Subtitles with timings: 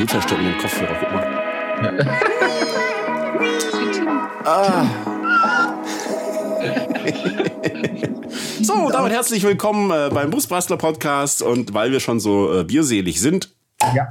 [0.00, 0.96] so zerstört mit dem Kopfhörer.
[0.98, 1.26] Guck mal.
[4.46, 4.86] ah.
[8.62, 11.42] so, damit herzlich willkommen äh, beim Busbastler Podcast.
[11.42, 13.50] Und weil wir schon so äh, bierselig sind.
[13.94, 14.10] Ja.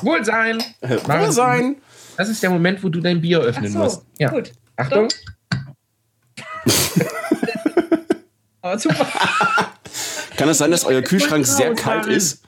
[0.00, 0.62] Wohlsein!
[0.80, 1.76] Äh, Wohlsein!
[2.16, 4.02] Das ist der Moment, wo du dein Bier öffnen so, musst.
[4.18, 4.30] Ja.
[4.30, 4.52] Gut.
[4.76, 5.08] Achtung.
[8.62, 9.06] Aber super.
[10.36, 12.42] Kann es sein, dass euer Kühlschrank sehr kalt ist?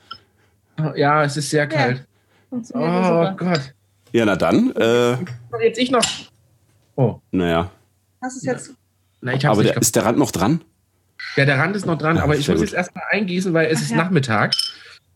[0.95, 2.07] Ja, es ist sehr kalt.
[2.75, 3.33] Ja.
[3.33, 3.75] Oh Gott.
[4.13, 4.73] Ja, na dann.
[4.77, 5.17] Äh,
[5.63, 6.05] jetzt ich noch.
[6.97, 7.21] Oh.
[7.31, 7.71] Naja.
[8.21, 8.75] Was ist jetzt?
[9.21, 10.63] Na, aber der, ist der Rand noch dran?
[11.37, 12.67] Ja, der Rand ist noch dran, Ach, aber ich muss gut.
[12.67, 13.97] jetzt erstmal eingießen, weil es Ach, ist ja.
[13.97, 14.55] Nachmittag.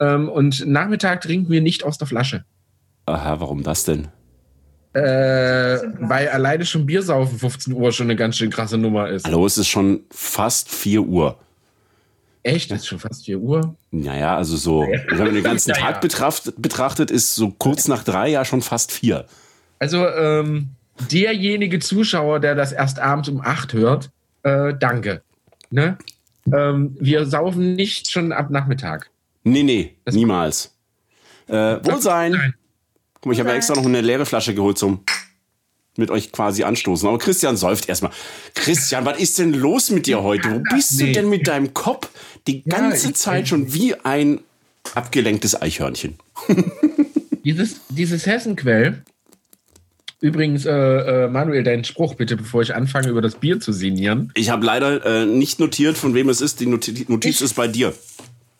[0.00, 2.44] Ähm, und Nachmittag trinken wir nicht aus der Flasche.
[3.06, 4.08] Aha, warum das denn?
[4.92, 9.26] Äh, weil alleine schon Bier saufen 15 Uhr schon eine ganz schön krasse Nummer ist.
[9.26, 11.38] Hallo, es ist schon fast 4 Uhr.
[12.46, 12.70] Echt?
[12.70, 13.76] Das ist schon fast 4 Uhr?
[13.90, 18.04] Naja, also so, wenn man den ganzen ja, Tag betrachtet, betrachtet, ist so kurz nach
[18.04, 19.26] drei ja schon fast vier.
[19.80, 20.68] Also, ähm,
[21.10, 24.10] derjenige Zuschauer, der das erst abends um 8 hört,
[24.44, 25.22] äh, danke.
[25.70, 25.98] Ne?
[26.54, 29.10] Ähm, wir saufen nicht schon ab Nachmittag.
[29.42, 30.72] Nee, nee, das niemals.
[31.48, 31.52] Äh,
[31.84, 32.30] Wohlsein.
[32.30, 32.54] Nein.
[33.14, 35.00] Guck mal, ich habe ja extra noch eine leere Flasche geholt zum
[35.98, 37.08] mit euch quasi anstoßen.
[37.08, 38.12] Aber Christian säuft erstmal.
[38.54, 40.50] Christian, was ist denn los mit dir heute?
[40.50, 41.06] Wo bist nee.
[41.06, 42.08] du denn mit deinem Kopf
[42.46, 44.40] die ganze ja, Zeit schon wie ein
[44.94, 46.16] abgelenktes Eichhörnchen?
[47.44, 49.02] dieses, dieses Hessenquell.
[50.20, 54.32] Übrigens, äh, äh, Manuel, dein Spruch bitte, bevor ich anfange, über das Bier zu sinnieren.
[54.34, 56.60] Ich habe leider äh, nicht notiert, von wem es ist.
[56.60, 57.92] Die Notiz, Notiz ist bei dir.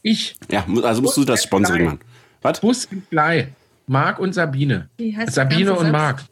[0.02, 0.36] Ich?
[0.50, 2.00] Ja, also musst Bus du das Sponsoring machen.
[2.42, 2.60] Was?
[2.60, 3.48] Bus und Fly.
[3.86, 4.88] Marc und Sabine.
[5.28, 6.24] Sabine und Marc.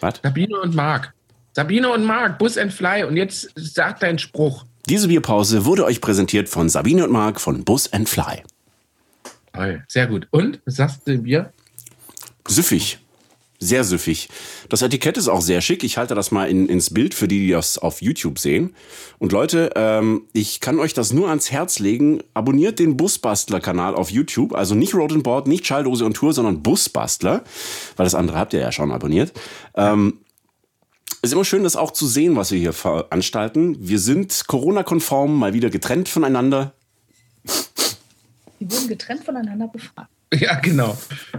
[0.00, 0.14] Was?
[0.22, 1.12] Sabine und Marc.
[1.52, 3.04] Sabine und Marc, Bus and Fly.
[3.04, 4.64] Und jetzt sag dein Spruch.
[4.88, 8.42] Diese Bierpause wurde euch präsentiert von Sabine und Marc von Bus and Fly.
[9.52, 10.26] Toll, sehr gut.
[10.30, 11.52] Und, was sagst du Bier?
[12.48, 12.98] Süffig.
[13.62, 14.30] Sehr süffig.
[14.70, 15.84] Das Etikett ist auch sehr schick.
[15.84, 18.74] Ich halte das mal in, ins Bild für die, die das auf YouTube sehen.
[19.18, 22.22] Und Leute, ähm, ich kann euch das nur ans Herz legen.
[22.32, 24.54] Abonniert den Busbastler-Kanal auf YouTube.
[24.54, 27.44] Also nicht Road and Board, nicht Schalldose und Tour, sondern Busbastler.
[27.96, 29.34] Weil das andere habt ihr ja schon abonniert.
[29.74, 30.20] Ähm,
[31.20, 33.76] ist immer schön, das auch zu sehen, was wir hier veranstalten.
[33.78, 36.72] Wir sind Corona-konform, mal wieder getrennt voneinander.
[38.58, 40.08] Wir wurden getrennt voneinander befragt.
[40.38, 40.96] Ja, genau.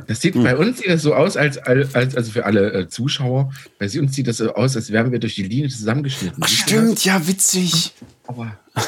[0.07, 0.43] Das sieht hm.
[0.43, 4.13] bei uns sieht das so aus, als, als also für alle äh, Zuschauer, bei uns
[4.13, 6.43] sieht das so aus, als wären wir durch die Linie zusammengeschnitten.
[6.43, 7.93] Ach, stimmt, ja, witzig.
[8.27, 8.57] Aber.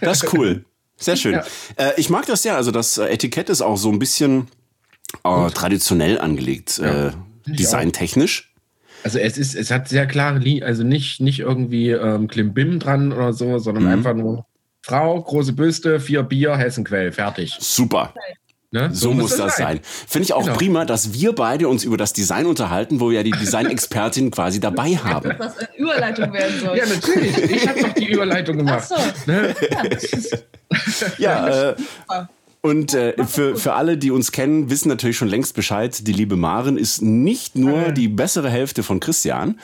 [0.00, 0.64] das ist cool.
[0.96, 1.34] Sehr schön.
[1.34, 1.44] Ja.
[1.76, 4.48] Äh, ich mag das ja, also das äh, Etikett ist auch so ein bisschen
[5.24, 7.12] äh, traditionell angelegt, ja, äh,
[7.46, 8.54] designtechnisch.
[9.04, 13.12] Also es ist, es hat sehr klare Linien, also nicht, nicht irgendwie ähm, Klimbim dran
[13.12, 13.90] oder so, sondern mhm.
[13.90, 14.46] einfach nur
[14.86, 17.56] Frau, große Büste, vier Bier, Hessenquell, fertig.
[17.58, 18.14] Super.
[18.70, 18.90] Ne?
[18.92, 19.66] So, so, muss das, das sein.
[19.66, 19.80] sein.
[19.82, 20.56] Finde ich auch genau.
[20.56, 24.60] prima, dass wir beide uns über das Design unterhalten, wo wir ja die Designexpertin quasi
[24.60, 25.34] dabei haben.
[25.38, 26.78] Was eine Überleitung werden soll.
[26.78, 27.36] Ja, natürlich.
[27.36, 28.88] Ich habe doch die Überleitung gemacht.
[28.94, 29.32] Ach so.
[29.32, 29.56] Ne?
[31.18, 31.74] Ja, ja äh,
[32.60, 36.36] und äh, für, für alle, die uns kennen, wissen natürlich schon längst Bescheid, die liebe
[36.36, 39.58] Maren ist nicht nur die bessere Hälfte von Christian,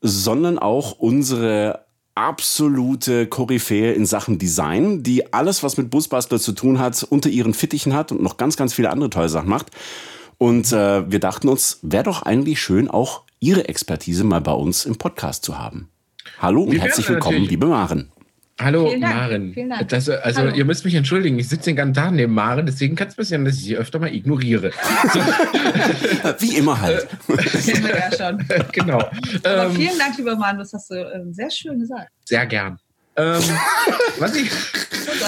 [0.00, 1.83] sondern auch unsere
[2.14, 7.54] absolute Koryphäe in Sachen Design, die alles, was mit Busbastler zu tun hat, unter ihren
[7.54, 9.70] Fittichen hat und noch ganz, ganz viele andere tolle Sachen macht.
[10.38, 14.84] Und äh, wir dachten uns, wäre doch eigentlich schön, auch Ihre Expertise mal bei uns
[14.86, 15.88] im Podcast zu haben.
[16.38, 18.10] Hallo und herzlich willkommen, liebe Maren.
[18.60, 19.52] Hallo, Vielen Maren.
[19.52, 19.88] Vielen Dank.
[19.88, 20.54] Das, also, Hallo.
[20.54, 23.44] ihr müsst mich entschuldigen, ich sitze den ganzen Tag neben Maren, deswegen kann es passieren,
[23.44, 24.70] dass ich sie öfter mal ignoriere.
[26.38, 27.08] Wie immer halt.
[27.28, 28.44] ja schon.
[28.72, 28.98] Genau.
[29.42, 32.10] Aber ähm, vielen Dank, lieber Maren, das hast du äh, sehr schön gesagt.
[32.24, 32.78] Sehr gern.
[33.16, 33.42] Ähm,
[34.18, 34.50] was ich,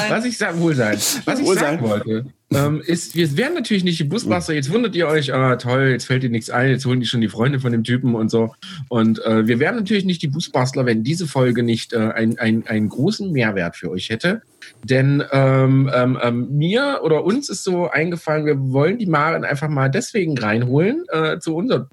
[0.09, 0.99] was ich sagen, wohl sein.
[1.25, 4.55] Was ich sagen wollte, ähm, ist, wir wären natürlich nicht die Busmaster.
[4.55, 7.21] Jetzt wundert ihr euch, ah, toll, jetzt fällt dir nichts ein, jetzt holen die schon
[7.21, 8.55] die Freunde von dem Typen und so.
[8.89, 12.67] Und äh, wir wären natürlich nicht die Busbastler, wenn diese Folge nicht äh, ein, ein,
[12.67, 14.43] einen großen Mehrwert für euch hätte.
[14.85, 19.69] Denn ähm, ähm, ähm, mir oder uns ist so eingefallen, wir wollen die Maren einfach
[19.69, 21.87] mal deswegen reinholen äh, zu unserem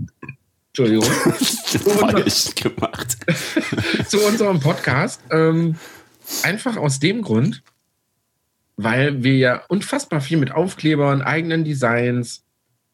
[0.75, 1.06] Entschuldigung.
[2.00, 3.18] Falsch gemacht.
[4.08, 5.22] zu unserem Podcast.
[5.30, 5.75] Ähm,
[6.42, 7.62] einfach aus dem Grund,
[8.75, 12.44] weil wir ja unfassbar viel mit Aufklebern, eigenen Designs,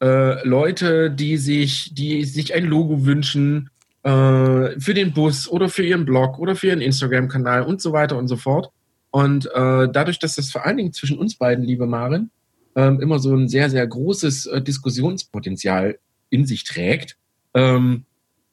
[0.01, 3.69] äh, Leute, die sich, die sich ein Logo wünschen
[4.03, 8.17] äh, für den Bus oder für ihren Blog oder für ihren Instagram-Kanal und so weiter
[8.17, 8.71] und so fort.
[9.11, 12.29] Und äh, dadurch, dass das vor allen Dingen zwischen uns beiden, liebe Maren,
[12.75, 15.97] ähm, immer so ein sehr, sehr großes äh, Diskussionspotenzial
[16.29, 17.15] in sich trägt,
[17.53, 18.05] ähm,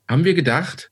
[0.09, 0.91] haben wir gedacht,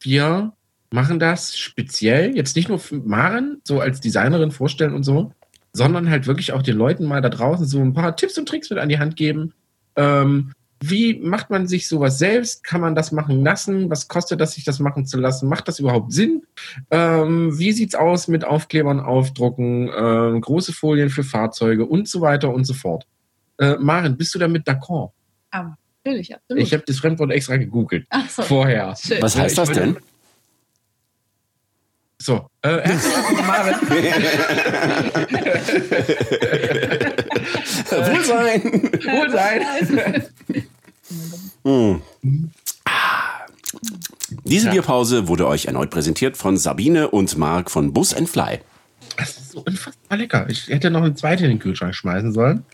[0.00, 0.52] wir
[0.90, 5.32] machen das speziell, jetzt nicht nur für Maren, so als Designerin vorstellen und so,
[5.72, 8.70] sondern halt wirklich auch den Leuten mal da draußen so ein paar Tipps und Tricks
[8.70, 9.52] mit an die Hand geben.
[9.96, 12.62] Ähm, wie macht man sich sowas selbst?
[12.62, 13.88] Kann man das machen lassen?
[13.90, 15.48] Was kostet das, sich das machen zu lassen?
[15.48, 16.42] Macht das überhaupt Sinn?
[16.90, 22.52] Ähm, wie sieht's aus mit Aufklebern, Aufdrucken, äh, große Folien für Fahrzeuge und so weiter
[22.52, 23.06] und so fort?
[23.58, 25.12] Äh, Maren, bist du damit d'accord?
[25.50, 26.62] Aber natürlich, absolut.
[26.62, 28.06] Ich habe das Fremdwort extra gegoogelt.
[28.10, 28.42] Ach so.
[28.42, 28.94] Vorher.
[28.96, 29.22] Schön.
[29.22, 29.96] Was heißt das denn?
[32.18, 33.74] So, äh, herzlich willkommen, Maren.
[37.90, 38.62] Wohlsein!
[39.04, 40.24] Wohlsein.
[41.64, 42.02] Hm.
[42.86, 43.46] Ah.
[44.44, 44.72] Diese Ja.
[44.72, 48.60] Bierpause wurde euch erneut präsentiert von Sabine und Marc von Bus and Fly.
[49.16, 50.46] Das ist so unfassbar lecker.
[50.48, 52.64] Ich hätte noch eine zweite in den Kühlschrank schmeißen sollen.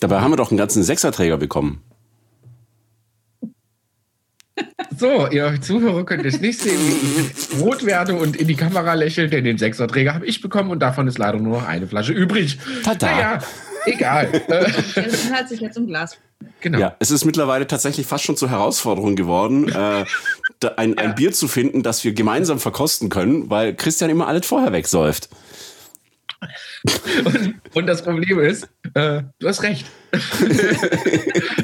[0.00, 1.82] Dabei haben wir doch einen ganzen Sechserträger bekommen.
[4.96, 8.94] So, ihr Zuhörer könnt es nicht sehen, wie ich rot werde und in die Kamera
[8.94, 12.12] lächelt, denn den Sechserträger habe ich bekommen und davon ist leider nur noch eine Flasche
[12.12, 12.58] übrig.
[12.82, 13.06] Tada.
[13.06, 13.38] Naja,
[13.86, 14.42] egal.
[14.48, 16.16] Das inhalt sich jetzt im Glas.
[16.60, 16.78] genau.
[16.78, 20.04] Ja, es ist mittlerweile tatsächlich fast schon zur Herausforderung geworden, äh,
[20.76, 24.72] ein, ein Bier zu finden, das wir gemeinsam verkosten können, weil Christian immer alles vorher
[24.72, 25.28] wegsäuft.
[27.24, 29.86] Und, und das Problem ist, äh, du hast recht.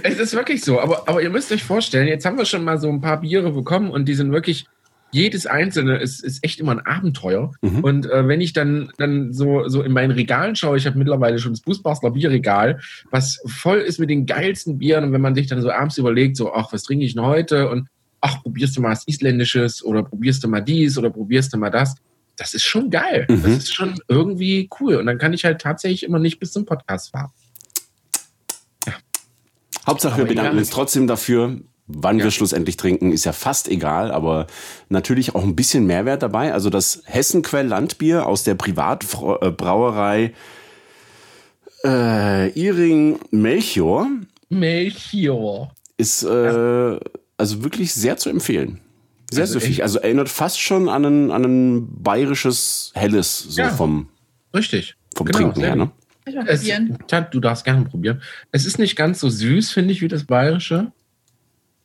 [0.03, 0.81] es ist wirklich so.
[0.81, 3.53] Aber, aber ihr müsst euch vorstellen, jetzt haben wir schon mal so ein paar Biere
[3.53, 4.67] bekommen und die sind wirklich,
[5.13, 7.53] jedes einzelne ist, ist echt immer ein Abenteuer.
[7.83, 11.39] Und äh, wenn ich dann, dann so, so in meinen Regalen schaue, ich habe mittlerweile
[11.39, 12.81] schon das Busbastler Bierregal,
[13.11, 15.05] was voll ist mit den geilsten Bieren.
[15.05, 17.71] Und wenn man sich dann so abends überlegt, so, ach, was trinke ich denn heute?
[17.71, 17.87] Und
[18.21, 21.71] ach, probierst du mal was Isländisches oder probierst du mal dies oder probierst du mal
[21.71, 21.95] das.
[22.37, 23.27] Das ist schon geil.
[23.29, 24.97] Das ist schon irgendwie cool.
[24.97, 27.31] Und dann kann ich halt tatsächlich immer nicht bis zum Podcast fahren.
[29.87, 31.61] Hauptsache, wir bedanken uns trotzdem dafür.
[31.87, 32.25] Wann Ja.
[32.25, 34.47] wir schlussendlich trinken, ist ja fast egal, aber
[34.89, 36.55] natürlich auch ein bisschen Mehrwert dabei.
[36.55, 40.33] Also das Hessenquell Landbier aus der Privatbrauerei
[41.85, 44.09] äh, Iring Melchior
[44.49, 45.75] Melchior.
[45.99, 46.99] ist äh,
[47.37, 48.81] also wirklich sehr zu empfehlen.
[49.35, 49.71] Sehr Also süffig.
[49.73, 49.83] echt?
[49.83, 53.71] Also erinnert fast schon an ein, an ein bayerisches Helles, so Ja.
[53.71, 54.09] vom,
[54.55, 54.97] Richtig.
[55.15, 55.77] vom Genau, Trinken her.
[55.77, 55.91] Ne?
[56.47, 56.65] Es,
[57.31, 58.23] du darfst gerne probieren.
[58.51, 60.91] Es ist nicht ganz so süß, finde ich, wie das bayerische.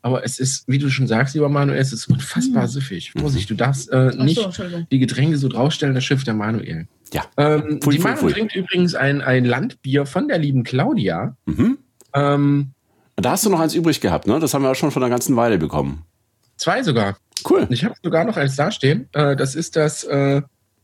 [0.02, 3.12] Aber es ist, wie du schon sagst, lieber Manuel, es ist unfassbar süffig.
[3.20, 4.88] Vorsicht, du darfst äh, so, nicht Entschuldigung.
[4.90, 6.88] die Getränke so draufstellen, das Schiff der Manuel.
[7.12, 7.26] Ja.
[7.36, 11.36] Ähm, Pfui, die Manuel trinkt übrigens ein, ein Landbier von der lieben Claudia.
[11.46, 11.80] Mhm.
[12.14, 12.72] Ähm,
[13.18, 14.40] Da hast du noch eins übrig gehabt, ne?
[14.40, 16.06] Das haben wir auch schon vor einer ganzen Weile bekommen.
[16.56, 17.18] zwei sogar.
[17.48, 17.68] Cool.
[17.70, 19.10] Ich habe sogar noch eins dastehen.
[19.14, 20.42] Äh, das ist das äh,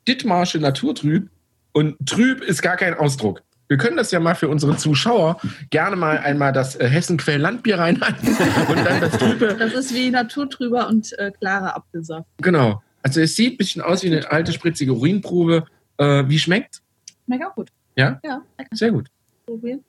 [0.07, 1.29] Dithmarsche Naturtrüb.
[1.73, 3.41] Und trüb ist gar kein Ausdruck.
[3.67, 5.39] Wir können das ja mal für unsere Zuschauer
[5.71, 8.29] gerne mal einmal das äh, Hessenquell Landbier reinhalten
[8.69, 9.55] und dann das Trübe.
[9.57, 12.27] Das ist wie naturtrüber und äh, klarer Apfelsaft.
[12.37, 12.81] Genau.
[13.01, 15.65] Also es sieht ein bisschen aus wie eine alte spritzige Urinprobe.
[15.97, 16.81] Äh, wie schmeckt?
[17.25, 17.69] Schmeckt auch gut.
[17.95, 18.19] Ja?
[18.23, 18.75] Ja, lecker.
[18.75, 19.07] Sehr gut.
[19.45, 19.83] Probieren.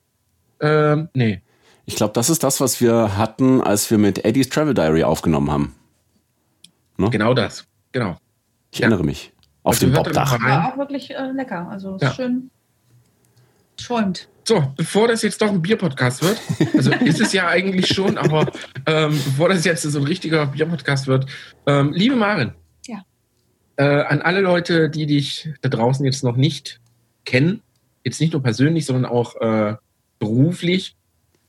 [0.59, 1.41] Ähm, nee.
[1.85, 5.51] Ich glaube, das ist das, was wir hatten, als wir mit Eddie's Travel Diary aufgenommen
[5.51, 5.75] haben.
[6.97, 7.65] Genau das.
[7.91, 8.17] Genau.
[8.71, 8.87] Ich Ja.
[8.87, 9.31] erinnere mich.
[9.63, 10.39] Auf Also dem Bobdach.
[10.41, 11.67] War auch wirklich äh, lecker.
[11.69, 12.13] Also Ja.
[12.13, 12.49] schön
[13.79, 14.27] schäumt.
[14.43, 16.39] So, bevor das jetzt doch ein Bierpodcast wird,
[16.73, 18.49] also ist es ja eigentlich schon, aber
[18.85, 21.25] ähm, bevor das jetzt so ein richtiger Bierpodcast wird,
[21.65, 22.53] ähm, liebe Maren,
[22.87, 23.03] Ja.
[23.75, 26.79] äh, an alle Leute, die dich da draußen jetzt noch nicht
[27.25, 27.61] kennen,
[28.05, 29.75] jetzt nicht nur persönlich, sondern auch äh,
[30.17, 30.95] beruflich,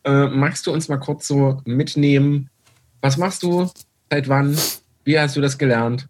[0.04, 2.50] äh, magst du uns mal kurz so mitnehmen?
[3.00, 3.70] Was machst du?
[4.10, 4.58] Seit wann?
[5.08, 6.06] Wie hast du das gelernt?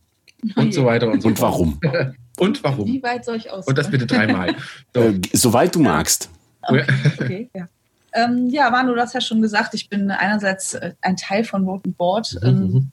[0.56, 1.80] Und so weiter und so Und warum?
[2.40, 2.86] Und warum?
[2.86, 3.64] Wie weit soll ich aus?
[3.68, 4.56] Und das bitte dreimal.
[4.92, 5.02] So.
[5.02, 6.28] Äh, soweit du magst.
[6.68, 6.82] Ja.
[7.20, 7.68] Okay, ja.
[8.12, 11.64] Ähm, ja, Manu, du hast ja schon gesagt, ich bin einerseits äh, ein Teil von
[11.64, 12.90] Vote Board, ähm, Mhm.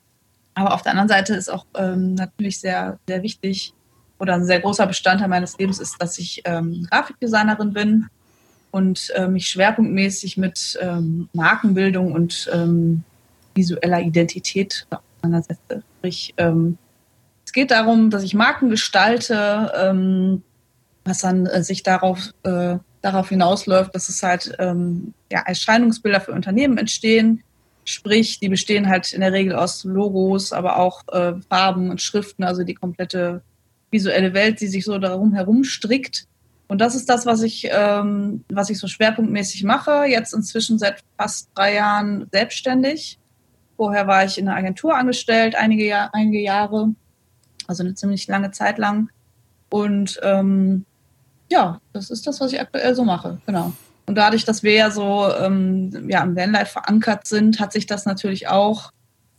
[0.54, 3.74] aber auf der anderen Seite ist auch ähm, natürlich sehr, sehr wichtig
[4.20, 8.06] oder ein sehr großer Bestandteil meines Lebens ist, dass ich ähm, Grafikdesignerin bin
[8.70, 13.04] und äh, mich schwerpunktmäßig mit ähm, Markenbildung und ähm,
[13.56, 14.86] visueller Identität
[15.26, 15.84] auseinandersetze.
[16.06, 16.78] Sprich, ähm,
[17.44, 20.44] es geht darum, dass ich Marken gestalte, ähm,
[21.04, 26.34] was dann äh, sich darauf, äh, darauf hinausläuft, dass es halt ähm, ja, Erscheinungsbilder für
[26.34, 27.42] Unternehmen entstehen.
[27.86, 32.44] Sprich, die bestehen halt in der Regel aus Logos, aber auch äh, Farben und Schriften,
[32.44, 33.42] also die komplette
[33.90, 36.28] visuelle Welt, die sich so darum herum strickt.
[36.68, 40.06] Und das ist das, was ich, ähm, was ich so schwerpunktmäßig mache.
[40.08, 43.18] Jetzt inzwischen seit fast drei Jahren selbstständig.
[43.78, 46.94] Vorher war ich in einer Agentur angestellt, einige, Jahr, einige Jahre,
[47.68, 49.10] also eine ziemlich lange Zeit lang.
[49.70, 50.86] Und ähm,
[51.52, 53.74] ja, das ist das, was ich aktuell so mache, genau.
[54.08, 58.06] Und dadurch, dass wir ja so ähm, ja, im Vanlife verankert sind, hat sich das
[58.06, 58.92] natürlich auch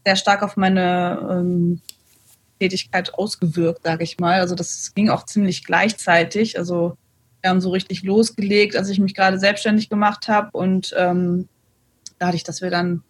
[0.04, 1.80] sehr stark auf meine ähm,
[2.58, 4.40] Tätigkeit ausgewirkt, sage ich mal.
[4.40, 6.58] Also das ging auch ziemlich gleichzeitig.
[6.58, 6.96] Also
[7.42, 10.50] wir haben so richtig losgelegt, als ich mich gerade selbstständig gemacht habe.
[10.52, 11.48] Und ähm,
[12.18, 13.02] dadurch, dass wir dann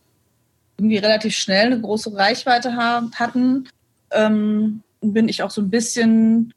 [0.78, 3.68] irgendwie relativ schnell eine große Reichweite haben, hatten,
[4.10, 6.52] ähm, bin ich auch so ein bisschen,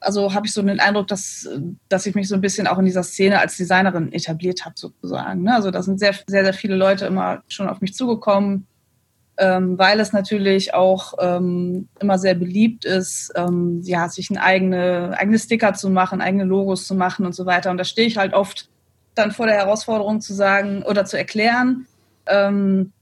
[0.00, 1.48] also habe ich so den Eindruck, dass,
[1.88, 5.42] dass ich mich so ein bisschen auch in dieser Szene als Designerin etabliert habe, sozusagen.
[5.42, 5.54] Ne?
[5.54, 8.66] Also da sind sehr, sehr, sehr viele Leute immer schon auf mich zugekommen,
[9.36, 15.14] ähm, weil es natürlich auch ähm, immer sehr beliebt ist, ähm, ja, sich ein eigene,
[15.18, 17.70] eigene Sticker zu machen, eigene Logos zu machen und so weiter.
[17.70, 18.68] Und da stehe ich halt oft
[19.14, 21.86] dann vor der Herausforderung zu sagen oder zu erklären,
[22.26, 22.92] ähm,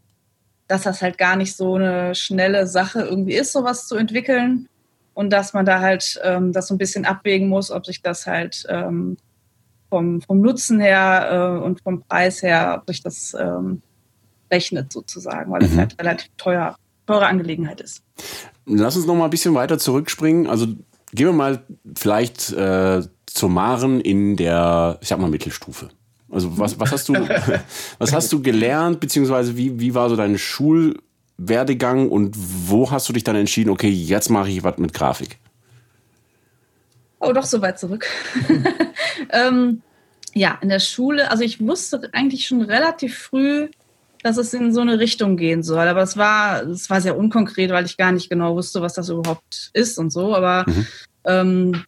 [0.72, 4.68] dass das halt gar nicht so eine schnelle Sache irgendwie ist, sowas zu entwickeln.
[5.12, 8.26] Und dass man da halt ähm, das so ein bisschen abwägen muss, ob sich das
[8.26, 9.18] halt ähm,
[9.90, 13.82] vom, vom Nutzen her äh, und vom Preis her, ob sich das ähm,
[14.50, 15.80] rechnet sozusagen, weil es mhm.
[15.80, 16.74] halt relativ teuer,
[17.06, 18.02] teure Angelegenheit ist.
[18.64, 20.46] Lass uns noch mal ein bisschen weiter zurückspringen.
[20.46, 20.68] Also
[21.12, 21.62] gehen wir mal
[21.94, 25.90] vielleicht äh, zur Maren in der, ich sag mal, Mittelstufe.
[26.32, 27.14] Also was, was hast du,
[27.98, 33.12] was hast du gelernt, beziehungsweise wie, wie war so dein Schulwerdegang und wo hast du
[33.12, 35.38] dich dann entschieden, okay, jetzt mache ich was mit Grafik?
[37.20, 38.06] Oh, doch so weit zurück.
[39.30, 39.82] ähm,
[40.34, 43.68] ja, in der Schule, also ich wusste eigentlich schon relativ früh,
[44.22, 45.86] dass es in so eine Richtung gehen soll.
[45.86, 49.08] Aber es war, es war sehr unkonkret, weil ich gar nicht genau wusste, was das
[49.10, 50.34] überhaupt ist und so.
[50.34, 50.86] Aber mhm.
[51.24, 51.84] ähm,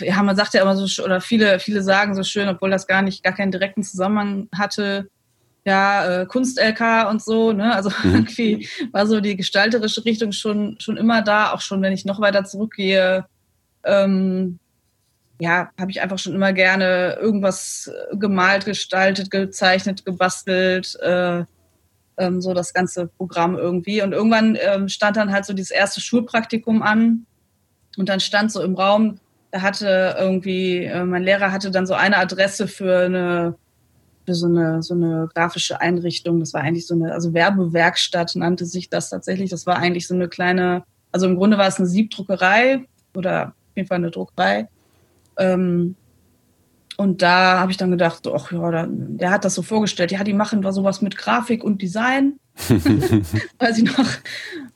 [0.00, 3.02] ja, man sagt ja immer so, oder viele, viele sagen so schön, obwohl das gar
[3.02, 5.08] nicht, gar keinen direkten Zusammenhang hatte,
[5.64, 7.74] ja, äh, Kunst-LK und so, ne?
[7.74, 8.14] Also mhm.
[8.14, 12.20] irgendwie war so die gestalterische Richtung schon, schon immer da, auch schon wenn ich noch
[12.20, 13.26] weiter zurückgehe,
[13.84, 14.58] ähm,
[15.38, 21.44] ja, habe ich einfach schon immer gerne irgendwas gemalt, gestaltet, gezeichnet, gebastelt, äh,
[22.16, 24.02] ähm, so das ganze Programm irgendwie.
[24.02, 27.26] Und irgendwann ähm, stand dann halt so dieses erste Schulpraktikum an
[27.96, 29.18] und dann stand so im Raum,
[29.56, 33.54] da hatte irgendwie, äh, mein Lehrer hatte dann so eine Adresse für eine,
[34.26, 36.40] für so eine, so eine grafische Einrichtung.
[36.40, 39.48] Das war eigentlich so eine, also Werbewerkstatt nannte sich das tatsächlich.
[39.48, 42.84] Das war eigentlich so eine kleine, also im Grunde war es eine Siebdruckerei
[43.14, 44.68] oder auf jeden Fall eine Druckerei.
[45.38, 45.96] Ähm,
[46.96, 50.24] und da habe ich dann gedacht, ach ja, der, der hat das so vorgestellt, ja,
[50.24, 52.38] die machen da sowas mit Grafik und Design.
[53.58, 54.08] Weiß ich noch.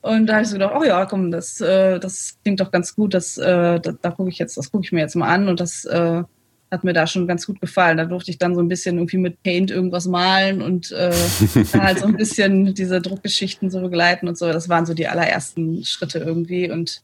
[0.01, 2.95] Und da habe ich so gedacht, oh ja, komm, das, äh, das klingt doch ganz
[2.95, 5.47] gut, das, äh, da, da gucke ich jetzt, das gucke ich mir jetzt mal an
[5.47, 6.23] und das äh,
[6.71, 7.97] hat mir da schon ganz gut gefallen.
[7.97, 11.11] Da durfte ich dann so ein bisschen irgendwie mit Paint irgendwas malen und äh,
[11.73, 14.51] halt so ein bisschen diese Druckgeschichten so begleiten und so.
[14.51, 17.01] Das waren so die allerersten Schritte irgendwie und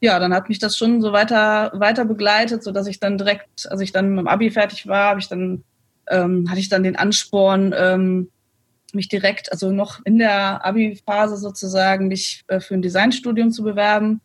[0.00, 3.68] ja, dann hat mich das schon so weiter, weiter begleitet, so dass ich dann direkt,
[3.68, 5.64] als ich dann mit dem Abi fertig war, habe ich dann,
[6.08, 8.30] ähm, hatte ich dann den Ansporn, ähm,
[8.94, 14.20] mich direkt, also noch in der Abi-Phase sozusagen, mich äh, für ein Designstudium zu bewerben.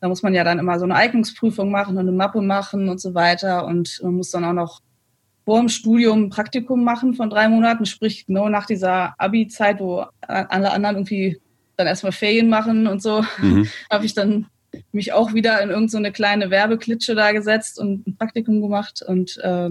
[0.00, 3.00] Da muss man ja dann immer so eine Eignungsprüfung machen und eine Mappe machen und
[3.00, 3.66] so weiter.
[3.66, 4.80] Und man muss dann auch noch
[5.44, 10.04] vor dem Studium ein Praktikum machen von drei Monaten, sprich genau nach dieser Abi-Zeit, wo
[10.20, 11.40] alle anderen irgendwie
[11.76, 13.68] dann erstmal Ferien machen und so, mhm.
[13.90, 14.46] habe ich dann
[14.92, 19.38] mich auch wieder in irgendeine so kleine Werbeklitsche da gesetzt und ein Praktikum gemacht und
[19.38, 19.70] äh,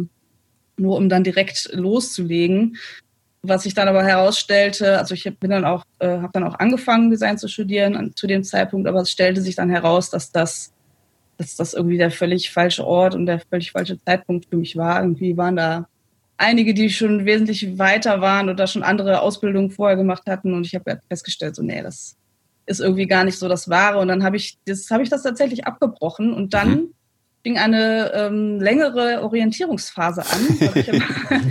[0.78, 2.78] nur um dann direkt loszulegen.
[3.42, 7.12] Was sich dann aber herausstellte, also ich bin dann auch, äh, habe dann auch angefangen,
[7.12, 10.74] Design zu studieren an, zu dem Zeitpunkt, aber es stellte sich dann heraus, dass das,
[11.38, 15.02] dass das irgendwie der völlig falsche Ort und der völlig falsche Zeitpunkt für mich war.
[15.02, 15.88] Irgendwie waren da
[16.38, 20.76] einige, die schon wesentlich weiter waren oder schon andere Ausbildungen vorher gemacht hatten und ich
[20.76, 22.18] habe festgestellt, so nee, das
[22.66, 24.00] ist irgendwie gar nicht so das Wahre.
[24.00, 26.94] Und dann habe ich das, habe ich das tatsächlich abgebrochen und dann mhm.
[27.44, 31.42] fing eine ähm, längere Orientierungsphase an, was ich immer,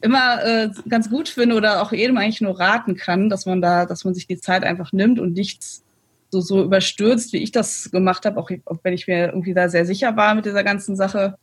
[0.00, 3.86] immer äh, ganz gut finde oder auch jedem eigentlich nur raten kann, dass man da,
[3.86, 5.82] dass man sich die Zeit einfach nimmt und nichts
[6.30, 9.68] so, so überstürzt, wie ich das gemacht habe, auch, auch wenn ich mir irgendwie da
[9.68, 11.36] sehr sicher war mit dieser ganzen Sache.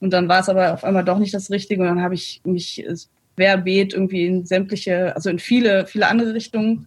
[0.00, 2.40] Und dann war es aber auf einmal doch nicht das Richtige und dann habe ich
[2.44, 2.82] mich
[3.36, 6.86] querbeet irgendwie in sämtliche, also in viele, viele andere Richtungen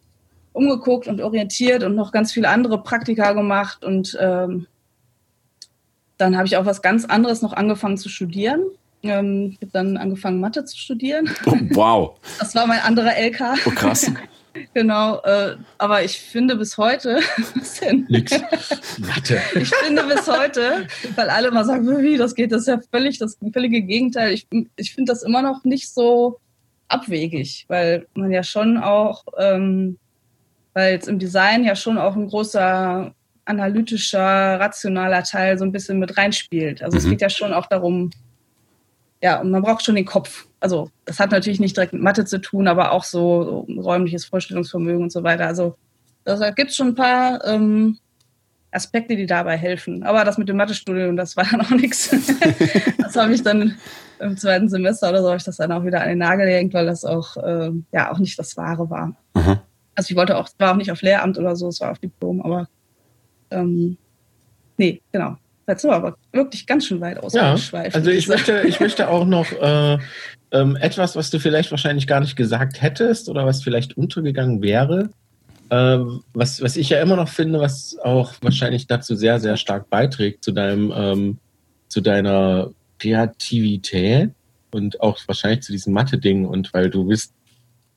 [0.53, 3.83] umgeguckt und orientiert und noch ganz viele andere Praktika gemacht.
[3.83, 4.67] Und ähm,
[6.17, 8.61] dann habe ich auch was ganz anderes noch angefangen zu studieren.
[9.03, 11.29] Ähm, ich habe dann angefangen, Mathe zu studieren.
[11.45, 12.19] Oh, wow.
[12.39, 13.41] Das war mein anderer LK.
[13.65, 14.09] Oh, krass.
[14.73, 17.19] genau, äh, aber ich finde bis heute,
[17.55, 18.05] was denn?
[18.09, 18.31] Nix.
[18.99, 19.41] Mathe.
[19.55, 23.17] Ich finde bis heute, weil alle immer sagen, wie, das geht, das ist ja völlig
[23.17, 24.31] das völlige Gegenteil.
[24.31, 26.39] Ich, ich finde das immer noch nicht so
[26.87, 29.97] abwegig, weil man ja schon auch ähm,
[30.73, 33.13] weil jetzt im Design ja schon auch ein großer
[33.45, 36.81] analytischer, rationaler Teil so ein bisschen mit reinspielt.
[36.81, 37.03] Also mhm.
[37.03, 38.11] es geht ja schon auch darum,
[39.21, 40.47] ja, und man braucht schon den Kopf.
[40.59, 44.25] Also das hat natürlich nicht direkt mit Mathe zu tun, aber auch so, so räumliches
[44.25, 45.47] Vorstellungsvermögen und so weiter.
[45.47, 45.75] Also
[46.23, 47.97] da gibt es schon ein paar, ähm,
[48.73, 50.03] Aspekte, die dabei helfen.
[50.03, 52.09] Aber das mit dem Mathestudium, das war dann auch nichts.
[52.97, 53.77] das habe ich dann
[54.19, 56.73] im zweiten Semester oder so, habe ich das dann auch wieder an den Nagel gehängt,
[56.73, 59.15] weil das auch, äh, ja, auch nicht das Wahre war.
[59.35, 59.59] Mhm.
[59.95, 61.99] Also ich wollte auch, es war auch nicht auf Lehramt oder so, es war auf
[61.99, 62.67] Diplom, aber
[63.51, 63.97] ähm,
[64.77, 65.37] nee, genau.
[65.67, 67.95] Jetzt sind aber wirklich ganz schön weit ausgeschweift.
[67.95, 69.97] Ja, also ich möchte, ich möchte auch noch äh,
[70.51, 75.09] ähm, etwas, was du vielleicht wahrscheinlich gar nicht gesagt hättest oder was vielleicht untergegangen wäre,
[75.69, 75.99] äh,
[76.33, 80.43] was, was ich ja immer noch finde, was auch wahrscheinlich dazu sehr, sehr stark beiträgt,
[80.43, 81.37] zu deinem, ähm,
[81.87, 84.31] zu deiner Kreativität
[84.71, 87.33] und auch wahrscheinlich zu diesem Mathe-Ding und weil du bist,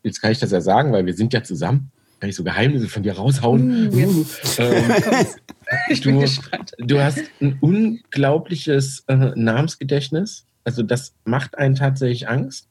[0.07, 2.89] jetzt kann ich das ja sagen, weil wir sind ja zusammen, kann ich so Geheimnisse
[2.89, 3.89] von dir raushauen.
[3.93, 4.27] Uh, uh,
[4.59, 4.85] ähm,
[5.89, 6.73] ich bin du, gespannt.
[6.79, 10.47] Du hast ein unglaubliches äh, Namensgedächtnis.
[10.65, 12.69] Also das macht einen tatsächlich Angst.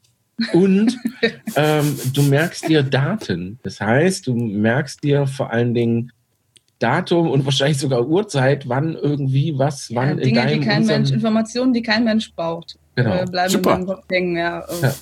[0.54, 0.98] Und
[1.56, 3.60] ähm, du merkst dir Daten.
[3.64, 6.12] Das heißt, du merkst dir vor allen Dingen
[6.80, 10.86] Datum und wahrscheinlich sogar Uhrzeit, wann irgendwie was, wann ja, Dinge, in deinem die kein
[10.86, 12.78] Mensch, Informationen, die kein Mensch braucht.
[12.96, 13.16] Genau.
[13.16, 13.72] Äh, bleiben Super.
[13.72, 14.36] in meinem Kopf hängen.
[14.36, 14.66] Ja.
[14.82, 14.96] ja.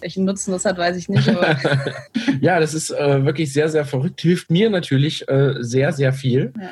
[0.00, 1.26] Welchen Nutzen das hat, weiß ich nicht.
[2.40, 4.20] ja, das ist äh, wirklich sehr, sehr verrückt.
[4.20, 6.52] Hilft mir natürlich äh, sehr, sehr viel.
[6.58, 6.70] Ja.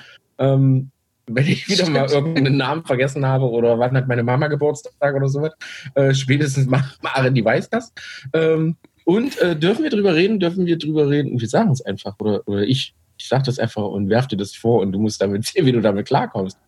[0.54, 0.90] Ähm,
[1.28, 1.96] wenn ich wieder Stimmt.
[1.96, 5.52] mal irgendeinen Namen vergessen habe oder wann hat meine Mama Geburtstag oder sowas,
[5.94, 7.92] äh, spätestens Maren, die weiß das.
[8.32, 10.40] Ähm, und äh, dürfen wir drüber reden?
[10.40, 11.40] Dürfen wir drüber reden?
[11.40, 12.94] Wir sagen es einfach oder, oder ich.
[13.18, 15.72] Ich sage das einfach und werf dir das vor und du musst damit sehen, wie
[15.72, 16.58] du damit klarkommst.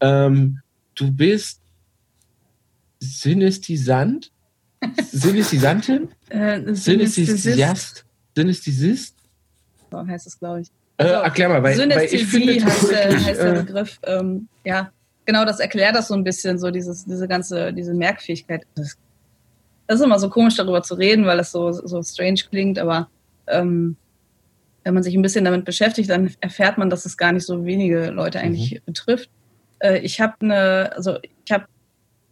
[0.00, 0.60] Ähm,
[0.94, 1.60] du bist
[3.00, 4.32] Synestisant?
[5.12, 6.08] Synästhesisantin?
[6.28, 6.74] Äh?
[6.74, 8.04] Synästhesist?
[9.90, 10.68] So heißt es, glaube ich.
[10.98, 13.98] Äh, also, erklär mal, weil, weil ich finde heißt, wirklich, heißt der äh, Begriff.
[14.04, 14.90] Ähm, ja,
[15.24, 18.66] genau, das erklärt das so ein bisschen, so dieses, diese ganze, diese Merkfähigkeit.
[18.74, 18.96] Das,
[19.86, 23.08] das ist immer so komisch, darüber zu reden, weil es so, so strange klingt, aber
[23.46, 23.96] ähm,
[24.84, 27.64] wenn man sich ein bisschen damit beschäftigt, dann erfährt man, dass es gar nicht so
[27.64, 28.84] wenige Leute eigentlich mhm.
[28.86, 29.30] betrifft.
[29.80, 31.18] Äh, ich habe eine, also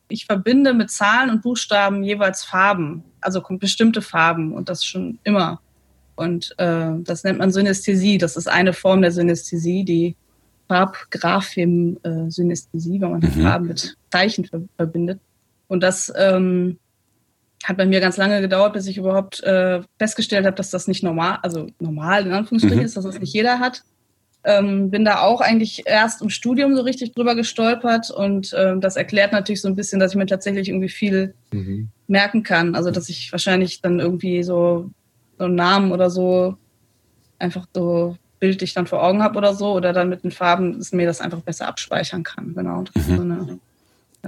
[0.09, 5.61] ich verbinde mit Zahlen und Buchstaben jeweils Farben, also bestimmte Farben und das schon immer.
[6.15, 8.19] Und äh, das nennt man Synästhesie.
[8.19, 10.17] Das ist eine Form der Synästhesie, die
[10.69, 13.43] Farbgraphim-Synästhesie, wenn man mhm.
[13.43, 15.21] Farben mit Zeichen ver verbindet.
[15.69, 16.79] Und das ähm,
[17.65, 21.03] hat bei mir ganz lange gedauert, bis ich überhaupt äh, festgestellt habe, dass das nicht
[21.03, 22.85] normal, also normal in Anführungsstrichen mhm.
[22.85, 23.83] ist, dass das nicht jeder hat.
[24.49, 28.97] Ähm, bin da auch eigentlich erst im Studium so richtig drüber gestolpert und ähm, das
[28.97, 31.89] erklärt natürlich so ein bisschen, dass ich mir tatsächlich irgendwie viel mhm.
[32.07, 32.77] merken kann.
[32.77, 34.91] Also dass ich wahrscheinlich dann irgendwie so
[35.39, 36.57] so einen Namen oder so
[37.39, 40.93] einfach so bildlich dann vor Augen habe oder so oder dann mit den Farben dass
[40.93, 42.55] mir das einfach besser abspeichern kann.
[42.55, 42.85] Genau.
[42.95, 43.17] Mhm.
[43.17, 43.59] So eine,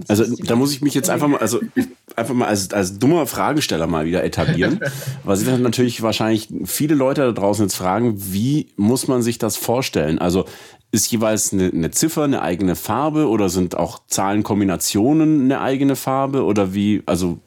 [0.06, 1.61] also da muss ich mich jetzt einfach mal, also
[2.16, 4.80] einfach mal als, als dummer Fragesteller mal wieder etablieren,
[5.24, 9.38] weil sich dann natürlich wahrscheinlich viele Leute da draußen jetzt fragen, wie muss man sich
[9.38, 10.18] das vorstellen?
[10.18, 10.44] Also
[10.90, 16.44] ist jeweils eine, eine Ziffer eine eigene Farbe oder sind auch Zahlenkombinationen eine eigene Farbe
[16.44, 17.02] oder wie?
[17.06, 17.38] Also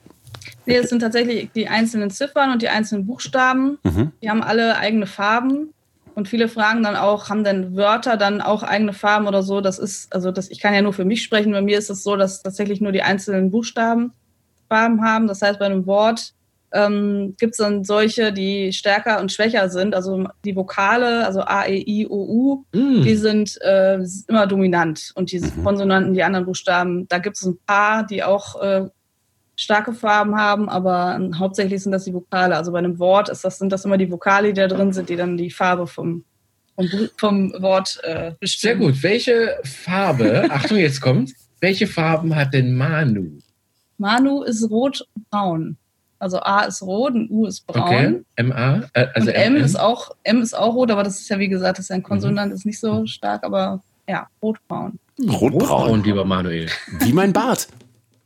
[0.65, 3.79] Nee, es sind tatsächlich die einzelnen Ziffern und die einzelnen Buchstaben.
[3.83, 4.11] Mhm.
[4.21, 5.73] Die haben alle eigene Farben.
[6.21, 9.59] Und viele fragen dann auch, haben denn Wörter dann auch eigene Farben oder so?
[9.59, 11.51] Das ist, also das, ich kann ja nur für mich sprechen.
[11.51, 14.13] Bei mir ist es so, dass tatsächlich nur die einzelnen Buchstaben
[14.69, 15.25] Farben haben.
[15.25, 16.35] Das heißt, bei einem Wort
[16.73, 19.95] ähm, gibt es dann solche, die stärker und schwächer sind.
[19.95, 23.01] Also die Vokale, also A, E, I, O, U, mm.
[23.01, 25.13] die sind äh, immer dominant.
[25.15, 25.63] Und die mhm.
[25.63, 28.89] Konsonanten, die anderen Buchstaben, da gibt es ein paar, die auch äh,
[29.55, 32.55] starke Farben haben, aber hauptsächlich sind das die Vokale.
[32.55, 35.09] Also bei einem Wort ist das, sind das immer die Vokale, die da drin sind,
[35.09, 36.23] die dann die Farbe vom,
[36.75, 38.81] vom, vom Wort äh, bestimmen.
[38.81, 39.03] Sehr gut.
[39.03, 43.39] Welche Farbe, Achtung, jetzt kommt, welche Farben hat denn Manu?
[43.97, 45.77] Manu ist rot-braun.
[46.17, 48.25] Also A ist rot und U ist braun.
[48.35, 48.43] Okay.
[48.43, 48.83] MA?
[48.93, 51.39] Äh, also und M, M ist auch M ist auch rot, aber das ist ja
[51.39, 52.55] wie gesagt, das ist ein Konsonant, mhm.
[52.55, 54.99] ist nicht so stark, aber ja, rotbraun.
[55.19, 56.67] Rotbraun, Rotbraun lieber Manuel.
[56.99, 57.67] Wie mein Bart.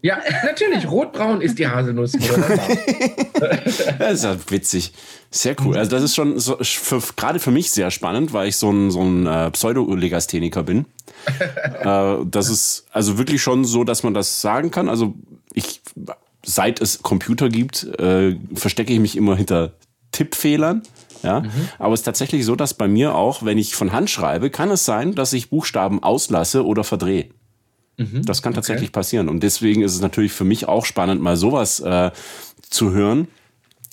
[0.05, 0.87] Ja, natürlich.
[0.91, 2.11] Rotbraun ist die Haselnuss.
[3.99, 4.93] das ist ja witzig.
[5.31, 5.75] Sehr cool.
[5.77, 8.91] Also das ist schon so, für, gerade für mich sehr spannend, weil ich so ein,
[8.91, 10.85] so ein äh, Pseudo-Legastheniker bin.
[11.81, 14.89] äh, das ist also wirklich schon so, dass man das sagen kann.
[14.89, 15.15] Also
[15.53, 15.81] ich,
[16.45, 19.73] seit es Computer gibt, äh, verstecke ich mich immer hinter
[20.11, 20.83] Tippfehlern.
[21.23, 21.49] Ja, mhm.
[21.79, 24.69] aber es ist tatsächlich so, dass bei mir auch, wenn ich von Hand schreibe, kann
[24.69, 27.29] es sein, dass ich Buchstaben auslasse oder verdrehe.
[27.97, 28.93] Mhm, das kann tatsächlich okay.
[28.93, 29.29] passieren.
[29.29, 32.12] Und deswegen ist es natürlich für mich auch spannend, mal sowas äh,
[32.69, 33.27] zu hören.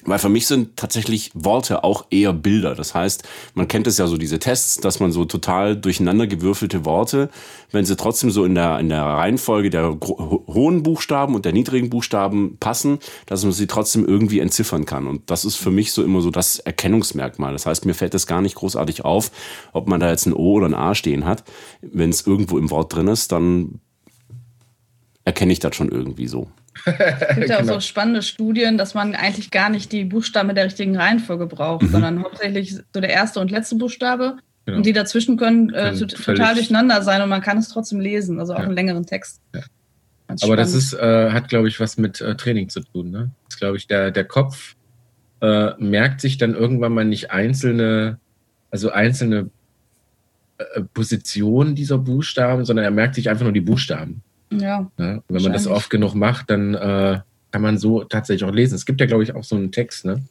[0.04, 2.74] Weil für mich sind tatsächlich Worte auch eher Bilder.
[2.74, 3.22] Das heißt,
[3.54, 7.30] man kennt es ja so, diese Tests, dass man so total durcheinander gewürfelte Worte,
[7.70, 11.88] wenn sie trotzdem so in der, in der Reihenfolge der hohen Buchstaben und der niedrigen
[11.88, 15.06] Buchstaben passen, dass man sie trotzdem irgendwie entziffern kann.
[15.06, 17.52] Und das ist für mich so immer so das Erkennungsmerkmal.
[17.52, 19.30] Das heißt, mir fällt es gar nicht großartig auf,
[19.72, 21.44] ob man da jetzt ein O oder ein A stehen hat.
[21.80, 23.80] Wenn es irgendwo im Wort drin ist, dann
[25.24, 26.50] erkenne ich das schon irgendwie so.
[26.84, 27.74] Es gibt ja genau.
[27.74, 31.46] auch so spannende Studien, dass man eigentlich gar nicht die Buchstaben in der richtigen Reihenfolge
[31.46, 31.88] braucht, mhm.
[31.88, 34.38] sondern hauptsächlich so der erste und letzte Buchstabe.
[34.64, 34.78] Genau.
[34.78, 38.54] Und die dazwischen können äh, total durcheinander sein und man kann es trotzdem lesen, also
[38.54, 38.64] auch ja.
[38.64, 39.40] einen längeren Text.
[39.54, 39.62] Ja.
[40.28, 40.60] Aber spannend.
[40.60, 43.10] das ist, äh, hat, glaube ich, was mit äh, Training zu tun.
[43.10, 43.30] Ne?
[43.48, 44.76] Das glaube ich, der, der Kopf
[45.40, 48.18] äh, merkt sich dann irgendwann mal nicht einzelne,
[48.70, 49.50] also einzelne
[50.58, 54.22] äh, Positionen dieser Buchstaben, sondern er merkt sich einfach nur die Buchstaben.
[54.58, 54.90] Ja.
[54.98, 58.74] ja wenn man das oft genug macht, dann äh, kann man so tatsächlich auch lesen.
[58.74, 60.22] Es gibt ja, glaube ich, auch so einen Text, ne?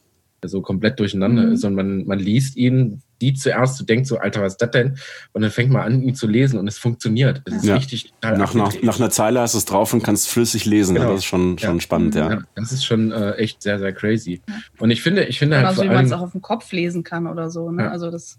[0.42, 1.52] der so komplett durcheinander mhm.
[1.52, 4.72] ist und man, man liest ihn, die zuerst, du denkst so, Alter, was ist das
[4.72, 4.98] denn?
[5.32, 7.42] Und dann fängt man an, ihn zu lesen und es funktioniert.
[7.44, 7.76] Es ist ja.
[7.76, 10.96] richtig nach, nach, nach, einer Zeile hast du es drauf und kannst flüssig lesen.
[10.96, 11.10] Genau.
[11.10, 11.80] Das ist schon, schon ja.
[11.80, 12.30] spannend, ja.
[12.30, 12.38] ja.
[12.56, 14.42] Das ist schon äh, echt sehr, sehr crazy.
[14.78, 15.66] Und ich finde, ich finde halt.
[15.66, 17.88] Also, wie man es auch auf dem Kopf lesen kann oder so, ne?
[17.90, 18.38] Also das.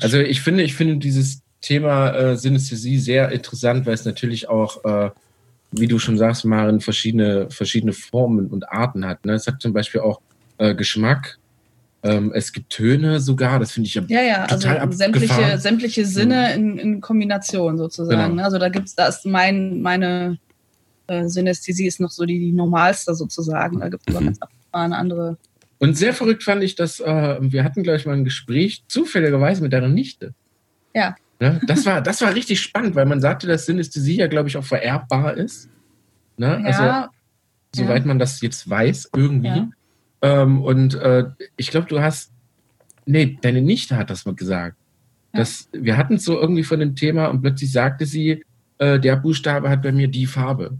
[0.00, 4.84] Also ich finde, ich finde dieses Thema äh, Synästhesie sehr interessant, weil es natürlich auch,
[4.84, 5.10] äh,
[5.72, 9.24] wie du schon sagst, Maren, verschiedene, verschiedene Formen und Arten hat.
[9.24, 9.34] Ne?
[9.34, 10.20] Es hat zum Beispiel auch
[10.58, 11.38] äh, Geschmack.
[12.04, 16.06] Ähm, es gibt Töne sogar, das finde ich ja, ja, ja total also sämtliche, sämtliche
[16.06, 18.20] Sinne in, in Kombination sozusagen.
[18.20, 18.34] Genau.
[18.36, 18.44] Ne?
[18.44, 20.38] Also da gibt's, da ist mein, meine
[21.08, 23.80] äh, Synästhesie ist noch so die, die normalste sozusagen.
[23.80, 24.38] Da gibt es aber ganz
[24.70, 25.38] eine andere.
[25.78, 29.72] Und sehr verrückt fand ich, dass äh, wir hatten gleich mal ein Gespräch, zufälligerweise mit
[29.72, 30.34] deiner Nichte.
[30.94, 31.16] Ja.
[31.40, 31.60] Ne?
[31.66, 34.64] Das, war, das war richtig spannend, weil man sagte, dass Synästhesie ja, glaube ich, auch
[34.64, 35.68] vererbbar ist.
[36.36, 36.60] Ne?
[36.64, 37.10] Also, ja,
[37.74, 38.08] soweit ja.
[38.08, 39.48] man das jetzt weiß, irgendwie.
[39.48, 39.68] Ja.
[40.22, 41.24] Ähm, und äh,
[41.56, 42.32] ich glaube, du hast,
[43.06, 44.76] nee, deine Nichte hat das mal gesagt.
[45.32, 48.44] Das, wir hatten es so irgendwie von dem Thema und plötzlich sagte sie,
[48.78, 50.78] äh, der Buchstabe hat bei mir die Farbe.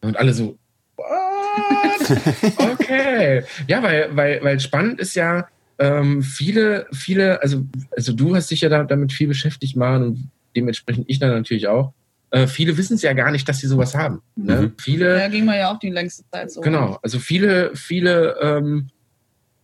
[0.00, 0.58] Und alle so,
[0.96, 2.18] what?
[2.80, 3.44] Okay.
[3.66, 5.46] ja, weil, weil, weil spannend ist ja,
[5.80, 7.64] ähm, viele, viele, also,
[7.96, 11.68] also du hast dich ja da, damit viel beschäftigt, Maren, und dementsprechend ich dann natürlich
[11.68, 11.94] auch.
[12.30, 14.20] Äh, viele wissen es ja gar nicht, dass sie sowas haben.
[14.36, 14.60] Ne?
[14.60, 14.72] Mhm.
[14.78, 15.18] Viele.
[15.18, 16.60] Ja, ging mir ja auch die längste Zeit so.
[16.60, 18.88] Genau, also viele, viele, ähm,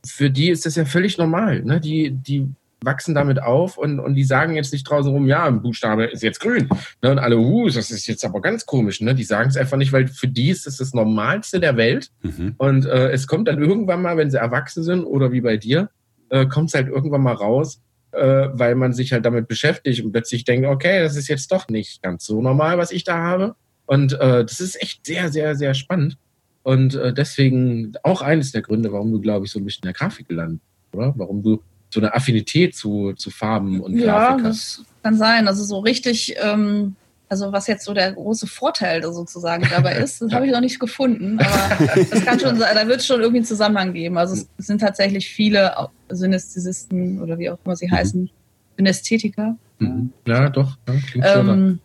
[0.06, 1.62] für die ist das ja völlig normal.
[1.62, 1.80] Ne?
[1.80, 2.48] Die, die
[2.82, 6.22] wachsen damit auf und, und die sagen jetzt nicht draußen rum, ja, ein Buchstabe ist
[6.22, 6.68] jetzt grün.
[7.02, 7.10] Ne?
[7.10, 9.02] Und alle, uh, das ist jetzt aber ganz komisch.
[9.02, 9.14] Ne?
[9.14, 12.10] Die sagen es einfach nicht, weil für die ist es das Normalste der Welt.
[12.22, 12.54] Mhm.
[12.56, 15.90] Und äh, es kommt dann irgendwann mal, wenn sie erwachsen sind oder wie bei dir,
[16.30, 17.80] äh, kommt es halt irgendwann mal raus,
[18.12, 21.68] äh, weil man sich halt damit beschäftigt und plötzlich denkt, okay, das ist jetzt doch
[21.68, 23.56] nicht ganz so normal, was ich da habe.
[23.86, 26.18] Und äh, das ist echt sehr, sehr, sehr spannend.
[26.62, 29.88] Und äh, deswegen auch eines der Gründe, warum du, glaube ich, so ein bisschen in
[29.88, 30.60] der Grafik gelandet
[30.96, 31.14] oder?
[31.16, 34.78] Warum du so eine Affinität zu, zu Farben und ja, Grafik hast.
[34.78, 35.48] Ja, das kann sein.
[35.48, 36.96] Also so richtig ähm,
[37.28, 40.78] also was jetzt so der große Vorteil sozusagen dabei ist, das habe ich noch nicht
[40.78, 41.38] gefunden.
[41.38, 44.18] Aber das kann schon sein, da wird es schon irgendwie einen Zusammenhang geben.
[44.18, 45.74] Also es sind tatsächlich viele
[46.08, 47.92] Synästhesisten oder wie auch immer sie mhm.
[47.92, 48.30] heißen,
[48.76, 49.56] Synästhetiker.
[49.78, 50.12] Mhm.
[50.26, 50.76] Ja, doch.
[50.88, 51.80] Ja, klingt ähm,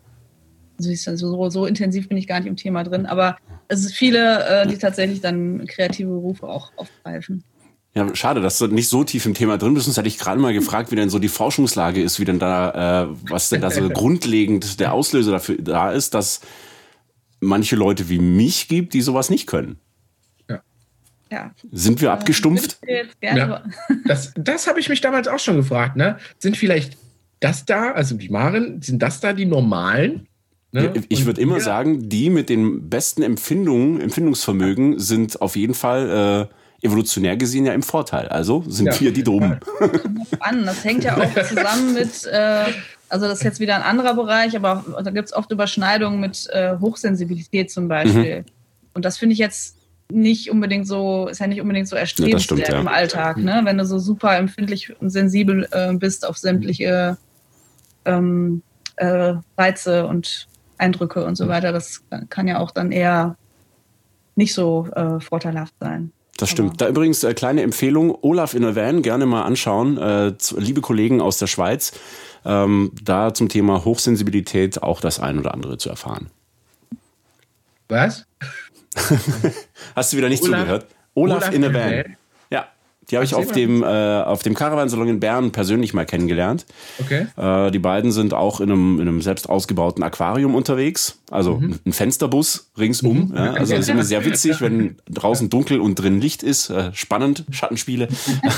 [0.78, 3.36] also so, so, intensiv bin ich gar nicht im Thema drin, aber
[3.68, 7.44] es sind viele, äh, die tatsächlich dann kreative Berufe auch aufgreifen.
[7.94, 9.84] Ja, schade, dass du nicht so tief im Thema drin bist.
[9.84, 13.04] Sonst hätte ich gerade mal gefragt, wie denn so die Forschungslage ist, wie denn da,
[13.04, 16.40] äh, was denn da so grundlegend der Auslöser dafür da ist, dass
[17.40, 19.78] manche Leute wie mich gibt, die sowas nicht können.
[20.48, 20.62] Ja.
[21.30, 21.50] ja.
[21.70, 22.78] Sind wir abgestumpft?
[23.20, 23.62] Ja.
[24.06, 25.96] Das, das habe ich mich damals auch schon gefragt.
[25.96, 26.18] Ne?
[26.38, 26.96] Sind vielleicht
[27.40, 30.26] das da, also die Maren, sind das da die normalen?
[30.72, 30.94] Ne?
[31.08, 36.54] Ich würde immer sagen, die mit den besten Empfindungen, Empfindungsvermögen sind auf jeden Fall äh,
[36.82, 38.28] evolutionär gesehen ja im Vorteil.
[38.28, 39.00] Also sind ja.
[39.00, 39.60] wir die Dummen.
[40.40, 40.66] An.
[40.66, 42.64] Das hängt ja auch zusammen mit, äh,
[43.08, 46.48] also das ist jetzt wieder ein anderer Bereich, aber da gibt es oft Überschneidungen mit
[46.50, 48.40] äh, Hochsensibilität zum Beispiel.
[48.40, 48.44] Mhm.
[48.94, 49.76] Und das finde ich jetzt
[50.10, 52.80] nicht unbedingt so, ist ja nicht unbedingt so erstrebenswert ja, ja.
[52.80, 53.62] im Alltag, ne?
[53.64, 57.16] Wenn du so super empfindlich und sensibel äh, bist auf sämtliche
[58.04, 58.62] ähm,
[58.96, 63.36] äh, Reize und Eindrücke und so weiter, das kann ja auch dann eher
[64.34, 66.12] nicht so äh, vorteilhaft sein.
[66.36, 66.80] Das stimmt.
[66.80, 69.98] Da übrigens äh, kleine Empfehlung, Olaf in a Van, gerne mal anschauen.
[69.98, 71.92] Äh, zu, liebe Kollegen aus der Schweiz,
[72.44, 76.30] ähm, da zum Thema Hochsensibilität auch das ein oder andere zu erfahren.
[77.88, 78.26] Was?
[79.94, 80.86] Hast du wieder nicht Olaf, zugehört?
[81.14, 82.16] Olaf, Olaf in a Van.
[83.10, 86.66] Die habe ich auf dem, äh, auf dem Caravansalon in Bern persönlich mal kennengelernt.
[86.98, 87.26] Okay.
[87.36, 91.18] Äh, die beiden sind auch in einem, in einem selbst ausgebauten Aquarium unterwegs.
[91.30, 91.78] Also mhm.
[91.84, 93.28] ein Fensterbus ringsum.
[93.30, 93.36] Mhm.
[93.36, 96.70] Ja, also das ist immer sehr witzig, wenn draußen dunkel und drin Licht ist.
[96.70, 98.08] Äh, spannend, Schattenspiele.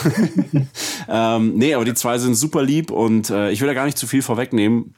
[1.08, 3.98] ähm, nee, aber die zwei sind super lieb und äh, ich will da gar nicht
[3.98, 4.94] zu viel vorwegnehmen.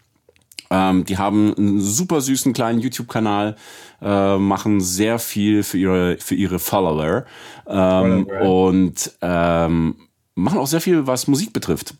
[0.70, 3.56] Ähm, die haben einen super süßen kleinen YouTube-Kanal,
[4.02, 7.24] äh, machen sehr viel für ihre, für ihre Follower
[7.66, 9.96] ähm, und ähm,
[10.34, 11.94] machen auch sehr viel, was Musik betrifft.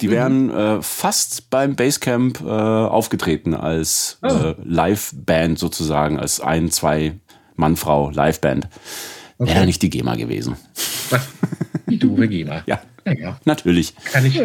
[0.00, 0.12] Die mhm.
[0.12, 4.28] wären äh, fast beim Basecamp äh, aufgetreten als oh.
[4.28, 7.14] äh, Live-Band sozusagen, als ein, zwei
[7.56, 8.68] Mann-Frau Live-Band.
[9.38, 9.54] Okay.
[9.54, 10.56] Wäre nicht die GEMA gewesen.
[11.88, 12.64] Die doofe GEMA.
[12.66, 12.82] Ja.
[13.06, 13.40] ja, ja.
[13.46, 13.94] Natürlich.
[14.04, 14.38] Kann ich,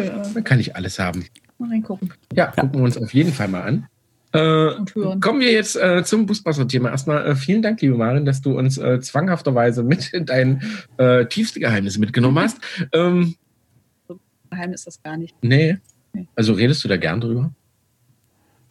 [0.44, 1.26] kann ich alles haben.
[1.58, 2.12] Mal reingucken.
[2.32, 3.88] Ja, ja, gucken wir uns auf jeden Fall mal an.
[4.32, 4.74] Äh,
[5.20, 6.90] kommen wir jetzt äh, zum Busbasser-Thema.
[6.90, 10.62] Erstmal äh, vielen Dank, liebe Marin, dass du uns äh, zwanghafterweise mit in dein
[10.96, 12.58] äh, tiefste Geheimnis mitgenommen hast.
[12.92, 13.36] Ähm,
[14.08, 14.18] so
[14.50, 15.36] Geheimnis ist das gar nicht.
[15.40, 15.78] Nee.
[16.34, 17.52] Also redest du da gern drüber?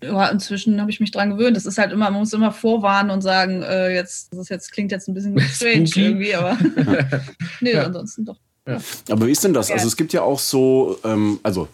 [0.04, 1.56] Ja, inzwischen habe ich mich dran gewöhnt.
[1.56, 4.72] Das ist halt immer, man muss immer vorwarnen und sagen, äh, jetzt, das ist jetzt,
[4.74, 6.58] klingt jetzt ein bisschen strange irgendwie, aber
[7.62, 7.86] nee, ja.
[7.86, 8.38] ansonsten doch.
[8.68, 8.80] Ja.
[9.10, 9.72] Aber wie ist denn das?
[9.72, 11.68] Also es gibt ja auch so, ähm, also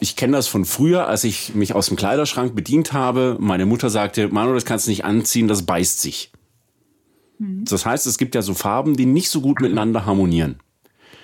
[0.00, 3.36] ich kenne das von früher, als ich mich aus dem Kleiderschrank bedient habe.
[3.38, 6.32] Meine Mutter sagte, Manu, das kannst du nicht anziehen, das beißt sich.
[7.38, 7.64] Mhm.
[7.64, 10.58] Das heißt, es gibt ja so Farben, die nicht so gut miteinander harmonieren.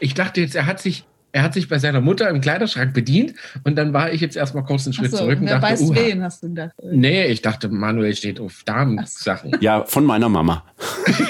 [0.01, 1.05] Ich dachte jetzt, er hat sich,
[1.38, 4.64] er hat sich bei seiner Mutter im Kleiderschrank bedient und dann war ich jetzt erstmal
[4.64, 6.72] kurz einen Schritt so, zurück und wer dachte, beißt wen, hast du gedacht?
[6.83, 9.53] Nee, ich dachte, Manuel steht auf Damensachen.
[9.61, 10.64] Ja, von meiner Mama.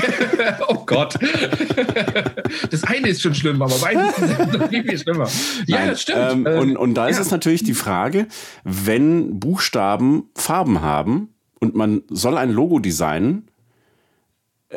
[0.69, 1.19] oh Gott.
[2.71, 5.29] Das eine ist schon schlimm, aber beides ist noch viel, viel schlimmer.
[5.67, 6.19] Ja, Nein, das stimmt.
[6.19, 7.23] Ähm, und, und da ist ja.
[7.23, 8.29] es natürlich die Frage,
[8.65, 13.51] wenn Buchstaben Farben haben und man soll ein Logo designen,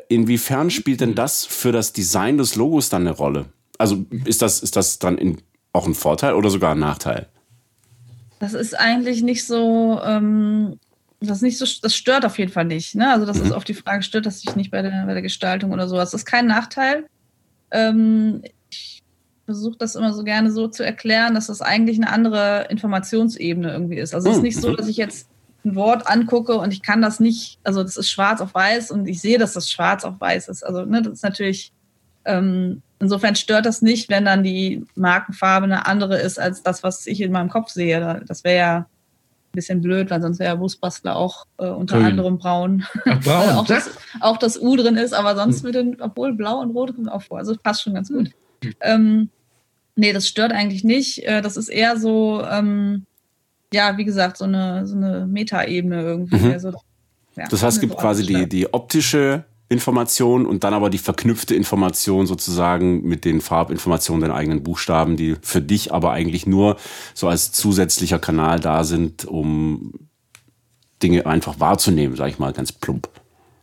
[0.10, 3.46] inwiefern spielt denn das für das Design des Logos dann eine Rolle?
[3.82, 5.41] Also ist das, ist das dann in,
[5.74, 7.28] auch ein Vorteil oder sogar ein Nachteil?
[8.39, 10.80] Das ist eigentlich nicht so, ähm,
[11.20, 12.96] das nicht so, das stört auf jeden Fall nicht.
[12.96, 13.12] Ne?
[13.12, 13.46] Also das mhm.
[13.46, 16.12] ist auf die Frage, stört das sich nicht bei der, bei der Gestaltung oder sowas.
[16.12, 17.06] Das ist kein Nachteil.
[17.70, 19.04] Ähm, ich
[19.46, 23.98] versuche das immer so gerne so zu erklären, dass das eigentlich eine andere Informationsebene irgendwie
[23.98, 24.15] ist.
[24.15, 24.78] Also es ist nicht so, mhm.
[24.78, 25.28] dass ich jetzt
[25.63, 29.08] ein Wort angucke und ich kann das nicht, also das ist schwarz auf weiß und
[29.08, 30.63] ich sehe, dass das schwarz auf weiß ist.
[30.63, 31.72] Also ne, das ist natürlich,
[32.26, 37.08] ähm, insofern stört das nicht, wenn dann die Markenfarbe eine andere ist als das, was
[37.08, 38.24] ich in meinem Kopf sehe.
[38.28, 38.86] Das wäre ja
[39.52, 42.08] bisschen blöd, weil sonst wäre Busbastler auch äh, unter Grün.
[42.08, 42.86] anderem braun.
[43.06, 43.50] Ach, braun.
[43.50, 45.66] auch, das, auch, das, U drin ist, aber sonst hm.
[45.66, 47.38] mit den, obwohl blau und rot kommt auch vor.
[47.40, 48.32] Also passt schon ganz gut.
[48.64, 48.74] Hm.
[48.82, 49.30] Ähm,
[49.96, 51.26] nee, das stört eigentlich nicht.
[51.26, 53.06] Äh, das ist eher so, ähm,
[53.74, 56.38] ja, wie gesagt, so eine, so eine Metaebene irgendwie.
[56.38, 56.52] Mhm.
[56.52, 56.74] Also,
[57.36, 61.56] ja, das heißt, es gibt quasi die, die optische Information und dann aber die verknüpfte
[61.56, 66.76] Information sozusagen mit den Farbinformationen der eigenen Buchstaben, die für dich aber eigentlich nur
[67.14, 69.94] so als zusätzlicher Kanal da sind, um
[71.02, 73.08] Dinge einfach wahrzunehmen, sag ich mal ganz plump.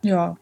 [0.01, 0.35] Ja.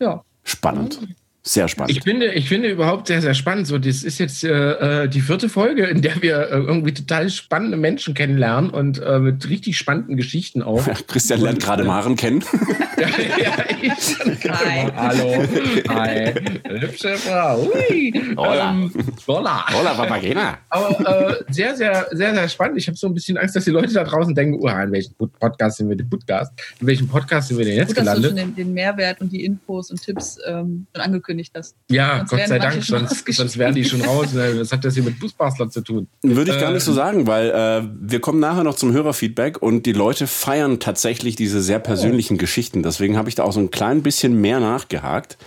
[0.00, 0.22] Ja.
[0.42, 1.00] Spannend.
[1.42, 1.96] Sehr spannend.
[1.96, 3.66] Ich finde, ich finde überhaupt sehr, sehr spannend.
[3.66, 7.30] So, das ist jetzt äh, äh die vierte Folge, in der wir äh, irgendwie total
[7.30, 10.86] spannende Menschen kennenlernen und äh, mit richtig spannenden Geschichten auch.
[10.86, 12.44] Ja, Christian lernt gerade äh, Maren kennen.
[13.00, 14.18] ja, ja, ich
[14.50, 14.90] Hi.
[14.94, 15.44] Hallo.
[15.88, 16.34] Hi.
[16.68, 17.62] Hübsche Frau.
[17.62, 18.12] Ui.
[18.36, 18.70] Hola.
[18.70, 18.92] Ähm,
[19.26, 19.64] hola.
[19.72, 20.58] Hola, Papagena.
[20.68, 22.78] Aber äh, sehr, sehr, sehr, sehr spannend.
[22.78, 25.14] Ich habe so ein bisschen Angst, dass die Leute da draußen denken, uh, in welchem
[25.16, 26.52] Podcast sind wir denn Podcast?
[26.80, 28.24] In welchem Podcast sind wir denn jetzt Gut, gelandet?
[28.24, 31.52] Dass du schon den, den Mehrwert und die Infos und Tipps ähm, schon angekündigt angekündigt
[31.56, 31.76] hast.
[31.90, 34.28] Ja, sonst Gott sei Dank, sonst, sonst wären die schon raus.
[34.34, 36.08] Was hat das hier mit Fußbastler zu tun?
[36.22, 39.62] Würde ich gar nicht so ähm, sagen, weil äh, wir kommen nachher noch zum Hörerfeedback
[39.62, 42.38] und die Leute feiern tatsächlich diese sehr persönlichen oh.
[42.38, 42.82] Geschichten.
[42.82, 45.38] Deswegen habe ich da auch so ein klein bisschen mehr nachgehakt,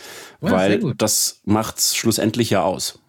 [0.42, 3.00] ja, weil das macht's schlussendlich ja aus.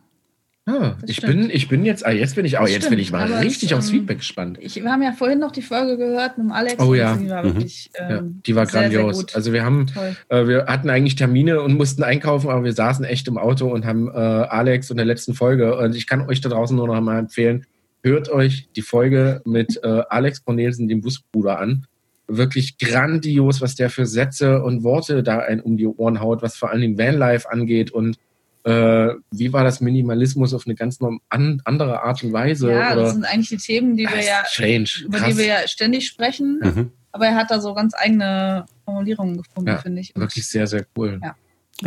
[0.65, 3.33] Ah, ich bin, ich bin jetzt, ah, jetzt bin ich auch, jetzt bin ich mal
[3.33, 4.59] richtig aufs ähm, Feedback gespannt.
[4.61, 6.81] Ich, wir haben ja vorhin noch die Folge gehört mit dem Alex.
[6.81, 7.17] Oh ja.
[7.17, 7.55] Die war, mhm.
[7.55, 9.19] wirklich, ähm, ja, die war sehr, grandios.
[9.19, 9.87] Sehr also wir haben,
[10.29, 13.85] äh, wir hatten eigentlich Termine und mussten einkaufen, aber wir saßen echt im Auto und
[13.85, 16.95] haben äh, Alex in der letzten Folge, und ich kann euch da draußen nur noch
[16.95, 17.67] einmal empfehlen,
[18.05, 21.87] hört euch die Folge mit äh, Alex Cornelsen, dem Busbruder, an.
[22.29, 26.55] Wirklich grandios, was der für Sätze und Worte da ein um die Ohren haut, was
[26.55, 28.17] vor allen Dingen Vanlife angeht und
[28.65, 30.99] äh, wie war das Minimalismus auf eine ganz
[31.29, 32.71] an, andere Art und Weise?
[32.71, 33.03] Ja, oder?
[33.03, 36.61] das sind eigentlich die Themen, die wir ja, strange, über die wir ja ständig sprechen.
[36.63, 36.91] Mhm.
[37.11, 40.15] Aber er hat da so ganz eigene Formulierungen gefunden, ja, finde ich.
[40.15, 41.21] Und wirklich sehr, sehr cool.
[41.23, 41.37] Ja.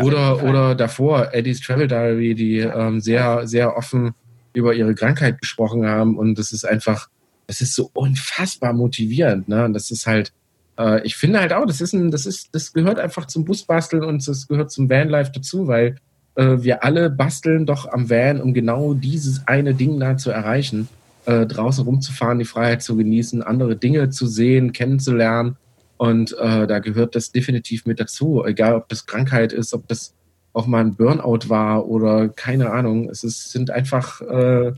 [0.03, 4.13] Oder, oder davor, Eddie's Travel Diary, die ähm, sehr, sehr offen
[4.53, 6.17] über ihre Krankheit gesprochen haben.
[6.17, 7.09] Und das ist einfach,
[7.47, 9.47] das ist so unfassbar motivierend.
[9.47, 9.65] Ne?
[9.65, 10.33] Und das ist halt,
[10.77, 14.03] äh, ich finde halt auch, das ist ein, das ist, das gehört einfach zum Busbasteln
[14.03, 15.95] und das gehört zum Vanlife dazu, weil
[16.35, 20.87] äh, wir alle basteln doch am Van, um genau dieses eine Ding da zu erreichen.
[21.25, 25.57] Äh, draußen rumzufahren, die Freiheit zu genießen, andere Dinge zu sehen, kennenzulernen.
[25.97, 28.43] Und äh, da gehört das definitiv mit dazu.
[28.45, 30.13] Egal, ob das Krankheit ist, ob das
[30.53, 33.09] auch mal ein Burnout war oder keine Ahnung.
[33.09, 34.73] Es ist, sind einfach äh,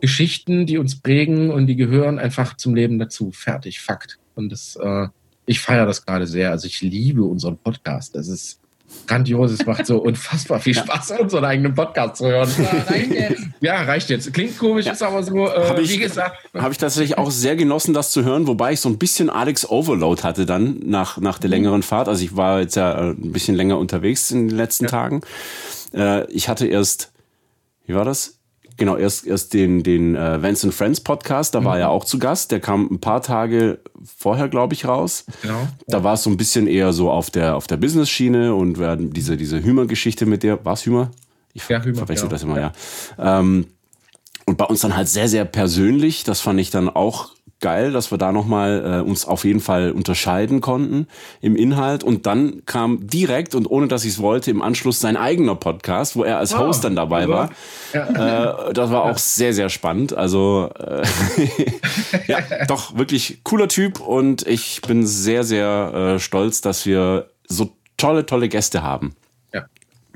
[0.00, 3.30] Geschichten, die uns prägen und die gehören einfach zum Leben dazu.
[3.30, 4.18] Fertig, Fakt.
[4.34, 5.08] Und das, äh,
[5.46, 6.50] ich feiere das gerade sehr.
[6.50, 8.14] Also ich liebe unseren Podcast.
[8.14, 8.60] Das ist
[9.06, 9.52] grandios.
[9.52, 11.18] Es macht so unfassbar viel Spaß, ja.
[11.18, 12.48] unseren eigenen Podcast zu hören.
[12.58, 13.42] Ja, reicht jetzt.
[13.60, 14.34] Ja, reicht jetzt.
[14.34, 14.92] Klingt komisch, ja.
[14.92, 16.36] ist aber so, äh, hab ich, wie gesagt.
[16.54, 19.68] Habe ich tatsächlich auch sehr genossen, das zu hören, wobei ich so ein bisschen Alex
[19.68, 21.54] Overload hatte dann nach, nach der mhm.
[21.54, 22.08] längeren Fahrt.
[22.08, 24.90] Also ich war jetzt ja äh, ein bisschen länger unterwegs in den letzten ja.
[24.90, 25.20] Tagen.
[25.94, 27.12] Äh, ich hatte erst,
[27.86, 28.35] wie war das?
[28.76, 31.64] Genau, erst, erst den, den äh, Vance and Friends Podcast, da mhm.
[31.64, 32.50] war er auch zu Gast.
[32.50, 33.78] Der kam ein paar Tage
[34.18, 35.24] vorher, glaube ich, raus.
[35.42, 35.66] Genau.
[35.86, 38.88] Da war es so ein bisschen eher so auf der, auf der Business-Schiene und wir
[38.88, 41.10] hatten diese, diese Hümer-Geschichte mit der, war es Hümer?
[41.54, 42.34] Ich ja, Hümer, verwechsel genau.
[42.34, 42.72] das immer, ja.
[43.16, 43.40] ja.
[43.40, 43.66] Ähm,
[44.44, 46.24] und bei uns dann halt sehr, sehr persönlich.
[46.24, 49.90] Das fand ich dann auch geil, dass wir da nochmal äh, uns auf jeden Fall
[49.92, 51.06] unterscheiden konnten
[51.40, 52.04] im Inhalt.
[52.04, 56.16] Und dann kam direkt und ohne dass ich es wollte, im Anschluss sein eigener Podcast,
[56.16, 57.50] wo er als Host dann dabei war.
[57.92, 58.68] Ja.
[58.68, 60.12] Äh, das war auch sehr, sehr spannend.
[60.12, 61.02] Also äh,
[62.26, 67.70] ja, doch wirklich cooler Typ und ich bin sehr, sehr äh, stolz, dass wir so
[67.96, 69.14] tolle, tolle Gäste haben.
[69.54, 69.64] Ja,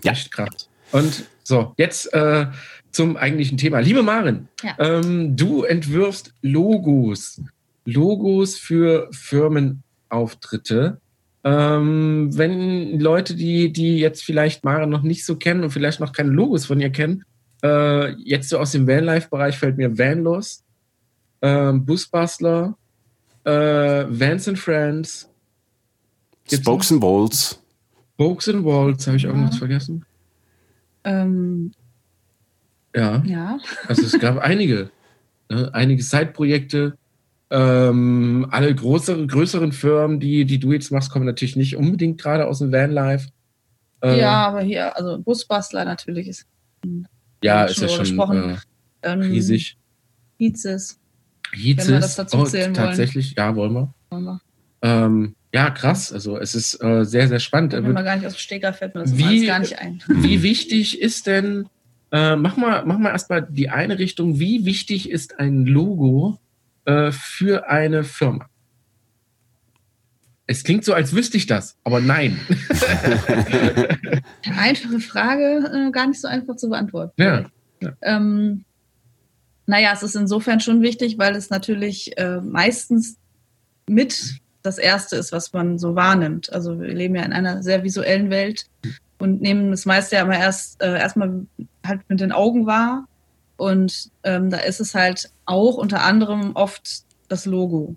[0.03, 0.13] ja.
[0.13, 0.69] echt krass.
[0.93, 2.47] Und so, jetzt äh,
[2.91, 3.81] zum eigentlichen Thema.
[3.81, 4.75] Liebe Marin, ja.
[4.79, 7.43] ähm, du entwirfst Logos.
[7.85, 11.01] Logos für Firmenauftritte.
[11.43, 16.13] Ähm, wenn Leute, die, die jetzt vielleicht Marin noch nicht so kennen und vielleicht noch
[16.13, 17.25] keine Logos von ihr kennen,
[17.63, 20.65] äh, jetzt so aus dem Vanlife-Bereich fällt mir Vanlos,
[21.41, 22.77] äh, Busbustler,
[23.45, 25.31] äh, Vans and Friends,
[26.53, 27.63] Spokes and Walls.
[28.15, 30.05] Spokes and Walls, habe ich irgendwas vergessen?
[31.05, 31.73] Ähm,
[32.95, 33.23] ja.
[33.25, 33.59] ja.
[33.87, 34.91] Also es gab einige,
[35.49, 35.71] ne?
[35.73, 36.97] einige Side-Projekte.
[37.53, 42.47] Ähm, alle größere, größeren Firmen, die, die du jetzt machst, kommen natürlich nicht unbedingt gerade
[42.47, 43.29] aus dem Vanlife.
[44.03, 46.47] Ähm, ja, aber hier, also Busbastler natürlich ist.
[47.43, 48.59] Ja, ist ja schon
[49.03, 49.77] äh, riesig.
[50.39, 50.99] Hizis.
[51.53, 53.49] Hizis, wenn wir das dazu oh, zählen tatsächlich, wollen.
[53.49, 53.95] ja, wollen wir.
[54.11, 54.41] Wollen wir.
[54.83, 56.13] Ähm, ja, krass.
[56.13, 57.73] Also es ist äh, sehr, sehr spannend.
[57.73, 60.03] Wenn man gar nicht aus dem Steger fällt mir das wie, gar nicht ein.
[60.07, 61.69] Wie wichtig ist denn
[62.13, 64.39] äh, mach mal, mach mal erstmal die eine Richtung.
[64.39, 66.39] Wie wichtig ist ein Logo
[66.85, 68.47] äh, für eine Firma?
[70.47, 72.41] Es klingt so, als wüsste ich das, aber nein.
[74.59, 77.13] Einfache Frage, äh, gar nicht so einfach zu beantworten.
[77.23, 77.45] Ja.
[77.81, 77.93] ja.
[78.03, 78.65] Ähm,
[79.67, 83.17] naja, es ist insofern schon wichtig, weil es natürlich äh, meistens
[83.89, 86.53] mit das Erste ist, was man so wahrnimmt.
[86.53, 88.67] Also wir leben ja in einer sehr visuellen Welt
[89.19, 91.47] und nehmen das meiste ja immer erst äh, erstmal
[91.91, 93.07] halt mit den Augen wahr.
[93.57, 97.97] Und ähm, da ist es halt auch unter anderem oft das Logo.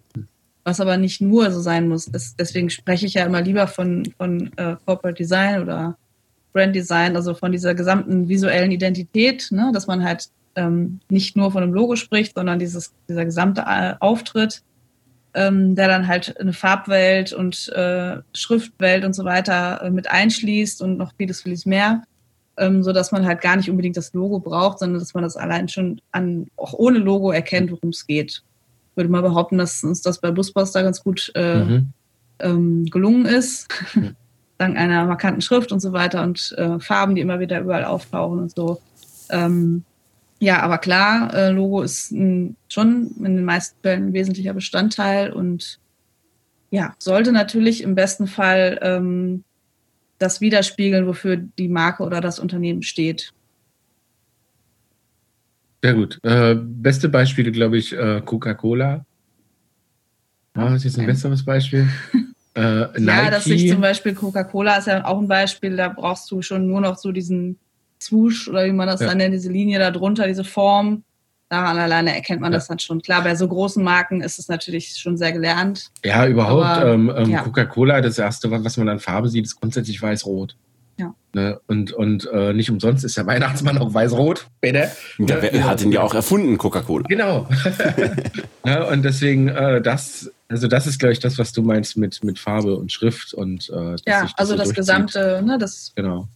[0.66, 2.06] Was aber nicht nur so sein muss.
[2.06, 5.98] Das, deswegen spreche ich ja immer lieber von, von äh, Corporate Design oder
[6.52, 9.72] Brand Design, also von dieser gesamten visuellen Identität, ne?
[9.74, 13.96] dass man halt ähm, nicht nur von einem Logo spricht, sondern dieses, dieser gesamte äh,
[14.00, 14.64] Auftritt
[15.34, 20.82] ähm, der dann halt eine Farbwelt und äh, Schriftwelt und so weiter äh, mit einschließt
[20.82, 22.04] und noch vieles, vieles mehr,
[22.58, 25.38] ähm, so dass man halt gar nicht unbedingt das Logo braucht, sondern dass man das
[25.38, 28.44] allein schon an, auch ohne Logo erkennt, worum es geht.
[28.92, 31.88] Ich würde mal behaupten, dass uns das bei Busbuster ganz gut äh, mhm.
[32.40, 33.68] ähm, gelungen ist.
[33.96, 34.16] Mhm.
[34.60, 38.40] Dank einer markanten Schrift und so weiter und äh, Farben, die immer wieder überall auftauchen
[38.40, 38.80] und so.
[39.32, 39.84] Ähm,
[40.40, 45.32] ja, aber klar, äh, Logo ist ein, schon in den meisten Fällen ein wesentlicher Bestandteil
[45.32, 45.80] und
[46.70, 49.44] ja, sollte natürlich im besten Fall ähm,
[50.24, 53.34] das widerspiegeln, wofür die Marke oder das Unternehmen steht.
[55.84, 56.20] Sehr gut.
[56.24, 59.06] Äh, beste Beispiele, glaube ich, äh, Coca-Cola.
[60.54, 61.88] Ah, ist jetzt ein besseres Beispiel.
[62.56, 66.44] Äh, ja, dass sich zum Beispiel Coca-Cola ist ja auch ein Beispiel, da brauchst du
[66.44, 67.58] schon nur noch so diesen
[68.00, 69.08] Swoosh oder wie man das ja.
[69.08, 71.04] dann nennt, diese Linie da drunter, diese Form.
[71.50, 72.58] Daran alleine erkennt man ja.
[72.58, 73.02] das dann schon.
[73.02, 75.92] Klar, bei so großen Marken ist es natürlich schon sehr gelernt.
[76.04, 76.66] Ja, überhaupt.
[76.66, 77.42] Aber, ähm, ähm, ja.
[77.42, 80.56] Coca-Cola, das erste, was man an Farbe sieht, ist grundsätzlich weiß-rot.
[80.98, 81.14] Ja.
[81.34, 81.60] Ne?
[81.68, 84.92] Und, und äh, nicht umsonst ist der Weihnachtsmann auch weiß-rot, bitte.
[85.18, 87.06] Ja, wer hat ihn ja auch erfunden, Coca-Cola.
[87.08, 87.48] Genau.
[88.64, 88.88] ne?
[88.88, 92.38] Und deswegen, äh, das, also das ist, glaube ich, das, was du meinst mit, mit
[92.38, 96.28] Farbe und Schrift und äh, Ja, das also so das gesamte, ne, das genau.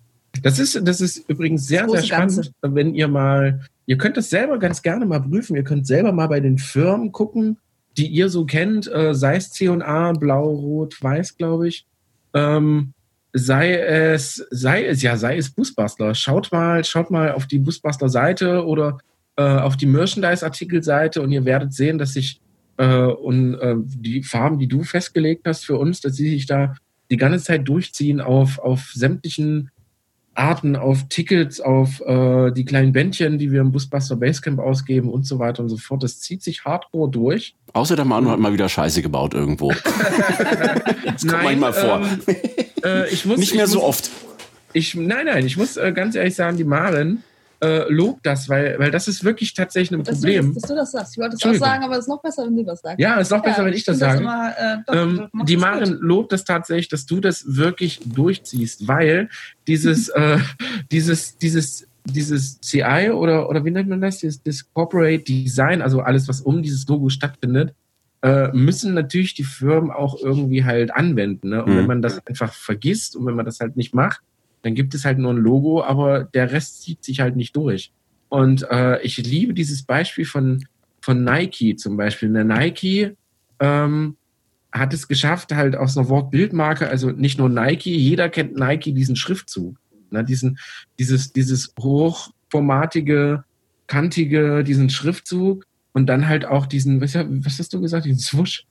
[0.42, 2.52] Das ist, das ist übrigens sehr, sehr spannend, Ganze.
[2.62, 5.56] wenn ihr mal, ihr könnt das selber ganz gerne mal prüfen.
[5.56, 7.58] Ihr könnt selber mal bei den Firmen gucken,
[7.98, 11.88] die ihr so kennt, äh, sei es C&A, Blau, Rot, Weiß, glaube ich.
[12.36, 12.94] Ähm,
[13.34, 16.14] sei es, sei es, ja, sei es Busbastler.
[16.14, 19.00] Schaut mal, schaut mal auf die Busbastler-Seite oder
[19.38, 22.42] äh, auf die Merchandise-Artikel-Seite und ihr werdet sehen, dass sich
[22.78, 26.76] äh, und äh, die Farben, die du festgelegt hast für uns, dass sie sich da
[27.10, 29.72] die ganze Zeit durchziehen auf, auf sämtlichen
[30.38, 35.26] Arten, auf Tickets, auf äh, die kleinen Bändchen, die wir im Busbuster Basecamp ausgeben und
[35.26, 36.04] so weiter und so fort.
[36.04, 37.56] Das zieht sich hardcore durch.
[37.74, 39.72] Außer der Manu hat mal wieder Scheiße gebaut irgendwo.
[41.06, 42.02] das kommt nein, manchmal vor.
[42.02, 42.36] Ähm,
[42.84, 44.12] äh, ich muss, Nicht mehr so muss, oft.
[44.74, 47.24] Ich, nein, nein, ich muss äh, ganz ehrlich sagen, die Maren,
[47.62, 50.50] äh, lobt das, weil, weil das ist wirklich tatsächlich ein dass Problem.
[50.50, 51.14] Du, dass du das sagst.
[51.14, 53.00] Ich wollte es auch sagen, aber es ist noch besser, wenn du das sagst.
[53.00, 54.20] Ja, es ist noch besser, wenn ich das sage.
[54.20, 56.02] Immer, äh, doch, ähm, die Maren gut.
[56.02, 59.30] lobt das tatsächlich, dass du das wirklich durchziehst, weil
[59.68, 60.38] dieses, äh,
[60.92, 64.20] dieses, dieses, dieses CI oder, oder wie nennt man das?
[64.20, 67.74] Dieses, das Corporate Design, also alles, was um dieses Logo stattfindet,
[68.22, 71.50] äh, müssen natürlich die Firmen auch irgendwie halt anwenden.
[71.50, 71.64] Ne?
[71.64, 71.78] Und mhm.
[71.78, 74.22] wenn man das einfach vergisst und wenn man das halt nicht macht,
[74.62, 77.92] dann gibt es halt nur ein Logo, aber der Rest zieht sich halt nicht durch.
[78.30, 80.66] Und äh, ich liebe dieses Beispiel von,
[81.02, 82.32] von Nike zum Beispiel.
[82.34, 83.16] Der Nike
[83.60, 84.18] ähm,
[84.72, 89.16] hat es geschafft, halt aus einer Wortbildmarke, also nicht nur Nike, jeder kennt Nike, diesen
[89.16, 89.78] Schriftzug.
[90.10, 90.58] Ne, diesen,
[91.00, 93.44] dieses, dieses hochformatige,
[93.88, 98.66] kantige, diesen Schriftzug und dann halt auch diesen, was, was hast du gesagt, diesen Swoosh?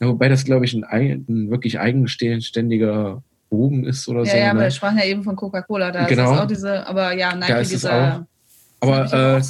[0.00, 0.84] Ja, wobei das, glaube ich, ein,
[1.28, 3.22] ein wirklich eigenständiger
[3.54, 4.36] Bogen ist oder ja, so.
[4.36, 4.64] Ja, aber ne?
[4.64, 5.92] wir sprachen ja eben von Coca-Cola.
[5.92, 6.32] Da genau.
[6.32, 8.26] ist auch diese, aber ja, Nike, dieser.
[8.80, 9.42] Aber äh,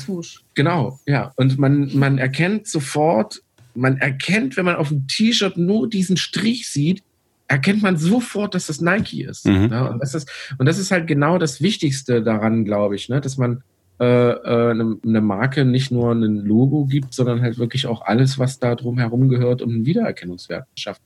[0.55, 1.33] genau, ja.
[1.37, 3.43] Und man, man erkennt sofort,
[3.75, 7.03] man erkennt, wenn man auf dem T-Shirt nur diesen Strich sieht,
[7.49, 9.47] erkennt man sofort, dass das Nike ist.
[9.47, 9.71] Mhm.
[9.73, 13.21] Ja, und, das ist und das ist halt genau das Wichtigste daran, glaube ich, ne?
[13.21, 13.63] dass man
[13.99, 18.39] äh, äh, eine, eine Marke nicht nur ein Logo gibt, sondern halt wirklich auch alles,
[18.39, 21.03] was da drum herum gehört, um einen Wiedererkennungswert zu schaffen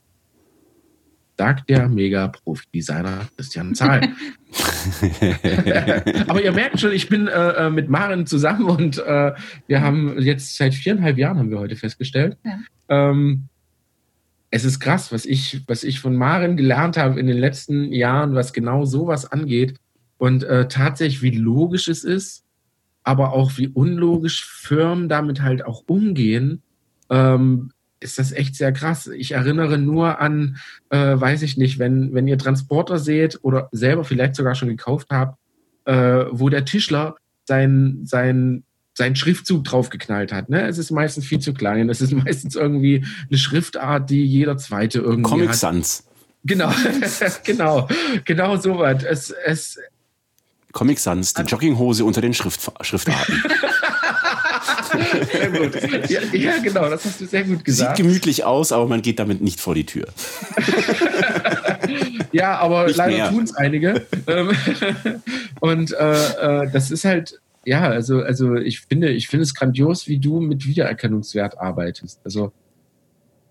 [1.39, 4.01] sagt der Mega-Profi-Designer Christian Zahl.
[6.27, 9.31] Aber ihr merkt schon, ich bin äh, äh, mit Maren zusammen und äh,
[9.65, 12.35] wir haben jetzt seit viereinhalb Jahren, haben wir heute festgestellt.
[12.43, 12.59] Ja.
[12.89, 13.45] Ähm,
[14.49, 18.35] es ist krass, was ich, was ich von Maren gelernt habe in den letzten Jahren,
[18.35, 19.77] was genau sowas angeht.
[20.17, 22.43] Und äh, tatsächlich, wie logisch es ist,
[23.03, 26.63] aber auch wie unlogisch Firmen damit halt auch umgehen.
[27.09, 29.07] Ähm, ist das echt sehr krass.
[29.07, 30.57] Ich erinnere nur an,
[30.89, 35.07] äh, weiß ich nicht, wenn, wenn ihr Transporter seht oder selber vielleicht sogar schon gekauft
[35.11, 35.37] habt,
[35.85, 40.49] äh, wo der Tischler sein, sein, sein Schriftzug draufgeknallt hat.
[40.49, 40.67] Ne?
[40.67, 41.89] Es ist meistens viel zu klein.
[41.89, 45.55] Es ist meistens irgendwie eine Schriftart, die jeder zweite irgendwie Comic hat.
[45.55, 46.03] Sans.
[46.45, 46.71] Genau,
[47.43, 47.87] genau,
[48.23, 49.03] genau so was.
[49.03, 49.79] Es, es,
[50.71, 53.43] Comic Sans, die Jogginghose unter den Schrift, Schriftarten.
[55.31, 56.09] sehr gut.
[56.09, 57.97] Ja, ja, genau, das hast du sehr gut gesagt.
[57.97, 60.07] Sieht gemütlich aus, aber man geht damit nicht vor die Tür.
[62.31, 64.05] ja, aber nicht leider tun es einige.
[64.27, 64.51] Ähm,
[65.59, 70.07] und äh, äh, das ist halt, ja, also, also ich finde, ich finde es grandios,
[70.07, 72.19] wie du mit Wiedererkennungswert arbeitest.
[72.23, 72.51] Also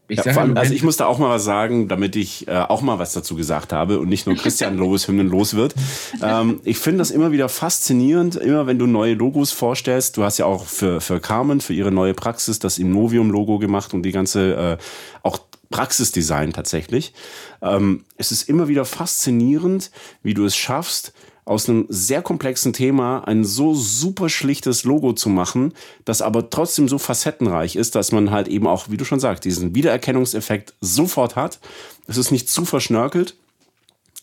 [0.09, 2.81] ich ja, allem, also ich muss da auch mal was sagen, damit ich äh, auch
[2.81, 5.75] mal was dazu gesagt habe und nicht nur Christian Lobes Hymnen los wird.
[6.23, 10.17] Ähm, ich finde das immer wieder faszinierend, immer wenn du neue Logos vorstellst.
[10.17, 14.03] Du hast ja auch für, für Carmen, für ihre neue Praxis, das Innovium-Logo gemacht und
[14.03, 14.77] die ganze, äh,
[15.23, 15.41] auch
[15.71, 17.13] Praxisdesign tatsächlich.
[17.61, 19.91] Ähm, es ist immer wieder faszinierend,
[20.23, 21.13] wie du es schaffst,
[21.49, 25.73] aus einem sehr komplexen Thema ein so super schlichtes Logo zu machen,
[26.05, 29.45] das aber trotzdem so facettenreich ist, dass man halt eben auch, wie du schon sagst,
[29.45, 31.59] diesen Wiedererkennungseffekt sofort hat.
[32.07, 33.35] Es ist nicht zu verschnörkelt.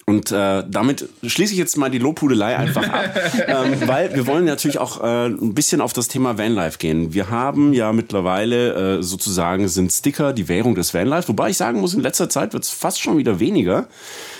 [0.08, 3.16] Und äh, damit schließe ich jetzt mal die Lobhudelei einfach ab,
[3.48, 7.16] ähm, weil wir wollen natürlich auch äh, ein bisschen auf das Thema Vanlife gehen.
[7.16, 11.82] Wir haben ja mittlerweile äh, sozusagen sind Sticker die Währung des Vanlife, wobei ich sagen
[11.82, 13.88] muss, in letzter Zeit wird es fast schon wieder weniger.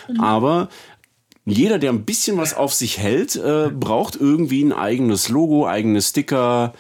[0.08, 0.20] Mhm.
[0.20, 0.70] Aber
[1.46, 6.02] jeder, der ein bisschen was auf sich hält, äh, braucht irgendwie ein eigenes Logo, eigene
[6.02, 6.74] Sticker,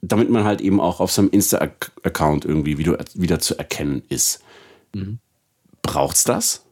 [0.00, 4.42] damit man halt eben auch auf seinem Insta-Account irgendwie wieder, wieder zu erkennen ist.
[4.94, 5.18] Mhm.
[5.82, 6.62] Braucht's das?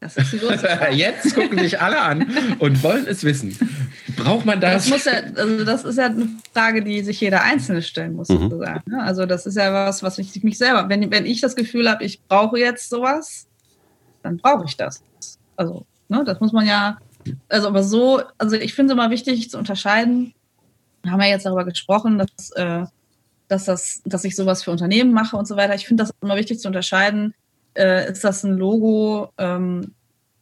[0.00, 0.94] Das ist die große Frage.
[0.94, 3.56] Jetzt gucken sich alle an und wollen es wissen.
[4.18, 4.84] Braucht man das?
[4.84, 8.28] Das, muss ja, also das ist ja eine Frage, die sich jeder Einzelne stellen muss,
[8.28, 8.40] mhm.
[8.40, 8.90] sozusagen.
[8.90, 9.02] Ne?
[9.02, 12.04] Also das ist ja was, was ich mich selber, wenn, wenn ich das Gefühl habe,
[12.04, 13.46] ich brauche jetzt sowas,
[14.22, 15.02] dann brauche ich das.
[15.56, 16.98] Also, ne, das muss man ja,
[17.48, 20.34] also aber so, also ich finde es immer wichtig zu unterscheiden,
[21.02, 22.84] wir haben ja jetzt darüber gesprochen, dass, äh,
[23.46, 25.74] dass, das, dass ich sowas für Unternehmen mache und so weiter.
[25.74, 27.34] Ich finde das immer wichtig zu unterscheiden,
[27.74, 29.94] äh, ist das ein Logo ähm,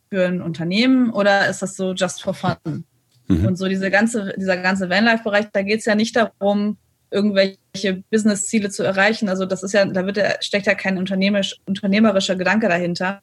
[0.08, 2.84] für ein Unternehmen oder ist das so just for fun?
[3.28, 3.46] Mhm.
[3.46, 6.76] Und so diese ganze, dieser ganze Vanlife-Bereich, da geht es ja nicht darum,
[7.10, 9.28] irgendwelche Business-Ziele zu erreichen.
[9.28, 13.20] Also das ist ja, da wird ja, steckt ja kein unternehmerisch, unternehmerischer Gedanke dahinter,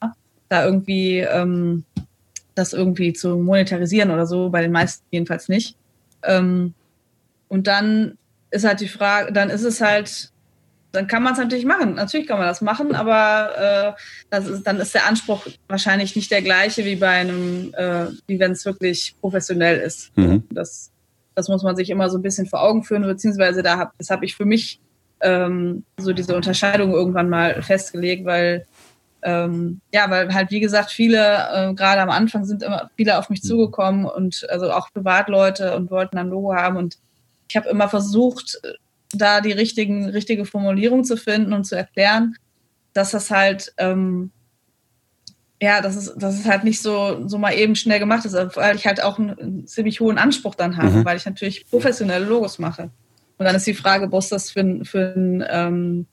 [0.50, 1.84] da irgendwie ähm,
[2.56, 5.76] das irgendwie zu monetarisieren oder so, bei den meisten jedenfalls nicht.
[6.24, 6.74] Ähm,
[7.48, 8.18] und dann
[8.52, 10.32] ist halt die Frage, dann ist es halt,
[10.94, 11.96] dann kann man es natürlich machen.
[11.96, 16.32] Natürlich kann man das machen, aber äh, das ist, dann ist der Anspruch wahrscheinlich nicht
[16.32, 20.16] der gleiche wie bei einem, äh, wie wenn es wirklich professionell ist.
[20.16, 20.44] Mhm.
[20.52, 20.92] Das,
[21.34, 24.12] das muss man sich immer so ein bisschen vor Augen führen, beziehungsweise da hab, das
[24.12, 24.80] habe ich für mich
[25.22, 28.68] ähm, so diese Unterscheidung irgendwann mal festgelegt, weil
[29.24, 33.30] ähm, ja, weil halt wie gesagt viele äh, gerade am Anfang sind immer viele auf
[33.30, 33.48] mich mhm.
[33.48, 36.98] zugekommen und also auch Privatleute und wollten ein Logo haben und
[37.50, 38.60] ich habe immer versucht,
[39.18, 42.36] da die richtigen, richtige Formulierung zu finden und zu erklären,
[42.94, 44.32] dass das halt, ähm,
[45.62, 48.76] ja, dass es, dass es halt nicht so, so mal eben schnell gemacht ist, weil
[48.76, 51.06] ich halt auch einen, ziemlich hohen Anspruch dann habe, mhm.
[51.06, 52.90] weil ich natürlich professionelle Logos mache.
[53.38, 56.06] Und dann ist die Frage, muss das für, für, ein, ähm,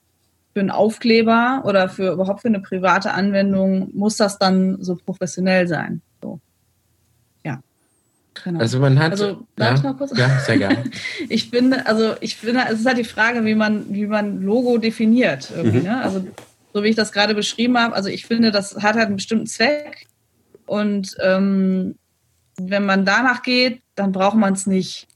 [0.53, 5.67] für einen Aufkleber oder für überhaupt für eine private Anwendung, muss das dann so professionell
[5.67, 6.01] sein?
[8.33, 8.59] Genau.
[8.59, 9.11] Also man hat.
[9.11, 10.17] Also darf ja, ich noch kurz?
[10.17, 10.83] Ja, sehr gerne.
[11.29, 14.77] ich finde, also ich finde, es ist halt die Frage, wie man, wie man Logo
[14.77, 15.51] definiert.
[15.55, 15.83] Mhm.
[15.83, 16.01] Ne?
[16.01, 16.25] Also
[16.73, 19.47] so wie ich das gerade beschrieben habe, also ich finde, das hat halt einen bestimmten
[19.47, 20.07] Zweck
[20.65, 21.95] und ähm,
[22.57, 25.07] wenn man danach geht, dann braucht man es nicht,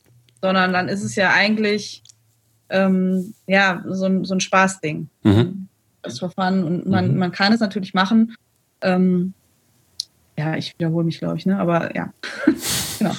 [0.42, 2.04] sondern dann ist es ja eigentlich
[2.70, 5.08] ähm, ja so ein, so ein Spaßding.
[5.24, 5.68] Mhm.
[6.02, 7.18] Das Verfahren und man, mhm.
[7.18, 8.36] man kann es natürlich machen.
[8.82, 9.34] Ähm,
[10.38, 11.58] ja, ich wiederhole mich, glaube ich, ne?
[11.58, 12.14] aber ja.
[13.00, 13.14] genau.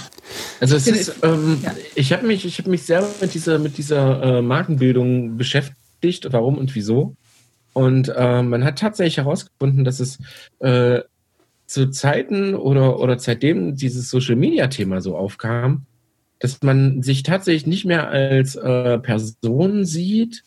[0.60, 1.74] Also es ist, ähm, ja.
[1.94, 6.58] ich habe mich, ich habe mich sehr mit dieser, mit dieser äh, Markenbildung beschäftigt, warum
[6.58, 7.16] und wieso.
[7.72, 10.18] Und äh, man hat tatsächlich herausgefunden, dass es
[10.60, 11.00] äh,
[11.66, 15.84] zu Zeiten oder, oder seitdem dieses Social Media Thema so aufkam,
[16.38, 20.44] dass man sich tatsächlich nicht mehr als äh, Person sieht,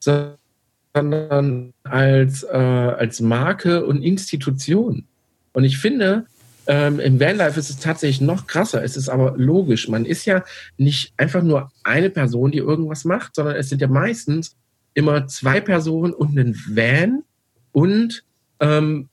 [0.00, 5.06] sondern als, äh, als Marke und Institution.
[5.52, 6.26] Und ich finde,
[6.66, 8.82] ähm, im Vanlife ist es tatsächlich noch krasser.
[8.82, 9.88] Es ist aber logisch.
[9.88, 10.44] Man ist ja
[10.76, 14.56] nicht einfach nur eine Person, die irgendwas macht, sondern es sind ja meistens
[14.94, 17.24] immer zwei Personen und ein Van
[17.72, 18.24] und
[18.60, 19.08] ähm,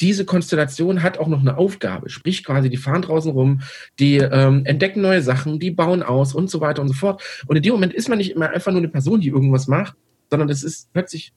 [0.00, 2.08] diese Konstellation hat auch noch eine Aufgabe.
[2.08, 3.62] Sprich quasi, die fahren draußen rum,
[3.98, 7.22] die ähm, entdecken neue Sachen, die bauen aus und so weiter und so fort.
[7.46, 9.96] Und in dem Moment ist man nicht immer einfach nur eine Person, die irgendwas macht,
[10.30, 11.32] sondern es ist plötzlich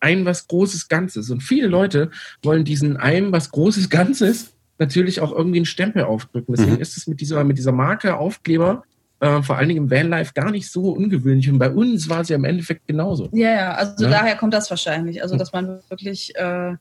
[0.00, 1.30] ein was Großes Ganzes.
[1.30, 2.10] Und viele Leute
[2.42, 6.54] wollen diesen einem was Großes Ganzes natürlich auch irgendwie einen Stempel aufdrücken.
[6.54, 6.80] Deswegen mhm.
[6.80, 8.82] ist es mit dieser, mit dieser Marke Aufkleber
[9.20, 11.50] äh, vor allen Dingen im Vanlife gar nicht so ungewöhnlich.
[11.50, 13.28] Und bei uns war es ja im Endeffekt genauso.
[13.32, 14.10] Ja, ja, also ja?
[14.10, 15.22] daher kommt das wahrscheinlich.
[15.22, 16.74] Also, dass man wirklich, äh,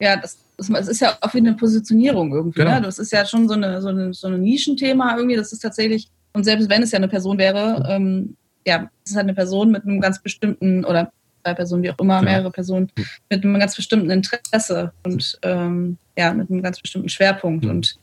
[0.00, 2.60] ja, das, das, ist ja auch wie eine Positionierung irgendwie.
[2.60, 2.76] Genau.
[2.76, 2.82] Ne?
[2.82, 5.36] Das ist ja schon so, eine, so, eine, so ein Nischenthema irgendwie.
[5.36, 9.16] Das ist tatsächlich, und selbst wenn es ja eine Person wäre, ähm, ja, es ist
[9.16, 12.90] halt eine Person mit einem ganz bestimmten oder zwei Personen, wie auch immer, mehrere Personen,
[13.30, 17.64] mit einem ganz bestimmten Interesse und ähm, ja, mit einem ganz bestimmten Schwerpunkt.
[17.64, 17.70] Mhm.
[17.70, 17.96] Und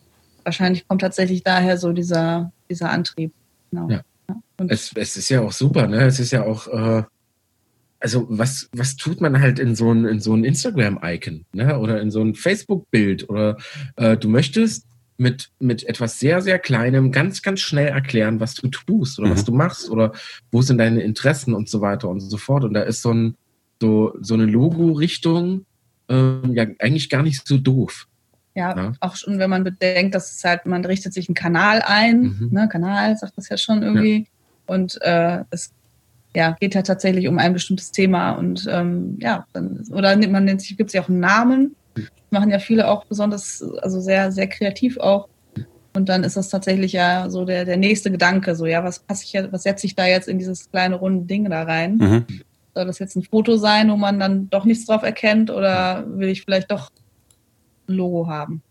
[0.44, 3.34] wahrscheinlich kommt tatsächlich daher so dieser, dieser Antrieb.
[3.72, 3.90] Genau.
[3.90, 4.02] Ja.
[4.68, 6.06] Es, es, ist ja auch super, ne?
[6.06, 7.04] Es ist ja auch, äh,
[8.00, 11.80] also was, was tut man halt in so ein, in so ein Instagram-Icon, ne?
[11.80, 13.58] Oder in so ein Facebook-Bild oder
[13.96, 14.86] äh, du möchtest
[15.20, 19.34] mit, mit etwas sehr, sehr Kleinem ganz, ganz schnell erklären, was du tust oder mhm.
[19.34, 20.14] was du machst oder
[20.52, 22.64] wo sind deine Interessen und so weiter und so fort.
[22.64, 23.36] Und da ist so, ein,
[23.82, 25.66] so, so eine Logo-Richtung
[26.08, 28.08] ähm, ja eigentlich gar nicht so doof.
[28.56, 31.82] Ja, ja, auch schon, wenn man bedenkt, dass es halt, man richtet sich einen Kanal
[31.86, 32.50] ein, mhm.
[32.52, 34.20] ne, Kanal sagt das ja schon irgendwie.
[34.20, 34.74] Ja.
[34.74, 35.74] Und äh, es
[36.36, 40.62] ja, geht halt tatsächlich um ein bestimmtes Thema und ähm, ja, dann, oder man nennt
[40.62, 41.76] sich, gibt es ja auch einen Namen
[42.32, 45.28] machen ja viele auch besonders, also sehr, sehr kreativ auch.
[45.94, 49.26] Und dann ist das tatsächlich ja so der, der nächste Gedanke, so, ja, was passe
[49.26, 51.98] ich was setze ich da jetzt in dieses kleine runde Ding da rein?
[51.98, 52.26] Mhm.
[52.76, 56.30] Soll das jetzt ein Foto sein, wo man dann doch nichts drauf erkennt oder will
[56.30, 56.92] ich vielleicht doch
[57.88, 58.62] ein Logo haben?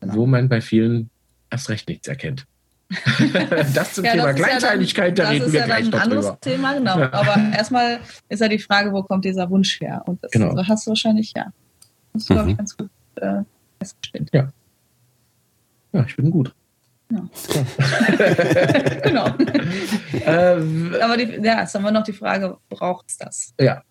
[0.00, 0.14] Genau.
[0.14, 1.10] Wo man bei vielen
[1.50, 2.46] erst recht nichts erkennt.
[3.74, 6.16] das zum ja, Thema das Kleinteiligkeit, ja dann, da reden wir ja gleich noch drüber.
[6.16, 7.16] Das ist ein anderes Thema, genau.
[7.16, 10.02] Aber erstmal ist ja die Frage, wo kommt dieser Wunsch her?
[10.06, 10.56] Und das genau.
[10.66, 11.52] hast du wahrscheinlich, ja.
[12.14, 12.58] Das glaube ich, mhm.
[12.58, 13.42] ganz gut äh,
[13.78, 14.30] festgestellt.
[14.32, 14.48] Ja.
[15.92, 16.54] Ja, ich bin gut.
[17.10, 17.28] Ja.
[19.02, 19.28] genau.
[20.24, 23.54] ähm, Aber die, ja, jetzt haben wir noch die Frage, braucht es das?
[23.60, 23.82] Ja.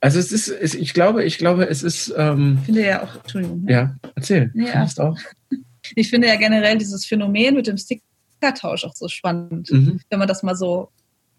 [0.00, 2.12] Also es ist, es, ich glaube, ich glaube, es ist.
[2.16, 3.62] Ähm, ich finde ja auch, Entschuldigung.
[3.62, 3.72] Ne?
[3.72, 4.50] Ja, erzähl.
[4.54, 4.86] Ja.
[4.98, 5.18] Auch.
[5.96, 9.70] Ich finde ja generell dieses Phänomen mit dem Stickertausch auch so spannend.
[9.70, 10.00] Mhm.
[10.08, 10.90] Wenn man das mal so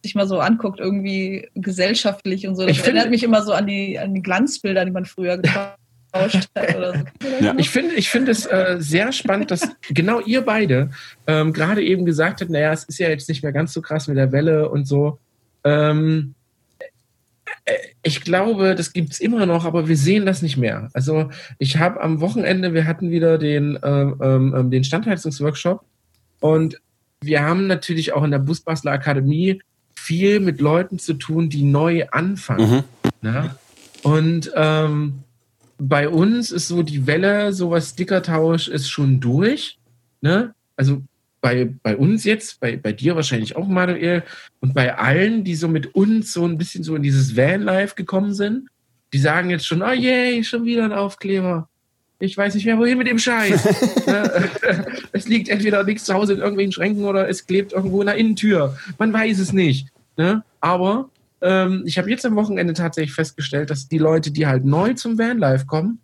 [0.04, 2.64] sich mal so anguckt, irgendwie gesellschaftlich und so.
[2.64, 5.78] Das ich erinnert mich immer so an die, an die Glanzbilder, die man früher gemacht.
[7.42, 7.56] Ja.
[7.58, 10.92] Ich finde ich finde es äh, sehr spannend, dass genau ihr beide
[11.28, 14.08] ähm, gerade eben gesagt habt, naja, es ist ja jetzt nicht mehr ganz so krass
[14.08, 15.20] mit der Welle und so.
[15.64, 16.36] Ähm,
[17.66, 20.90] äh, ich glaube, das gibt es immer noch, aber wir sehen das nicht mehr.
[20.94, 25.84] Also ich habe am Wochenende, wir hatten wieder den, ähm, ähm, ähm, den Standheizungsworkshop
[26.40, 26.80] und
[27.22, 29.62] wir haben natürlich auch in der Busbastler Akademie
[29.96, 32.70] viel mit Leuten zu tun, die neu anfangen.
[32.70, 32.84] Mhm.
[33.22, 33.56] Ne?
[34.04, 35.24] Und ähm,
[35.78, 39.78] bei uns ist so die Welle, sowas Stickertausch ist schon durch.
[40.22, 40.54] Ne?
[40.76, 41.02] Also
[41.42, 44.24] bei, bei uns jetzt, bei, bei dir wahrscheinlich auch, Manuel,
[44.62, 48.34] und bei allen, die so mit uns so ein bisschen so in dieses Vanlife gekommen
[48.34, 48.70] sind,
[49.12, 51.68] die sagen jetzt schon, oh yay, schon wieder ein Aufkleber.
[52.20, 53.64] Ich weiß nicht mehr, wohin mit dem Scheiß.
[54.08, 54.50] Ne?
[55.14, 58.16] es liegt entweder nichts zu Hause in irgendwelchen Schränken oder es klebt irgendwo in der
[58.16, 58.78] Innentür.
[58.98, 59.88] Man weiß es nicht.
[60.18, 60.44] Ne?
[60.60, 61.10] Aber
[61.44, 65.20] ähm, ich habe jetzt am Wochenende tatsächlich festgestellt, dass die Leute, die halt neu zum
[65.20, 66.00] Vanlife kommen,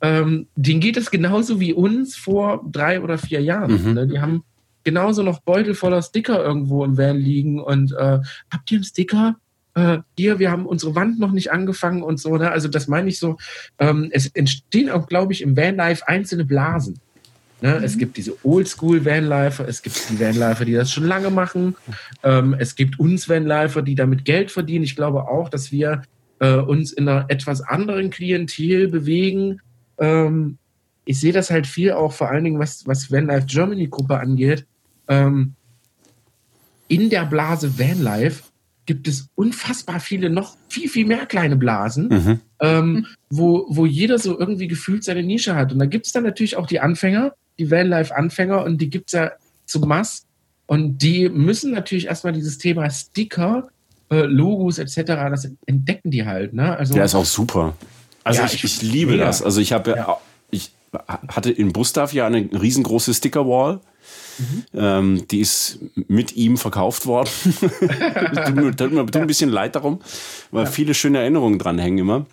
[0.00, 3.82] ähm, denen geht es genauso wie uns vor drei oder vier Jahren.
[3.82, 3.94] Mhm.
[3.94, 4.06] Ne?
[4.06, 4.44] Die haben
[4.84, 8.20] genauso noch Beutel voller Sticker irgendwo im Van liegen und äh,
[8.50, 9.36] habt ihr einen Sticker?
[9.74, 12.36] Äh, hier, wir haben unsere Wand noch nicht angefangen und so.
[12.36, 12.50] Ne?
[12.50, 13.38] Also das meine ich so.
[13.78, 17.00] Ähm, es entstehen auch, glaube ich, im Vanlife einzelne Blasen.
[17.64, 17.78] Ne?
[17.78, 17.84] Mhm.
[17.84, 21.76] Es gibt diese Oldschool-Vanlifer, es gibt die Vanlifer, die das schon lange machen.
[22.22, 24.84] Ähm, es gibt uns Vanlifer, die damit Geld verdienen.
[24.84, 26.02] Ich glaube auch, dass wir
[26.40, 29.62] äh, uns in einer etwas anderen Klientel bewegen.
[29.96, 30.58] Ähm,
[31.06, 34.66] ich sehe das halt viel auch vor allen Dingen, was, was Vanlife Germany Gruppe angeht.
[35.08, 35.54] Ähm,
[36.88, 38.42] in der Blase Vanlife
[38.84, 42.40] gibt es unfassbar viele, noch viel, viel mehr kleine Blasen, mhm.
[42.60, 45.72] ähm, wo, wo jeder so irgendwie gefühlt seine Nische hat.
[45.72, 49.12] Und da gibt es dann natürlich auch die Anfänger, die Vanlife-Anfänger, und die gibt es
[49.12, 49.32] ja
[49.64, 50.26] zu Mass.
[50.66, 53.68] Und die müssen natürlich erstmal dieses Thema Sticker,
[54.10, 56.54] äh, Logos etc., das entdecken die halt.
[56.54, 56.76] Ne?
[56.76, 57.74] Also, ja, ist auch super.
[58.22, 59.26] Also ja, ich, ich, liebe ja.
[59.26, 59.42] das.
[59.42, 60.16] Also ich habe ja.
[60.50, 60.72] ich
[61.28, 63.80] hatte in Bustav ja eine riesengroße Sticker-Wall
[64.38, 64.64] Mhm.
[64.74, 65.78] Ähm, die ist
[66.08, 67.30] mit ihm verkauft worden.
[67.50, 70.00] tut, mir, tut mir ein bisschen leid darum,
[70.50, 70.70] weil ja.
[70.70, 72.26] viele schöne Erinnerungen dranhängen immer.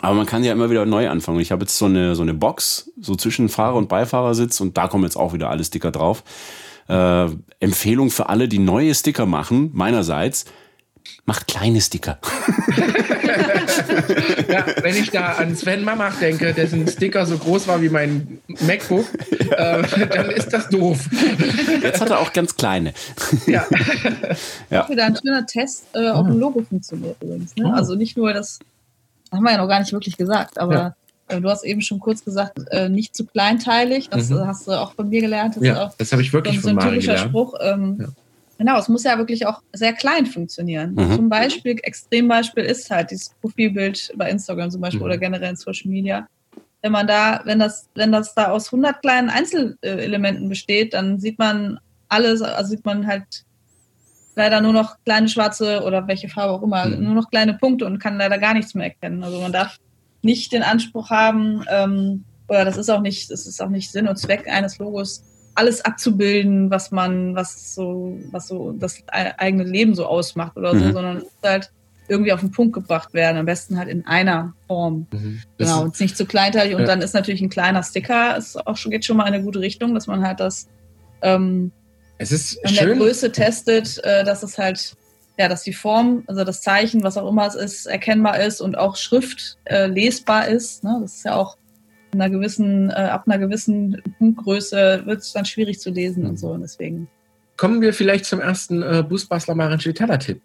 [0.00, 1.40] Aber man kann ja immer wieder neu anfangen.
[1.40, 4.88] Ich habe jetzt so eine, so eine Box, so zwischen Fahrer- und Beifahrersitz und da
[4.88, 6.22] kommen jetzt auch wieder alle Sticker drauf.
[6.88, 7.26] Äh,
[7.60, 10.46] Empfehlung für alle, die neue Sticker machen, meinerseits,
[11.26, 12.18] macht kleine Sticker.
[14.48, 18.38] ja, wenn ich da an Sven Mamach denke, dessen Sticker so groß war wie mein
[18.60, 19.06] MacBook,
[19.50, 19.80] ja.
[19.80, 20.98] äh, dann ist das doof.
[21.82, 22.94] Jetzt hat er auch ganz kleine.
[23.46, 23.66] Ja.
[24.70, 24.84] ja.
[24.84, 27.56] Auch wieder ein schöner Test, äh, ob ein Logo funktioniert übrigens.
[27.56, 27.66] Ne?
[27.66, 27.72] Oh.
[27.72, 28.58] Also nicht nur das,
[29.32, 30.94] haben wir ja noch gar nicht wirklich gesagt, aber ja.
[31.28, 34.08] Äh, du hast eben schon kurz gesagt, äh, nicht zu kleinteilig.
[34.08, 34.46] Das mhm.
[34.46, 35.56] hast du auch von mir gelernt.
[35.56, 37.28] Das ja, das habe ich wirklich so ein von Mari gelernt.
[37.28, 37.54] Spruch.
[37.60, 38.06] Ähm, ja.
[38.58, 40.94] Genau, es muss ja wirklich auch sehr klein funktionieren.
[40.94, 41.14] Mhm.
[41.14, 45.06] Zum Beispiel, Extrembeispiel ist halt dieses Profilbild bei Instagram zum Beispiel mhm.
[45.06, 46.26] oder generell in Social Media.
[46.82, 51.38] Wenn man da, wenn das, wenn das da aus 100 kleinen Einzelelementen besteht, dann sieht
[51.38, 53.44] man alles, also sieht man halt
[54.38, 57.04] leider nur noch kleine schwarze oder welche Farbe auch immer, mhm.
[57.04, 59.22] nur noch kleine Punkte und kann leider gar nichts mehr erkennen.
[59.22, 59.76] Also man darf
[60.22, 64.08] nicht den Anspruch haben, ähm, oder das ist auch nicht, das ist auch nicht Sinn
[64.08, 65.22] und Zweck eines Logos,
[65.54, 70.84] alles abzubilden, was man, was so, was so das eigene Leben so ausmacht oder so,
[70.84, 70.92] mhm.
[70.92, 71.72] sondern es muss halt
[72.06, 73.36] irgendwie auf den Punkt gebracht werden.
[73.36, 75.08] Am besten halt in einer Form.
[75.12, 75.40] Mhm.
[75.58, 76.74] Genau, und nicht zu kleinteilig.
[76.74, 76.86] Und ja.
[76.86, 79.60] dann ist natürlich ein kleiner Sticker, ist auch schon, geht schon mal in eine gute
[79.60, 80.68] Richtung, dass man halt das
[81.22, 81.72] ähm,
[82.18, 82.88] es ist an schön.
[82.88, 84.96] der Größe testet, äh, dass es halt,
[85.38, 88.76] ja, dass die Form, also das Zeichen, was auch immer es ist, erkennbar ist und
[88.76, 90.84] auch Schrift äh, lesbar ist.
[90.84, 90.98] Ne?
[91.00, 91.56] Das ist ja auch
[92.12, 96.48] einer gewissen, äh, ab einer gewissen Punktgröße wird es dann schwierig zu lesen und so.
[96.48, 97.08] Und deswegen.
[97.56, 100.40] Kommen wir vielleicht zum ersten äh, Busbastler Marenchi Teller-Tipp.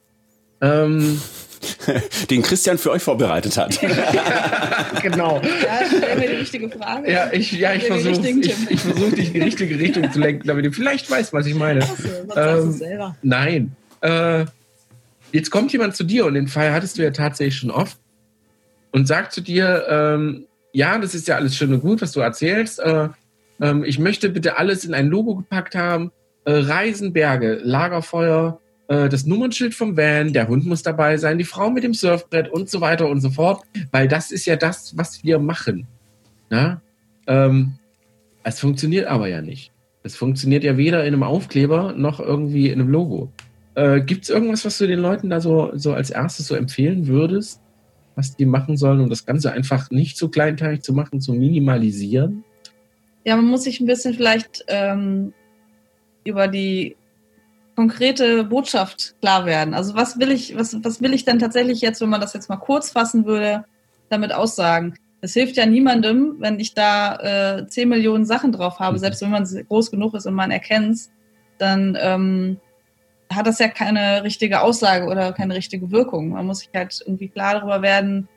[0.61, 1.21] Ähm,
[2.29, 3.79] Den Christian für euch vorbereitet hat.
[5.01, 5.41] genau.
[5.41, 7.11] Ja, stell mir die richtige Frage.
[7.11, 10.47] Ja, ich, ja, ich versuche ich, ich versuch, dich in die richtige Richtung zu lenken,
[10.47, 11.81] damit du vielleicht weißt, was ich meine.
[12.29, 13.15] Also, ähm, selber.
[13.21, 13.75] Nein.
[14.01, 14.45] Äh,
[15.31, 17.97] jetzt kommt jemand zu dir und den Fall hattest du ja tatsächlich schon oft
[18.91, 22.19] und sagt zu dir, ähm, ja, das ist ja alles schön und gut, was du
[22.19, 22.79] erzählst.
[22.79, 23.09] Äh,
[23.61, 26.11] ähm, ich möchte bitte alles in ein Logo gepackt haben.
[26.45, 31.43] Äh, Reisen, Berge, Lagerfeuer, äh, das Nummernschild vom Van, der Hund muss dabei sein, die
[31.43, 34.97] Frau mit dem Surfbrett und so weiter und so fort, weil das ist ja das,
[34.97, 35.87] was wir machen.
[36.49, 36.81] Na?
[37.27, 37.75] Ähm,
[38.43, 39.71] es funktioniert aber ja nicht.
[40.03, 43.31] Es funktioniert ja weder in einem Aufkleber noch irgendwie in einem Logo.
[43.75, 47.07] Äh, Gibt es irgendwas, was du den Leuten da so, so als erstes so empfehlen
[47.07, 47.63] würdest?
[48.15, 52.43] was die machen sollen, um das Ganze einfach nicht so kleinteilig zu machen, zu minimalisieren?
[53.25, 55.33] Ja, man muss sich ein bisschen vielleicht ähm,
[56.23, 56.95] über die
[57.75, 59.73] konkrete Botschaft klar werden.
[59.73, 62.49] Also was will ich, was, was will ich denn tatsächlich jetzt, wenn man das jetzt
[62.49, 63.65] mal kurz fassen würde,
[64.09, 64.95] damit aussagen?
[65.21, 68.99] Es hilft ja niemandem, wenn ich da äh, 10 Millionen Sachen drauf habe, mhm.
[68.99, 70.99] selbst wenn man groß genug ist und man erkennt
[71.57, 72.59] dann ähm,
[73.31, 76.29] hat das ja keine richtige Aussage oder keine richtige Wirkung.
[76.29, 78.27] Man muss sich halt irgendwie klar darüber werden,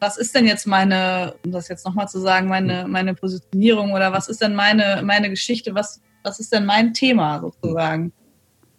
[0.00, 4.12] was ist denn jetzt meine, um das jetzt nochmal zu sagen, meine, meine Positionierung oder
[4.12, 8.12] was ist denn meine, meine Geschichte, was, was ist denn mein Thema sozusagen?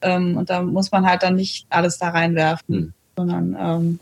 [0.02, 2.94] Ähm, und da muss man halt dann nicht alles da reinwerfen, mhm.
[3.16, 4.00] sondern ähm,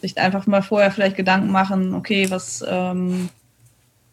[0.00, 3.28] sich einfach mal vorher vielleicht Gedanken machen, okay, was, ähm,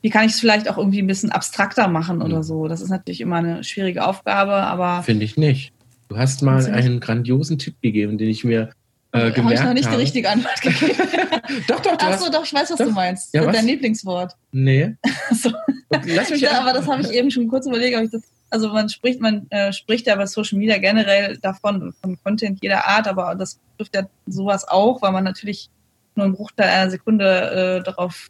[0.01, 2.43] wie kann ich es vielleicht auch irgendwie ein bisschen abstrakter machen oder hm.
[2.43, 2.67] so.
[2.67, 5.03] Das ist natürlich immer eine schwierige Aufgabe, aber.
[5.03, 5.73] Finde ich nicht.
[6.09, 8.69] Du hast mal einen grandiosen Tipp gegeben, den ich mir
[9.11, 9.53] äh, gemerkt habe.
[9.53, 9.97] ich noch nicht habe.
[9.97, 10.97] die richtige Antwort gegeben.
[11.67, 11.97] doch, doch.
[11.99, 12.85] Achso, doch, ich weiß, was doch.
[12.85, 13.33] du meinst.
[13.33, 13.49] Ja?
[13.51, 14.33] Dein Lieblingswort.
[14.51, 14.95] Nee.
[15.31, 15.51] so.
[16.05, 18.23] Lass mich ja, aber das habe ich eben schon kurz überlegt, ob ich das.
[18.49, 22.87] Also man spricht, man äh, spricht ja bei Social Media generell davon, von Content jeder
[22.87, 25.69] Art, aber das trifft ja sowas auch, weil man natürlich
[26.15, 28.29] nur einen Bruchteil einer Sekunde äh, darauf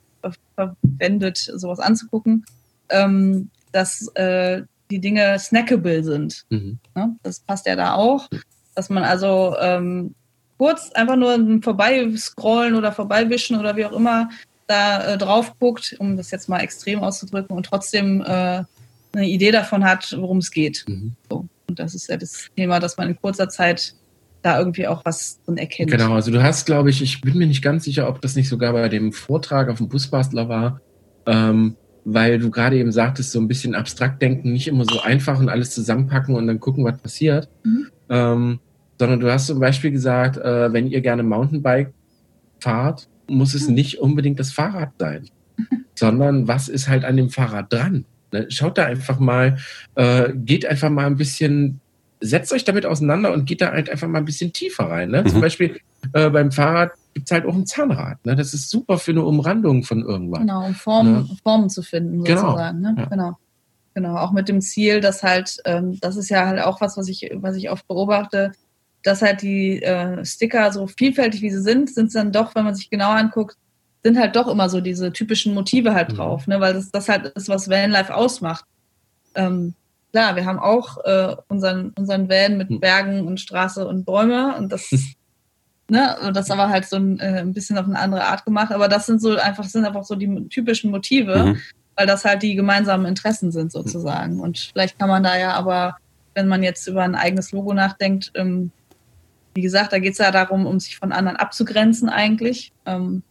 [0.56, 2.46] verwendet, sowas anzugucken,
[2.90, 6.46] ähm, dass äh, die Dinge snackable sind.
[6.50, 6.80] Mhm.
[6.96, 7.16] Ne?
[7.24, 8.28] Das passt ja da auch,
[8.76, 10.16] dass man also ähm,
[10.58, 14.30] kurz einfach nur vorbeiscrollen oder vorbeiwischen oder wie auch immer
[14.68, 18.64] da äh, drauf guckt, um das jetzt mal extrem auszudrücken und trotzdem äh,
[19.14, 20.86] eine Idee davon hat, worum es geht.
[20.88, 21.14] Mhm.
[21.30, 21.46] So.
[21.68, 23.94] Und das ist ja das Thema, dass man in kurzer Zeit
[24.42, 25.92] da irgendwie auch was drin erkennt.
[25.92, 28.50] Genau, also du hast, glaube ich, ich bin mir nicht ganz sicher, ob das nicht
[28.50, 30.82] sogar bei dem Vortrag auf dem Busbastler war,
[31.26, 35.40] ähm, weil du gerade eben sagtest, so ein bisschen abstrakt denken, nicht immer so einfach
[35.40, 37.50] und alles zusammenpacken und dann gucken, was passiert.
[37.64, 37.88] Mhm.
[38.10, 38.60] Ähm,
[39.00, 41.94] sondern du hast zum Beispiel gesagt, äh, wenn ihr gerne Mountainbike
[42.60, 43.76] fahrt, muss es mhm.
[43.76, 45.30] nicht unbedingt das Fahrrad sein,
[45.96, 48.06] sondern was ist halt an dem Fahrrad dran?
[48.32, 48.48] Ne?
[48.50, 49.58] Schaut da einfach mal,
[49.96, 51.80] äh, geht einfach mal ein bisschen
[52.20, 55.10] setzt euch damit auseinander und geht da halt einfach mal ein bisschen tiefer rein.
[55.12, 55.24] Ne?
[55.24, 55.28] Mhm.
[55.28, 55.80] Zum Beispiel
[56.14, 58.26] äh, beim Fahrrad gibt es halt auch ein Zahnrad.
[58.26, 58.36] Ne?
[58.36, 60.40] Das ist super für eine Umrandung von irgendwas.
[60.40, 61.38] Genau, um Formen, ne?
[61.44, 62.42] Formen zu finden, genau.
[62.42, 62.78] sozusagen.
[62.78, 62.92] Genau.
[62.92, 63.02] Ne?
[63.02, 63.06] Ja.
[63.06, 63.38] genau.
[63.94, 67.08] Genau, auch mit dem Ziel, dass halt, ähm, das ist ja halt auch was, was
[67.08, 68.52] ich, was ich oft beobachte,
[69.08, 72.66] dass halt die äh, Sticker so vielfältig wie sie sind, sind es dann doch, wenn
[72.66, 73.56] man sich genauer anguckt,
[74.04, 76.16] sind halt doch immer so diese typischen Motive halt mhm.
[76.16, 76.60] drauf, ne?
[76.60, 78.66] weil das, das halt ist, was Vanlife ausmacht.
[79.34, 79.76] Ähm,
[80.12, 82.80] klar, wir haben auch äh, unseren, unseren Van mit hm.
[82.82, 84.92] Bergen und Straße und Bäume und das,
[85.90, 88.74] ne, das aber halt so ein, äh, ein bisschen auf eine andere Art gemacht.
[88.74, 91.60] Aber das sind so einfach, sind einfach so die typischen Motive, mhm.
[91.96, 94.42] weil das halt die gemeinsamen Interessen sind sozusagen.
[94.42, 95.96] Und vielleicht kann man da ja aber,
[96.34, 98.72] wenn man jetzt über ein eigenes Logo nachdenkt, ähm,
[99.58, 102.72] wie gesagt, da geht es ja darum, um sich von anderen abzugrenzen eigentlich.
[102.86, 103.24] Ähm,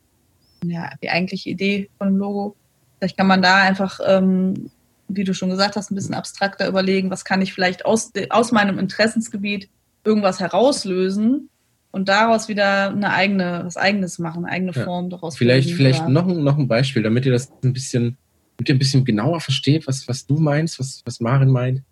[0.65, 2.57] ja, die eigentliche Idee von dem Logo.
[2.99, 4.71] Vielleicht kann man da einfach ähm,
[5.09, 8.53] wie du schon gesagt hast, ein bisschen abstrakter überlegen, was kann ich vielleicht aus, aus
[8.53, 9.69] meinem Interessensgebiet
[10.05, 11.49] irgendwas herauslösen
[11.91, 15.11] und daraus wieder eine eigene, was eigenes machen, eine eigene Form ja.
[15.11, 18.17] daraus Vielleicht, vielleicht noch, noch ein Beispiel, damit ihr das ein bisschen,
[18.57, 21.83] damit ihr ein bisschen genauer versteht, was, was du meinst, was, was Marin meint.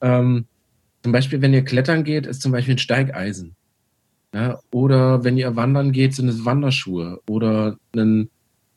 [0.00, 0.46] Ähm,
[1.02, 3.54] zum Beispiel, wenn ihr klettern geht, ist zum Beispiel ein Steigeisen.
[4.34, 8.28] Ja, oder wenn ihr wandern geht, sind es Wanderschuhe oder ein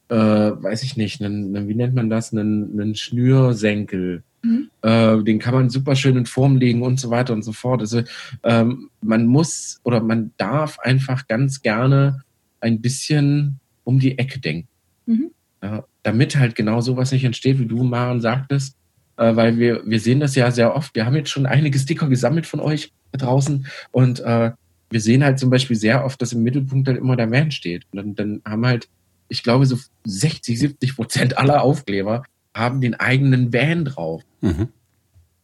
[0.09, 4.23] äh, weiß ich nicht, einen, einen, wie nennt man das, einen, einen Schnürsenkel.
[4.41, 4.69] Mhm.
[4.81, 7.81] Äh, den kann man super schön in Form legen und so weiter und so fort.
[7.81, 8.03] Also
[8.43, 12.21] ähm, man muss oder man darf einfach ganz gerne
[12.59, 14.67] ein bisschen um die Ecke denken.
[15.05, 15.31] Mhm.
[15.61, 18.75] Ja, damit halt genau sowas nicht entsteht, wie du, Maren, sagtest.
[19.17, 20.95] Äh, weil wir, wir sehen das ja sehr oft.
[20.95, 24.51] Wir haben jetzt schon einige Sticker gesammelt von euch da draußen und äh,
[24.89, 27.85] wir sehen halt zum Beispiel sehr oft, dass im Mittelpunkt halt immer der Van steht.
[27.91, 28.87] Und dann, dann haben halt
[29.29, 32.23] ich glaube, so 60, 70 Prozent aller Aufkleber
[32.53, 34.23] haben den eigenen Van drauf.
[34.41, 34.69] Mhm.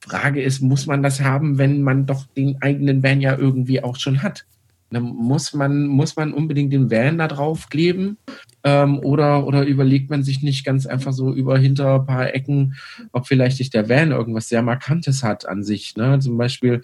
[0.01, 3.97] Frage ist, muss man das haben, wenn man doch den eigenen Van ja irgendwie auch
[3.97, 4.45] schon hat?
[4.89, 8.17] Dann muss man, muss man unbedingt den Van da drauf kleben?
[8.63, 12.75] Ähm, oder, oder überlegt man sich nicht ganz einfach so über hinter ein paar Ecken,
[13.11, 15.95] ob vielleicht nicht der Van irgendwas sehr Markantes hat an sich?
[15.95, 16.19] Ne?
[16.19, 16.83] Zum Beispiel,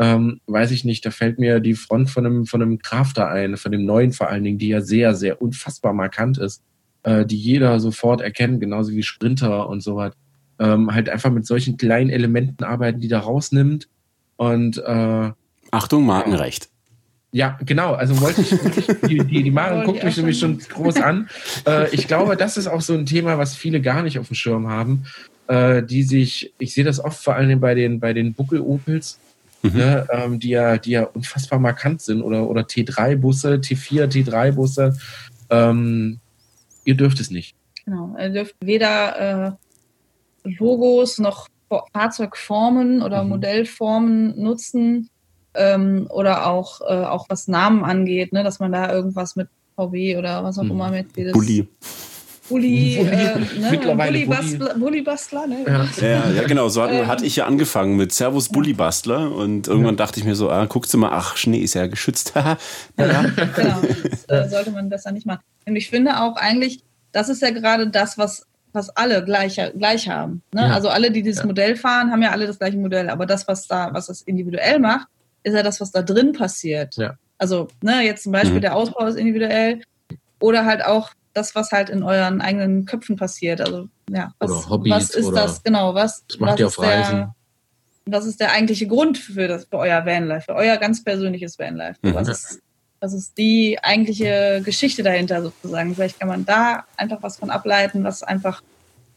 [0.00, 3.58] ähm, weiß ich nicht, da fällt mir die Front von einem, von einem Crafter ein,
[3.58, 6.62] von dem neuen vor allen Dingen, die ja sehr, sehr unfassbar markant ist,
[7.02, 10.14] äh, die jeder sofort erkennt, genauso wie Sprinter und so was.
[10.58, 13.88] Ähm, halt einfach mit solchen kleinen Elementen arbeiten, die da rausnimmt.
[14.36, 15.30] Und äh,
[15.70, 16.70] Achtung, Markenrecht.
[17.32, 17.92] Ja, genau.
[17.92, 21.28] Also wollte ich, wollte ich die, die, die Maren guckt mich nämlich schon groß an.
[21.66, 24.34] Äh, ich glaube, das ist auch so ein Thema, was viele gar nicht auf dem
[24.34, 25.04] Schirm haben,
[25.46, 29.18] äh, die sich, ich sehe das oft vor allem bei den, bei den Buckel-Opels,
[29.62, 29.76] mhm.
[29.76, 34.96] ne, ähm, die, ja, die ja unfassbar markant sind oder, oder T3-Busse, T4, T3-Busse.
[35.50, 36.20] Ähm,
[36.84, 37.54] ihr dürft es nicht.
[37.84, 39.56] Genau, ihr dürft weder
[40.44, 41.48] äh, Logos noch
[41.92, 43.30] Fahrzeugformen oder mhm.
[43.30, 45.08] Modellformen nutzen
[45.54, 50.16] ähm, oder auch, äh, auch was Namen angeht, ne, dass man da irgendwas mit VW
[50.16, 50.72] oder was auch mhm.
[50.72, 51.32] immer Mercedes.
[51.32, 51.68] Bulli.
[52.50, 53.70] Bulli, Bulli, äh, ne?
[53.70, 54.26] mittlerweile Bulli,
[54.76, 55.02] Bulli.
[55.02, 55.88] Bastler, Bulli ne?
[56.00, 56.06] Ja.
[56.06, 56.68] Ja, ja genau.
[56.68, 57.06] So hat, Ähm.
[57.06, 60.66] hatte ich ja angefangen mit Servus Bully Bastler und irgendwann dachte ich mir so, ah,
[60.66, 62.34] guckst du mal, ach, Schnee ist ja geschützt.
[62.96, 63.24] Naja.
[63.56, 63.80] Genau,
[64.28, 65.40] das äh, sollte man besser nicht machen.
[65.66, 66.82] Und ich finde auch eigentlich,
[67.12, 70.42] das ist ja gerade das, was, was alle gleich, gleich haben.
[70.52, 70.62] Ne?
[70.62, 70.74] Ja.
[70.74, 71.46] Also alle, die dieses Ja.
[71.46, 73.08] Modell fahren, haben ja alle das gleiche Modell.
[73.08, 75.06] Aber das, was da, was das individuell macht,
[75.42, 76.96] ist ja das, was da drin passiert.
[76.96, 77.14] Ja.
[77.38, 78.60] Also, ne, jetzt zum Beispiel Mhm.
[78.60, 79.80] der Ausbau ist individuell
[80.40, 83.60] oder halt auch das, was halt in euren eigenen Köpfen passiert.
[83.60, 85.94] Also, ja, was, Oder Hobbys was ist das genau?
[85.94, 87.16] Was, Das macht was ihr auf Reisen.
[87.16, 87.34] Der,
[88.06, 91.98] was ist der eigentliche Grund für, das, für euer Vanlife, für euer ganz persönliches Vanlife?
[92.02, 92.14] Mhm.
[92.14, 92.60] Was, ist,
[93.00, 95.94] was ist die eigentliche Geschichte dahinter sozusagen?
[95.94, 98.62] Vielleicht kann man da einfach was von ableiten, was einfach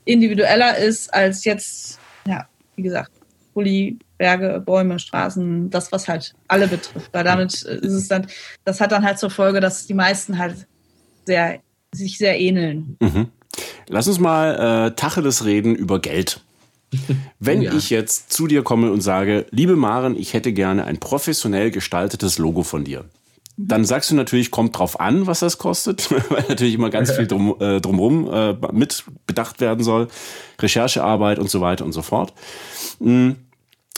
[0.06, 3.12] individueller ist als jetzt, ja, wie gesagt,
[3.54, 7.14] Pulli, Berge, Bäume, Straßen, das, was halt alle betrifft.
[7.14, 8.28] Weil damit ist es dann,
[8.66, 10.68] das hat dann halt zur Folge, dass die meisten halt
[11.26, 11.60] sehr,
[11.96, 12.98] sich sehr ähneln.
[13.00, 13.28] Mhm.
[13.88, 16.42] Lass uns mal äh, Tacheles reden über Geld.
[17.40, 17.74] Wenn Oh ja.
[17.74, 22.38] ich jetzt zu dir komme und sage, liebe Maren, ich hätte gerne ein professionell gestaltetes
[22.38, 23.06] Logo von dir.
[23.56, 27.28] Dann sagst du natürlich, kommt drauf an, was das kostet, weil natürlich immer ganz viel
[27.28, 30.08] drum, äh, drumherum äh, mit bedacht werden soll.
[30.60, 32.34] Recherchearbeit und so weiter und so fort.
[33.00, 33.32] Mm,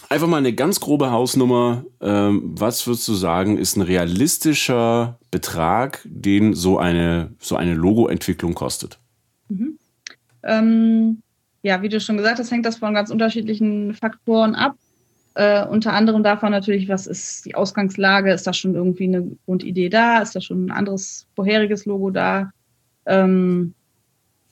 [0.10, 1.86] Einfach mal eine ganz grobe Hausnummer.
[2.02, 8.54] Ähm, was würdest du sagen, ist ein realistischer Betrag, den so eine, so eine Logoentwicklung
[8.54, 9.00] kostet?
[10.44, 11.22] Ähm,
[11.64, 14.76] ja, wie du schon gesagt hast, hängt das von ganz unterschiedlichen Faktoren ab.
[15.34, 18.32] Äh, unter anderem davon natürlich, was ist die Ausgangslage?
[18.32, 20.20] Ist da schon irgendwie eine Grundidee da?
[20.20, 22.52] Ist da schon ein anderes vorheriges Logo da?
[23.06, 23.74] Ähm,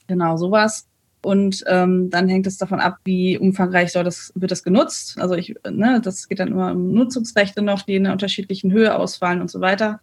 [0.07, 0.87] genau, sowas.
[1.25, 5.17] Und ähm, dann hängt es davon ab, wie umfangreich soll das, wird das genutzt.
[5.19, 8.93] Also ich, ne, das geht dann immer um Nutzungsrechte noch, die in einer unterschiedlichen Höhe
[8.93, 10.01] ausfallen und so weiter.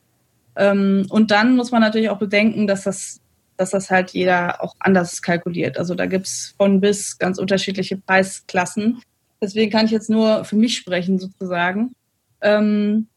[0.57, 3.21] Ähm, und dann muss man natürlich auch bedenken, dass das,
[3.59, 5.77] dass das halt jeder auch anders kalkuliert.
[5.77, 9.03] Also da gibt's von bis ganz unterschiedliche Preisklassen.
[9.43, 11.95] Deswegen kann ich jetzt nur für mich sprechen, sozusagen.
[12.41, 13.09] Ähm,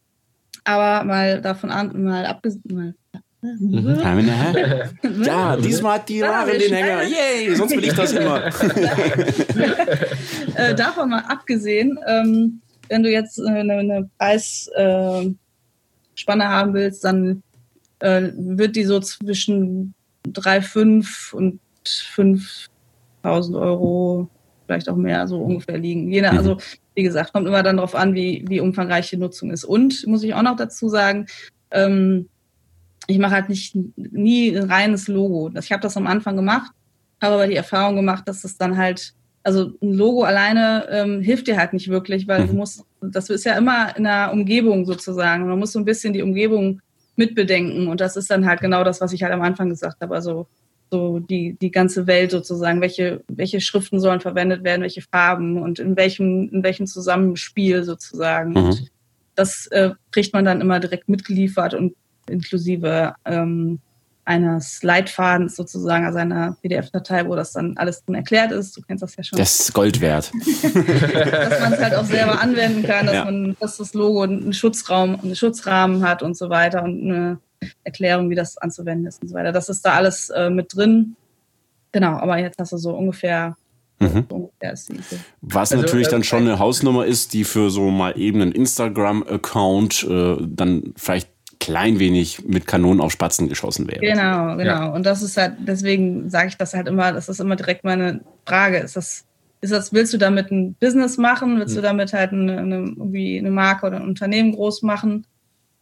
[0.66, 2.96] aber mal davon an, mal abgesehen,
[5.26, 7.04] Ja, diesmal hat die wir den Hänger.
[7.04, 8.46] Yay, sonst will ich das immer.
[10.56, 15.36] äh, davon mal abgesehen, ähm, wenn du jetzt äh, eine, eine Preisspanne
[16.26, 17.44] äh, haben willst, dann
[18.00, 19.94] äh, wird die so zwischen
[20.28, 24.30] 3,5 und 5.000 Euro,
[24.66, 26.12] vielleicht auch mehr, so ungefähr liegen.
[26.12, 26.38] Je nach, Mhm.
[26.38, 26.58] also
[26.96, 29.66] wie gesagt, kommt immer dann darauf an, wie, wie umfangreich die Nutzung ist.
[29.66, 31.26] Und muss ich auch noch dazu sagen,
[31.72, 32.30] ähm,
[33.08, 35.52] ich mache halt nicht nie ein reines Logo.
[35.60, 36.72] Ich habe das am Anfang gemacht,
[37.22, 41.48] habe aber die Erfahrung gemacht, dass es dann halt, also ein Logo alleine ähm, hilft
[41.48, 42.60] dir halt nicht wirklich, weil du Mhm.
[42.60, 45.48] musst, das ist ja immer in der Umgebung sozusagen.
[45.48, 46.82] Man muss so ein bisschen die Umgebung
[47.16, 50.16] mitbedenken und das ist dann halt genau das, was ich halt am Anfang gesagt habe.
[50.16, 50.48] Also
[50.92, 55.80] so die, die ganze Welt sozusagen, welche, welche Schriften sollen verwendet werden, welche Farben und
[55.80, 58.52] in welchem, in welchem Zusammenspiel sozusagen.
[58.52, 58.58] Mhm.
[58.58, 58.92] Und
[59.36, 61.96] das äh, kriegt man dann immer direkt mitgeliefert und
[62.30, 63.80] inklusive ähm,
[64.26, 68.76] eines Leitfadens sozusagen, also einer PDF-Datei, wo das dann alles drin erklärt ist.
[68.78, 69.38] Du kennst das ja schon.
[69.38, 70.32] Das ist Gold wert.
[70.64, 73.26] dass man es halt auch selber anwenden kann, dass Ja.
[73.26, 77.40] man, dass das Logo einen Schutzraum, einen Schutzrahmen hat und so weiter und eine
[77.84, 79.52] Erklärung, wie das anzuwenden ist und so weiter.
[79.52, 81.16] Das ist da alles äh, mit drin.
[81.92, 83.58] Genau, aber jetzt hast du so ungefähr,
[84.00, 84.26] Mhm.
[85.42, 88.52] Was Also, natürlich äh, dann schon eine Hausnummer ist, die für so mal eben einen
[88.52, 91.30] Instagram-Account äh, dann vielleicht
[91.64, 94.02] klein wenig mit Kanonen auf Spatzen geschossen wäre.
[94.02, 94.64] Genau, genau.
[94.64, 94.86] Ja.
[94.88, 98.22] Und das ist halt, deswegen sage ich das halt immer, das ist immer direkt meine
[98.46, 98.80] Frage.
[98.80, 99.26] Ist das,
[99.62, 101.58] ist das, willst du damit ein Business machen?
[101.60, 101.84] Willst du Hm.
[101.84, 105.26] damit halt eine, eine, irgendwie eine Marke oder ein Unternehmen groß machen?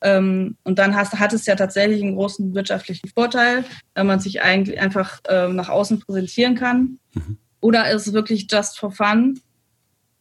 [0.03, 3.63] Ähm, und dann hast, hat es ja tatsächlich einen großen wirtschaftlichen Vorteil,
[3.95, 6.99] wenn man sich eigentlich einfach ähm, nach außen präsentieren kann.
[7.13, 7.37] Mhm.
[7.59, 9.39] Oder ist es wirklich just for fun?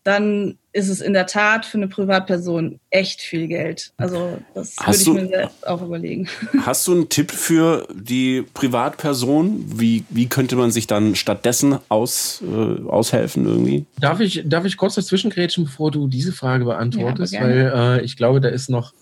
[0.03, 3.93] Dann ist es in der Tat für eine Privatperson echt viel Geld.
[3.99, 6.29] Also das Hast würde ich du- mir selbst auch überlegen.
[6.65, 9.63] Hast du einen Tipp für die Privatperson?
[9.79, 13.85] Wie, wie könnte man sich dann stattdessen aus, äh, aushelfen irgendwie?
[14.01, 17.35] Darf ich, darf ich kurz dazwischengrätschen, bevor du diese Frage beantwortest?
[17.35, 17.43] Ja.
[17.43, 18.95] Weil äh, ich glaube, da ist noch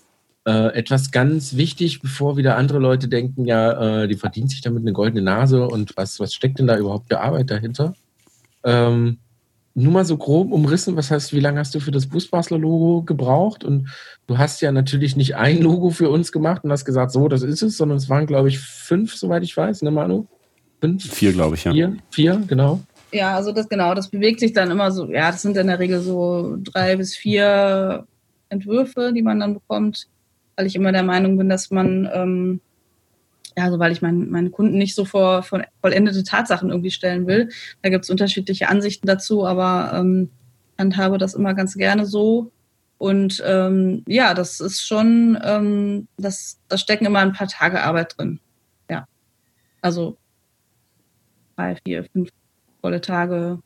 [0.47, 4.83] äh, etwas ganz wichtig, bevor wieder andere Leute denken, ja, äh, die verdient sich damit
[4.83, 7.95] eine goldene Nase und was, was steckt denn da überhaupt für Arbeit dahinter?
[8.65, 9.19] Ähm,
[9.79, 13.65] nur mal so grob umrissen, was heißt, wie lange hast du für das Busbastler-Logo gebraucht?
[13.65, 13.89] Und
[14.27, 17.43] du hast ja natürlich nicht ein Logo für uns gemacht und hast gesagt, so, das
[17.43, 20.27] ist es, sondern es waren, glaube ich, fünf, soweit ich weiß, ne, Manu?
[20.81, 21.13] Fünf?
[21.13, 21.73] Vier, glaube ich, ja.
[21.73, 21.97] Vier?
[22.11, 22.81] Vier, genau.
[23.13, 25.79] Ja, also das genau, das bewegt sich dann immer so, ja, das sind in der
[25.79, 28.07] Regel so drei bis vier
[28.49, 30.09] Entwürfe, die man dann bekommt,
[30.57, 32.61] weil ich immer der Meinung bin, dass man ähm,
[33.59, 37.27] ja, also weil ich mein, meine Kunden nicht so vor, vor vollendete Tatsachen irgendwie stellen
[37.27, 37.49] will.
[37.83, 40.31] Da gibt es unterschiedliche Ansichten dazu, aber ähm,
[40.79, 42.53] handhabe das immer ganz gerne so.
[42.99, 48.17] Und ähm, ja, das ist schon, ähm, das, da stecken immer ein paar Tage Arbeit
[48.17, 48.39] drin.
[48.89, 49.09] Ja.
[49.81, 50.19] Also
[51.57, 52.31] drei, vier, fünf
[52.81, 53.59] volle Tage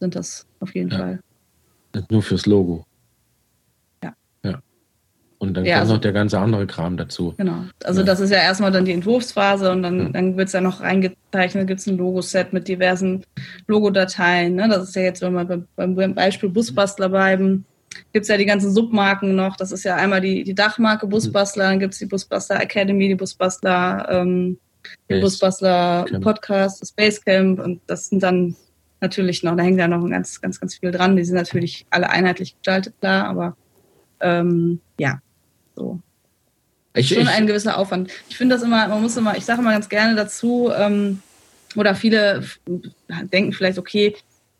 [0.00, 0.96] sind das auf jeden ja.
[0.96, 1.20] Fall.
[2.08, 2.86] Nur fürs Logo.
[5.48, 7.34] Und dann ja, kommt also, noch der ganze andere Kram dazu.
[7.36, 7.64] Genau.
[7.84, 8.06] Also ja.
[8.06, 10.08] das ist ja erstmal dann die Entwurfsphase und dann, ja.
[10.10, 13.24] dann wird es ja noch reingezeichnet, gibt es ein Logoset mit diversen
[13.66, 14.54] Logodateien.
[14.54, 14.68] Ne?
[14.68, 15.44] Das ist ja jetzt, wenn wir
[15.76, 17.64] beim, beim Beispiel Busbastler bleiben,
[18.12, 19.56] gibt es ja die ganzen Submarken noch.
[19.56, 23.14] Das ist ja einmal die, die Dachmarke Busbastler, dann gibt es die Busbastler Academy, die
[23.14, 24.58] Busbastler, ähm,
[25.08, 28.56] die Busbastler Podcast, das Basecamp und das sind dann
[29.00, 31.16] natürlich noch, da hängt ja noch ganz, ganz, ganz viel dran.
[31.16, 33.56] Die sind natürlich alle einheitlich gestaltet, klar, aber
[34.20, 35.20] ähm, ja,
[35.74, 36.00] so.
[36.94, 38.10] Ich, Schon ich, ein gewisser Aufwand.
[38.28, 41.20] Ich finde das immer, man muss immer, ich sage immer ganz gerne dazu, ähm,
[41.74, 42.44] oder viele
[43.32, 44.14] denken vielleicht, okay,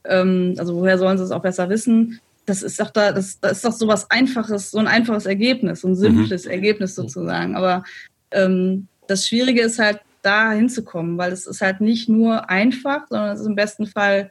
[0.04, 2.20] ähm, also woher sollen sie es auch besser wissen?
[2.46, 5.82] Das ist doch da, das, das ist doch so was Einfaches, so ein einfaches Ergebnis,
[5.82, 6.50] so ein simples mhm.
[6.50, 7.56] Ergebnis sozusagen.
[7.56, 7.84] Aber
[8.32, 13.30] ähm, das Schwierige ist halt, da hinzukommen, weil es ist halt nicht nur einfach, sondern
[13.30, 14.30] es ist im besten Fall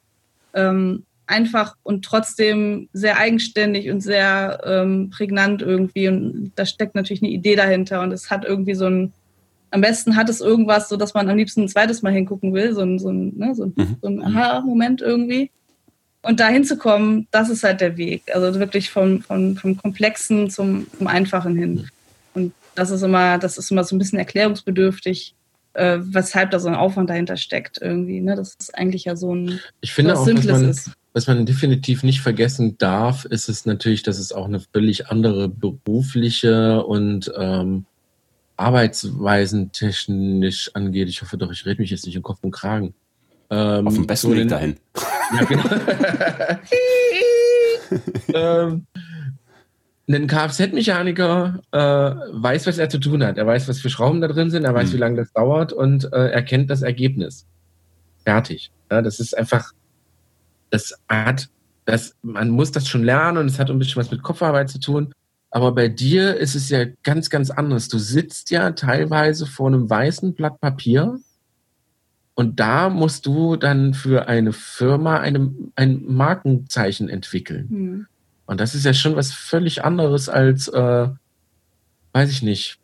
[0.54, 6.08] ähm, einfach und trotzdem sehr eigenständig und sehr ähm, prägnant irgendwie.
[6.08, 9.14] Und da steckt natürlich eine Idee dahinter und es hat irgendwie so ein,
[9.72, 12.74] am besten hat es irgendwas, so dass man am liebsten ein zweites Mal hingucken will,
[12.74, 13.98] so ein, so ein, ne, so ein, mhm.
[14.02, 14.24] so ein mhm.
[14.24, 15.50] Aha-Moment irgendwie.
[16.22, 18.24] Und da hinzukommen, das ist halt der Weg.
[18.34, 21.74] Also wirklich vom, vom, vom Komplexen zum, zum Einfachen hin.
[21.74, 21.90] Mhm.
[22.34, 25.36] Und das ist immer, das ist immer so ein bisschen erklärungsbedürftig
[25.74, 28.22] äh, weshalb da so ein Aufwand dahinter steckt irgendwie.
[28.22, 28.36] Ne?
[28.36, 30.92] Das ist eigentlich ja so ein ich finde was auch, Simples was man, ist.
[31.14, 35.48] Was man definitiv nicht vergessen darf, ist es natürlich, dass es auch eine völlig andere
[35.48, 37.86] berufliche und ähm,
[38.58, 41.10] Arbeitsweisen technisch angeht.
[41.10, 42.96] Ich hoffe doch, ich rede mich jetzt nicht im Kopf und Kragen.
[43.52, 44.78] Ähm, Auf dem besten Weg dahin.
[45.36, 45.64] Ja, genau.
[48.34, 48.86] ähm,
[50.08, 53.38] ein Kfz-Mechaniker äh, weiß, was er zu tun hat.
[53.38, 54.94] Er weiß, was für Schrauben da drin sind, er weiß, mhm.
[54.94, 57.46] wie lange das dauert und äh, er kennt das Ergebnis.
[58.24, 58.72] Fertig.
[58.92, 59.72] Ja, das ist einfach,
[60.74, 61.50] das hat,
[61.86, 64.80] das, man muss das schon lernen und es hat ein bisschen was mit Kopfarbeit zu
[64.80, 65.14] tun.
[65.52, 67.90] Aber bei dir ist es ja ganz, ganz anders.
[67.90, 71.20] Du sitzt ja teilweise vor einem weißen Blatt Papier
[72.34, 77.68] und da musst du dann für eine Firma eine, ein Markenzeichen entwickeln.
[77.70, 78.08] Mhm.
[78.48, 81.08] Und das ist ja schon was völlig anderes als, äh,
[82.14, 82.80] weiß ich nicht.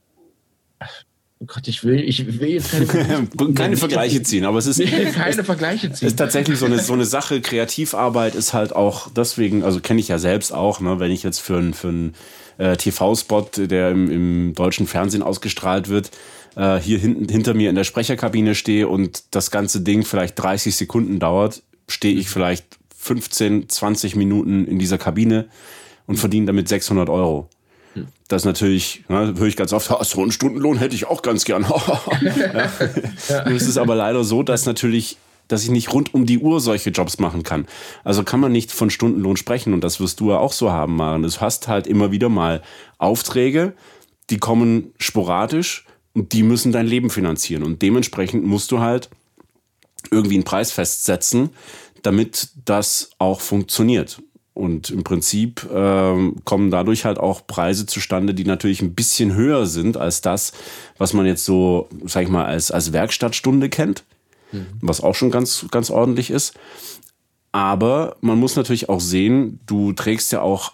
[1.41, 4.81] Oh Gott, ich will, ich will jetzt keine, keine Vergleiche ziehen, aber es ist
[5.13, 6.09] keine Vergleiche ziehen.
[6.09, 7.39] ist tatsächlich so eine so eine Sache.
[7.39, 11.39] Kreativarbeit ist halt auch deswegen, also kenne ich ja selbst auch, ne, wenn ich jetzt
[11.39, 12.13] für einen für einen
[12.57, 16.11] äh, TV-Spot, der im, im deutschen Fernsehen ausgestrahlt wird,
[16.57, 20.75] äh, hier hinten hinter mir in der Sprecherkabine stehe und das ganze Ding vielleicht 30
[20.75, 22.65] Sekunden dauert, stehe ich vielleicht
[22.97, 25.47] 15, 20 Minuten in dieser Kabine
[26.05, 27.49] und verdiene damit 600 Euro.
[28.27, 31.65] Das natürlich, ne, höre ich ganz oft, so einen Stundenlohn hätte ich auch ganz gern.
[32.21, 32.69] ja.
[33.29, 33.45] ja.
[33.47, 36.91] Es ist aber leider so, dass natürlich, dass ich nicht rund um die Uhr solche
[36.91, 37.67] Jobs machen kann.
[38.03, 40.95] Also kann man nicht von Stundenlohn sprechen und das wirst du ja auch so haben,
[40.95, 41.23] Maren.
[41.23, 42.61] Du hast halt immer wieder mal
[42.97, 43.73] Aufträge,
[44.29, 49.09] die kommen sporadisch und die müssen dein Leben finanzieren und dementsprechend musst du halt
[50.11, 51.49] irgendwie einen Preis festsetzen,
[52.03, 54.21] damit das auch funktioniert.
[54.59, 59.65] Und im Prinzip ähm, kommen dadurch halt auch Preise zustande, die natürlich ein bisschen höher
[59.65, 60.51] sind als das,
[60.97, 64.03] was man jetzt so, sag ich mal, als, als Werkstattstunde kennt,
[64.51, 64.65] mhm.
[64.81, 66.59] was auch schon ganz, ganz ordentlich ist.
[67.53, 70.73] Aber man muss natürlich auch sehen, du trägst ja auch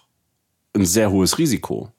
[0.74, 1.90] ein sehr hohes Risiko.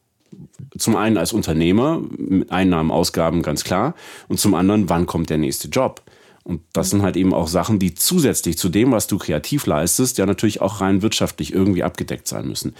[0.76, 3.94] Zum einen als Unternehmer, mit Einnahmen, Ausgaben, ganz klar.
[4.26, 6.02] Und zum anderen, wann kommt der nächste Job?
[6.46, 10.16] Und das sind halt eben auch Sachen, die zusätzlich zu dem, was du kreativ leistest,
[10.16, 12.76] ja natürlich auch rein wirtschaftlich irgendwie abgedeckt sein müssen.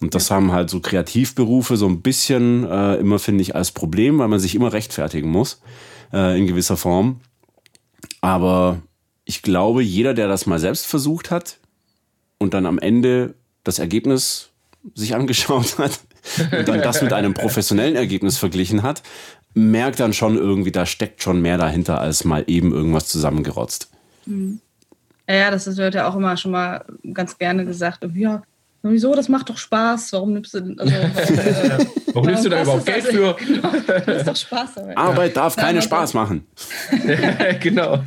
[0.00, 0.36] Und das ja.
[0.36, 4.40] haben halt so Kreativberufe so ein bisschen äh, immer, finde ich, als Problem, weil man
[4.40, 5.60] sich immer rechtfertigen muss,
[6.14, 7.20] äh, in gewisser Form.
[8.22, 8.80] Aber
[9.26, 11.58] ich glaube, jeder, der das mal selbst versucht hat
[12.38, 14.48] und dann am Ende das Ergebnis
[14.94, 16.00] sich angeschaut hat
[16.52, 19.02] und dann das mit einem professionellen Ergebnis verglichen hat,
[19.54, 23.90] merkt dann schon irgendwie, da steckt schon mehr dahinter, als mal eben irgendwas zusammengerotzt.
[24.26, 24.60] Mhm.
[25.28, 28.42] Ja, das wird ja auch immer schon mal ganz gerne gesagt, ja,
[28.82, 32.86] wieso, das macht doch Spaß, warum nimmst du also, äh, Warum nimmst du da überhaupt
[32.86, 33.36] Geld für?
[33.46, 34.96] Genau, das ist doch Spaß dabei.
[34.96, 36.46] Arbeit darf keine ja, Spaß machen.
[37.60, 38.02] genau.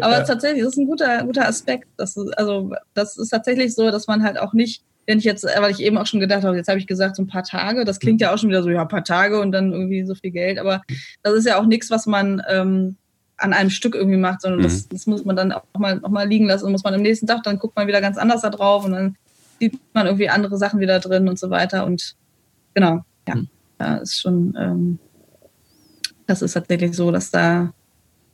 [0.00, 1.88] Aber tatsächlich, das ist ein guter, guter Aspekt.
[1.96, 5.44] Das ist, also, das ist tatsächlich so, dass man halt auch nicht wenn ich jetzt,
[5.44, 7.84] weil ich eben auch schon gedacht habe, jetzt habe ich gesagt, so ein paar Tage,
[7.84, 10.14] das klingt ja auch schon wieder so, ja, ein paar Tage und dann irgendwie so
[10.14, 10.82] viel Geld, aber
[11.24, 12.94] das ist ja auch nichts, was man ähm,
[13.36, 14.64] an einem Stück irgendwie macht, sondern mhm.
[14.64, 17.02] das, das, muss man dann auch mal, noch mal liegen lassen und muss man am
[17.02, 19.16] nächsten Tag, dann guckt man wieder ganz anders da drauf und dann
[19.58, 22.14] sieht man irgendwie andere Sachen wieder drin und so weiter und
[22.74, 23.34] genau, ja,
[23.78, 24.98] da ist schon, ähm,
[26.28, 27.72] das ist tatsächlich so, dass da,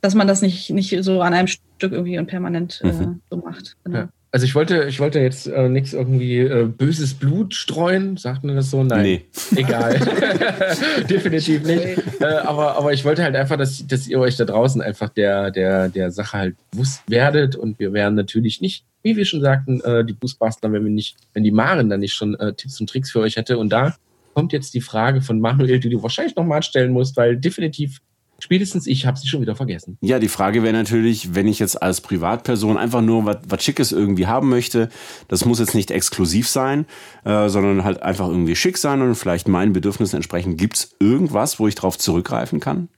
[0.01, 3.21] dass man das nicht, nicht so an einem Stück irgendwie und permanent äh, mhm.
[3.31, 3.75] so macht.
[3.83, 3.97] Genau.
[3.97, 4.09] Ja.
[4.31, 8.55] Also ich wollte, ich wollte jetzt äh, nichts irgendwie äh, böses Blut streuen, sagt man
[8.55, 8.83] das so?
[8.83, 9.03] Nein.
[9.03, 9.25] Nee.
[9.55, 9.99] Egal.
[11.09, 12.03] Definitiv nicht.
[12.19, 15.51] Äh, aber, aber ich wollte halt einfach, dass, dass ihr euch da draußen einfach der,
[15.51, 17.55] der, der Sache halt bewusst werdet.
[17.55, 21.15] Und wir wären natürlich nicht, wie wir schon sagten, äh, die Boostbuster, wenn wir nicht,
[21.33, 23.57] wenn die Maren dann nicht schon äh, Tipps und Tricks für euch hätte.
[23.57, 23.95] Und da
[24.33, 28.01] kommt jetzt die Frage von Manuel, die du wahrscheinlich nochmal stellen musst, weil definitiv
[28.39, 29.97] Spätestens ich habe sie schon wieder vergessen.
[30.01, 34.27] Ja, die Frage wäre natürlich, wenn ich jetzt als Privatperson einfach nur was Schickes irgendwie
[34.27, 34.89] haben möchte,
[35.27, 36.85] das muss jetzt nicht exklusiv sein,
[37.25, 40.55] äh, sondern halt einfach irgendwie schick sein und vielleicht meinen Bedürfnissen entsprechen.
[40.55, 42.89] Gibt es irgendwas, wo ich darauf zurückgreifen kann?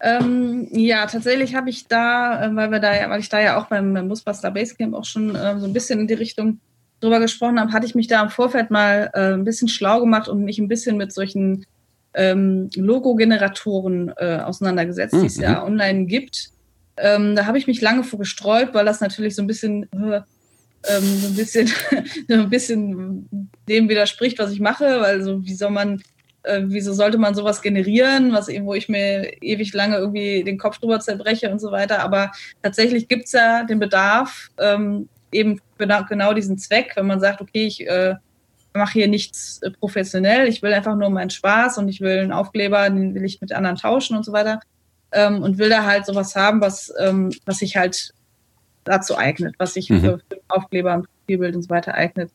[0.00, 3.58] Ähm, ja, tatsächlich habe ich da, äh, weil wir da ja, weil ich da ja
[3.58, 6.60] auch beim, beim Busbuster Basecamp auch schon äh, so ein bisschen in die Richtung
[7.00, 10.28] drüber gesprochen habe, hatte ich mich da im Vorfeld mal äh, ein bisschen schlau gemacht
[10.28, 11.64] und mich ein bisschen mit solchen
[12.14, 15.20] ähm, Logo-Generatoren äh, auseinandergesetzt, mhm.
[15.20, 15.66] die es ja mhm.
[15.66, 16.50] online gibt.
[16.96, 20.20] Ähm, da habe ich mich lange vor gestreut, weil das natürlich so ein bisschen, äh,
[20.88, 21.70] ähm, so ein bisschen,
[22.30, 26.02] ein bisschen dem widerspricht, was ich mache, weil so, wie soll man,
[26.44, 30.78] äh, wieso sollte man sowas generieren, was wo ich mir ewig lange irgendwie den Kopf
[30.78, 32.00] drüber zerbreche und so weiter.
[32.00, 32.30] Aber
[32.62, 37.40] tatsächlich gibt es ja den Bedarf, ähm, eben genau, genau diesen Zweck, wenn man sagt,
[37.40, 38.14] okay, ich äh,
[38.74, 42.32] mache hier nichts äh, professionell, ich will einfach nur meinen Spaß und ich will einen
[42.32, 44.60] Aufkleber, den will ich mit anderen tauschen und so weiter.
[45.12, 48.12] Ähm, und will da halt sowas haben, was, ähm, was sich halt
[48.82, 50.00] dazu eignet, was sich mhm.
[50.00, 52.30] für, für Aufkleber und Profilbild und so weiter eignet.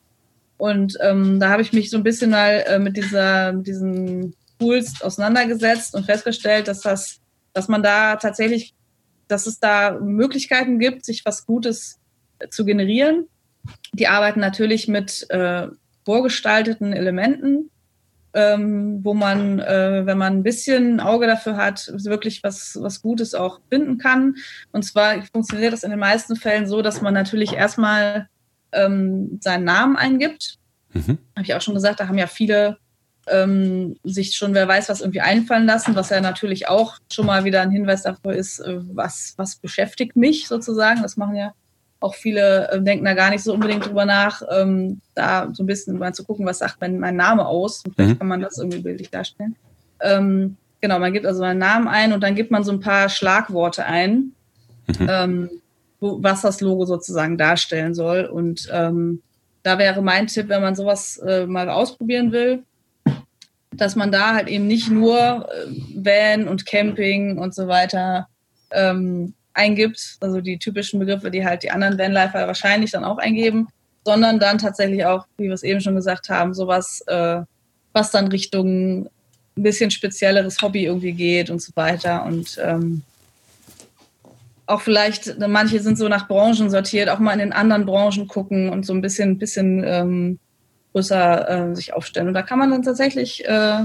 [0.56, 5.00] Und ähm, da habe ich mich so ein bisschen mal äh, mit dieser, diesen Tools
[5.02, 7.20] auseinandergesetzt und festgestellt, dass das,
[7.52, 8.74] dass man da tatsächlich,
[9.28, 11.98] dass es da Möglichkeiten gibt, sich was Gutes
[12.50, 13.26] zu generieren.
[13.92, 15.68] Die arbeiten natürlich mit äh,
[16.10, 17.70] vorgestalteten Elementen,
[18.34, 23.00] ähm, wo man, äh, wenn man ein bisschen ein Auge dafür hat, wirklich was, was
[23.00, 24.34] Gutes auch finden kann.
[24.72, 28.28] Und zwar funktioniert das in den meisten Fällen so, dass man natürlich erstmal
[28.72, 30.56] ähm, seinen Namen eingibt.
[30.94, 31.18] Mhm.
[31.36, 32.78] Habe ich auch schon gesagt, da haben ja viele
[33.28, 37.44] ähm, sich schon, wer weiß, was irgendwie einfallen lassen, was ja natürlich auch schon mal
[37.44, 41.02] wieder ein Hinweis dafür ist, äh, was, was beschäftigt mich sozusagen.
[41.02, 41.52] Das machen ja
[42.00, 45.66] auch viele äh, denken da gar nicht so unbedingt drüber nach, ähm, da so ein
[45.66, 47.84] bisschen mal zu gucken, was sagt mein, mein Name aus.
[47.84, 48.18] Und vielleicht mhm.
[48.18, 49.54] kann man das irgendwie bildlich darstellen.
[50.00, 53.10] Ähm, genau, man gibt also einen Namen ein und dann gibt man so ein paar
[53.10, 54.32] Schlagworte ein,
[54.86, 55.06] mhm.
[55.08, 55.50] ähm,
[56.00, 58.24] wo, was das Logo sozusagen darstellen soll.
[58.24, 59.22] Und ähm,
[59.62, 62.62] da wäre mein Tipp, wenn man sowas äh, mal ausprobieren will,
[63.72, 68.28] dass man da halt eben nicht nur äh, Van und Camping und so weiter
[68.70, 73.68] ähm, eingibt, also die typischen Begriffe, die halt die anderen Vanlifer wahrscheinlich dann auch eingeben,
[74.04, 77.42] sondern dann tatsächlich auch, wie wir es eben schon gesagt haben, sowas, äh,
[77.92, 79.06] was dann Richtung
[79.56, 82.24] ein bisschen spezielleres Hobby irgendwie geht und so weiter.
[82.24, 83.02] Und ähm,
[84.66, 88.70] auch vielleicht, manche sind so nach Branchen sortiert, auch mal in den anderen Branchen gucken
[88.70, 90.38] und so ein bisschen, bisschen ähm,
[90.92, 92.28] größer äh, sich aufstellen.
[92.28, 93.84] Und da kann man dann tatsächlich äh,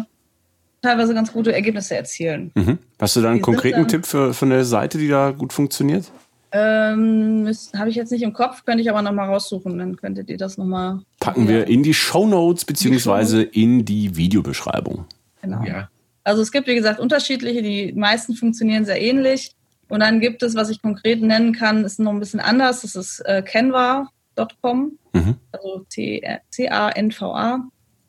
[0.85, 2.51] teilweise ganz gute Ergebnisse erzielen.
[2.55, 2.79] Mhm.
[2.99, 5.53] Hast du da einen die konkreten dann, Tipp für, für eine Seite, die da gut
[5.53, 6.11] funktioniert?
[6.51, 10.37] Ähm, Habe ich jetzt nicht im Kopf, könnte ich aber nochmal raussuchen, dann könntet ihr
[10.37, 10.99] das nochmal.
[11.19, 15.05] Packen wir in die Show Notes beziehungsweise in die Videobeschreibung.
[15.41, 15.63] Genau.
[15.63, 15.89] Ja.
[16.23, 19.51] Also es gibt, wie gesagt, unterschiedliche, die meisten funktionieren sehr ähnlich.
[19.89, 22.81] Und dann gibt es, was ich konkret nennen kann, ist noch ein bisschen anders.
[22.81, 25.35] Das ist äh, canva.com, mhm.
[25.51, 27.67] also C-A-N-V-A.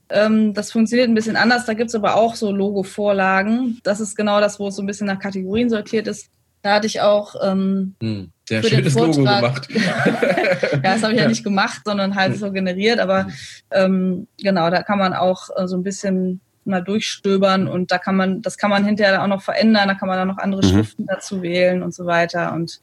[0.08, 1.66] Ähm, das funktioniert ein bisschen anders.
[1.66, 3.80] Da gibt es aber auch so Logo-Vorlagen.
[3.82, 6.30] Das ist genau das, wo es so ein bisschen nach Kategorien sortiert ist.
[6.62, 9.68] Da hatte ich auch ähm, hm, sehr schönes Logo gemacht.
[9.74, 11.24] ja, das habe ich ja.
[11.24, 11.28] ja.
[11.28, 12.98] nicht gemacht, sondern halt so generiert.
[12.98, 13.28] Aber
[13.70, 18.16] ähm, genau, da kann man auch äh, so ein bisschen mal durchstöbern und da kann
[18.16, 19.88] man, das kann man hinterher auch noch verändern.
[19.88, 20.70] Da kann man dann noch andere mhm.
[20.70, 22.80] Schriften dazu wählen und so weiter und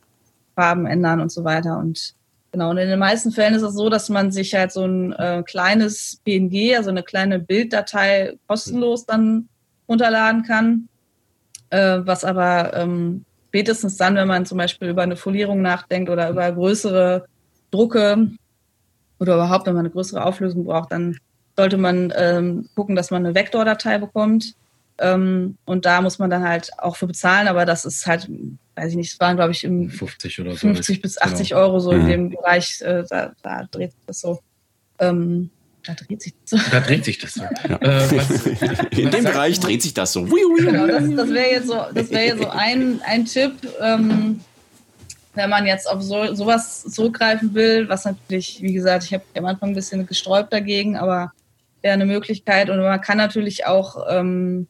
[0.55, 1.77] Farben ändern und so weiter.
[1.77, 2.15] Und
[2.53, 5.11] Genau, und in den meisten Fällen ist es so, dass man sich halt so ein
[5.13, 9.49] äh, kleines PNG, also eine kleine Bilddatei kostenlos dann
[9.89, 10.87] runterladen kann,
[11.71, 16.29] äh, was aber ähm, spätestens dann, wenn man zum Beispiel über eine Folierung nachdenkt oder
[16.29, 17.25] über größere
[17.71, 18.29] Drucke
[19.19, 21.17] oder überhaupt, wenn man eine größere Auflösung braucht, dann
[21.57, 24.53] sollte man ähm, gucken, dass man eine Vektordatei bekommt.
[24.99, 28.29] Ähm, und da muss man dann halt auch für bezahlen, aber das ist halt
[28.75, 30.57] weiß ich nicht, es waren, glaube ich, im 50 oder so.
[30.57, 31.61] 50 bis 80 genau.
[31.61, 32.01] Euro so mhm.
[32.01, 34.39] in dem Bereich, äh, da, da, dreht sich das so.
[34.99, 35.49] Ähm,
[35.85, 36.71] da dreht sich das so.
[36.71, 37.43] Da dreht sich das so.
[37.69, 37.75] Ja.
[37.77, 38.45] Äh, was,
[38.97, 40.23] In dem Bereich dreht sich das so.
[40.23, 44.41] Genau, das, das wäre jetzt so, das wär jetzt so ein, ein Tipp, ähm,
[45.35, 49.45] wenn man jetzt auf so, sowas zurückgreifen will, was natürlich, wie gesagt, ich habe am
[49.45, 51.31] Anfang ein bisschen gesträubt dagegen, aber
[51.81, 52.69] wäre eine Möglichkeit.
[52.69, 54.67] Und man kann natürlich auch, ähm,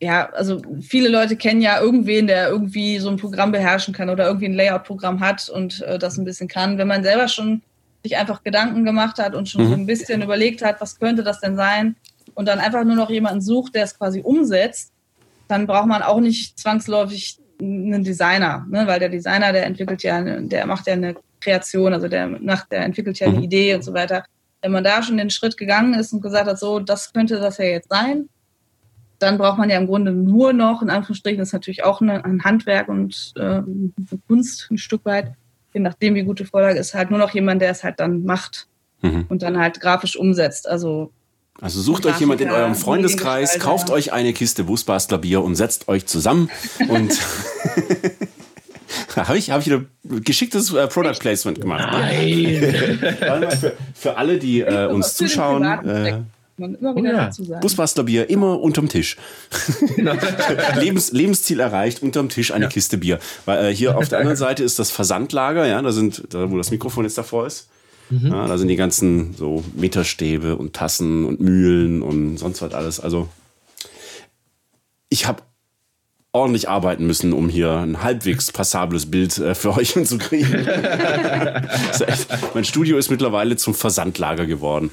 [0.00, 4.26] ja, also viele Leute kennen ja irgendwen, der irgendwie so ein Programm beherrschen kann oder
[4.26, 6.78] irgendwie ein Layout-Programm hat und äh, das ein bisschen kann.
[6.78, 7.62] Wenn man selber schon
[8.02, 9.68] sich einfach Gedanken gemacht hat und schon mhm.
[9.68, 11.96] so ein bisschen überlegt hat, was könnte das denn sein,
[12.34, 14.92] und dann einfach nur noch jemanden sucht, der es quasi umsetzt,
[15.48, 18.86] dann braucht man auch nicht zwangsläufig einen Designer, ne?
[18.86, 22.84] weil der Designer, der entwickelt ja, der macht ja eine Kreation, also der macht, der
[22.84, 23.44] entwickelt ja eine mhm.
[23.44, 24.24] Idee und so weiter.
[24.62, 27.58] Wenn man da schon den Schritt gegangen ist und gesagt hat, so, das könnte das
[27.58, 28.28] ja jetzt sein,
[29.20, 32.42] dann braucht man ja im Grunde nur noch, in Anführungsstrichen, das ist natürlich auch ein
[32.42, 33.92] Handwerk und äh, eine
[34.26, 35.34] Kunst ein Stück weit,
[35.74, 38.66] je nachdem, wie gute Vorlage ist, halt nur noch jemand, der es halt dann macht
[39.02, 39.26] mhm.
[39.28, 40.68] und dann halt grafisch umsetzt.
[40.68, 41.12] Also
[41.60, 45.88] also sucht euch jemand in eurem Freundeskreis, kauft euch eine Kiste Busbastler Bier und setzt
[45.88, 46.48] euch zusammen
[46.88, 47.12] und
[49.16, 51.92] habe ich, hab ich ein geschicktes äh, Product Placement gemacht.
[51.92, 51.98] Ne?
[51.98, 53.50] Nein.
[53.60, 55.62] für, für, alle, die äh, uns zuschauen.
[55.86, 56.22] Äh,
[56.60, 57.30] oh ja.
[57.60, 59.16] Busbastlerbier immer unterm Tisch.
[59.96, 60.14] Genau.
[60.78, 62.70] Lebens, Lebensziel erreicht, unterm Tisch eine ja.
[62.70, 63.18] Kiste Bier.
[63.44, 66.56] Weil äh, hier auf der anderen Seite ist das Versandlager, ja, da sind, da, wo
[66.56, 67.68] das Mikrofon jetzt davor ist.
[68.10, 68.28] Mhm.
[68.28, 73.00] Ja, da sind die ganzen so Meterstäbe und Tassen und Mühlen und sonst was alles.
[73.00, 73.28] Also
[75.08, 75.42] ich habe
[76.32, 80.66] ordentlich arbeiten müssen, um hier ein halbwegs passables Bild äh, für euch hinzukriegen.
[82.54, 84.92] mein Studio ist mittlerweile zum Versandlager geworden.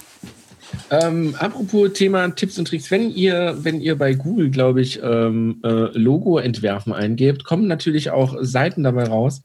[0.90, 5.60] Ähm, apropos Thema Tipps und Tricks, wenn ihr, wenn ihr bei Google, glaube ich, ähm,
[5.64, 9.42] äh, Logo entwerfen eingebt, kommen natürlich auch Seiten dabei raus,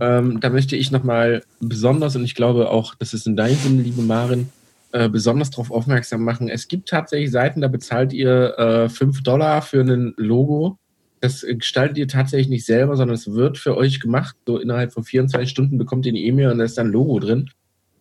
[0.00, 3.82] ähm, da möchte ich nochmal besonders, und ich glaube auch, das ist in deinem Sinne,
[3.82, 4.50] liebe Marin,
[4.92, 6.48] äh, besonders darauf aufmerksam machen.
[6.48, 10.78] Es gibt tatsächlich Seiten, da bezahlt ihr äh, 5 Dollar für ein Logo.
[11.20, 14.36] Das gestaltet ihr tatsächlich nicht selber, sondern es wird für euch gemacht.
[14.46, 17.18] So innerhalb von 24 Stunden bekommt ihr eine E-Mail und da ist dann ein Logo
[17.18, 17.50] drin.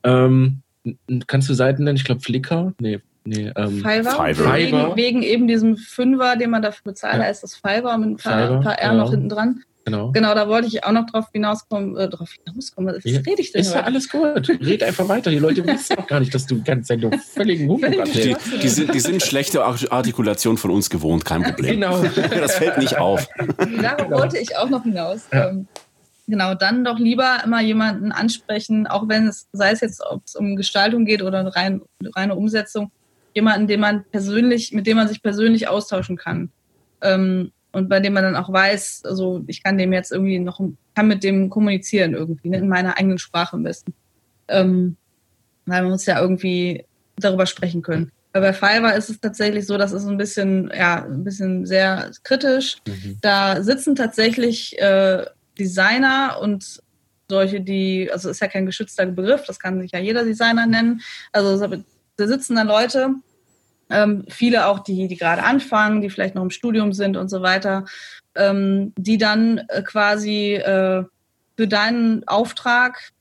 [0.04, 0.62] Ähm,
[1.28, 1.98] kannst du Seiten nennen?
[1.98, 2.74] Ich glaube Flickr?
[2.80, 4.34] Nee, Nee, ähm, Fiverr.
[4.34, 4.56] Fiverr.
[4.56, 7.26] Wegen, wegen, eben diesem Fünfer, den man dafür bezahlt, ja.
[7.26, 9.04] heißt das Fiverr mit ein paar, Fiverr, paar R genau.
[9.04, 9.64] noch hinten dran.
[9.86, 10.12] Genau.
[10.12, 12.96] Genau, da wollte ich auch noch drauf hinauskommen, äh, drauf hinauskommen.
[12.96, 13.20] Was ja.
[13.22, 13.62] rede ich denn?
[13.62, 14.50] Ist ja alles gut.
[14.50, 15.32] Red einfach weiter.
[15.32, 17.02] Die Leute wissen auch gar nicht, dass du ganz Zeit
[17.34, 21.76] völligen Humbug die, die, sind, die sind schlechte Artikulation von uns gewohnt, kein Problem.
[21.76, 22.04] Genau.
[22.40, 23.28] Das fällt nicht auf.
[23.38, 24.20] Darauf genau.
[24.20, 25.28] wollte ich auch noch hinaus.
[25.32, 25.50] Ja.
[25.50, 25.68] Ähm,
[26.30, 30.36] genau, dann doch lieber immer jemanden ansprechen, auch wenn es, sei es jetzt, ob es
[30.36, 31.82] um Gestaltung geht oder eine rein,
[32.16, 32.92] reine Umsetzung,
[33.34, 36.52] jemanden, den man persönlich, mit dem man sich persönlich austauschen kann.
[37.02, 40.60] Ähm, und bei dem man dann auch weiß, also ich kann dem jetzt irgendwie noch,
[40.96, 43.94] kann mit dem kommunizieren irgendwie, ne, in meiner eigenen Sprache am besten.
[44.48, 44.98] Ähm,
[45.66, 46.86] weil man muss ja irgendwie
[47.18, 48.12] darüber sprechen können.
[48.34, 52.12] Weil bei Fiverr ist es tatsächlich so, dass es ein bisschen, ja, ein bisschen sehr
[52.24, 52.78] kritisch.
[52.88, 53.18] Mhm.
[53.22, 55.26] Da sitzen tatsächlich äh,
[55.60, 56.82] Designer und
[57.30, 61.02] solche, die, also ist ja kein geschützter Begriff, das kann sich ja jeder Designer nennen.
[61.32, 61.68] Also
[62.18, 63.14] da sitzen dann Leute,
[63.90, 67.42] ähm, viele auch, die, die gerade anfangen, die vielleicht noch im Studium sind und so
[67.42, 67.86] weiter,
[68.36, 71.04] ähm, die dann äh, quasi äh,
[71.58, 73.12] für deinen Auftrag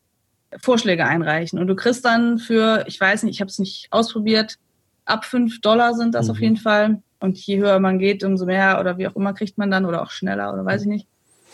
[0.62, 1.58] Vorschläge einreichen.
[1.58, 4.56] Und du kriegst dann für, ich weiß nicht, ich habe es nicht ausprobiert,
[5.04, 6.30] ab 5 Dollar sind das mhm.
[6.30, 7.02] auf jeden Fall.
[7.20, 10.02] Und je höher man geht, umso mehr oder wie auch immer kriegt man dann oder
[10.02, 11.08] auch schneller oder weiß ich nicht.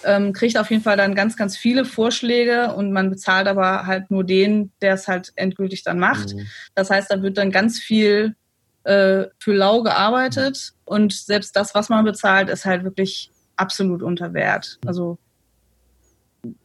[0.05, 4.11] Ähm, kriegt auf jeden Fall dann ganz, ganz viele Vorschläge und man bezahlt aber halt
[4.11, 6.35] nur den, der es halt endgültig dann macht.
[6.35, 6.47] Mhm.
[6.75, 8.37] Das heißt, da wird dann ganz viel
[8.85, 14.35] äh, für lau gearbeitet und selbst das, was man bezahlt, ist halt wirklich absolut unter
[14.35, 14.79] Wert.
[14.87, 15.19] Also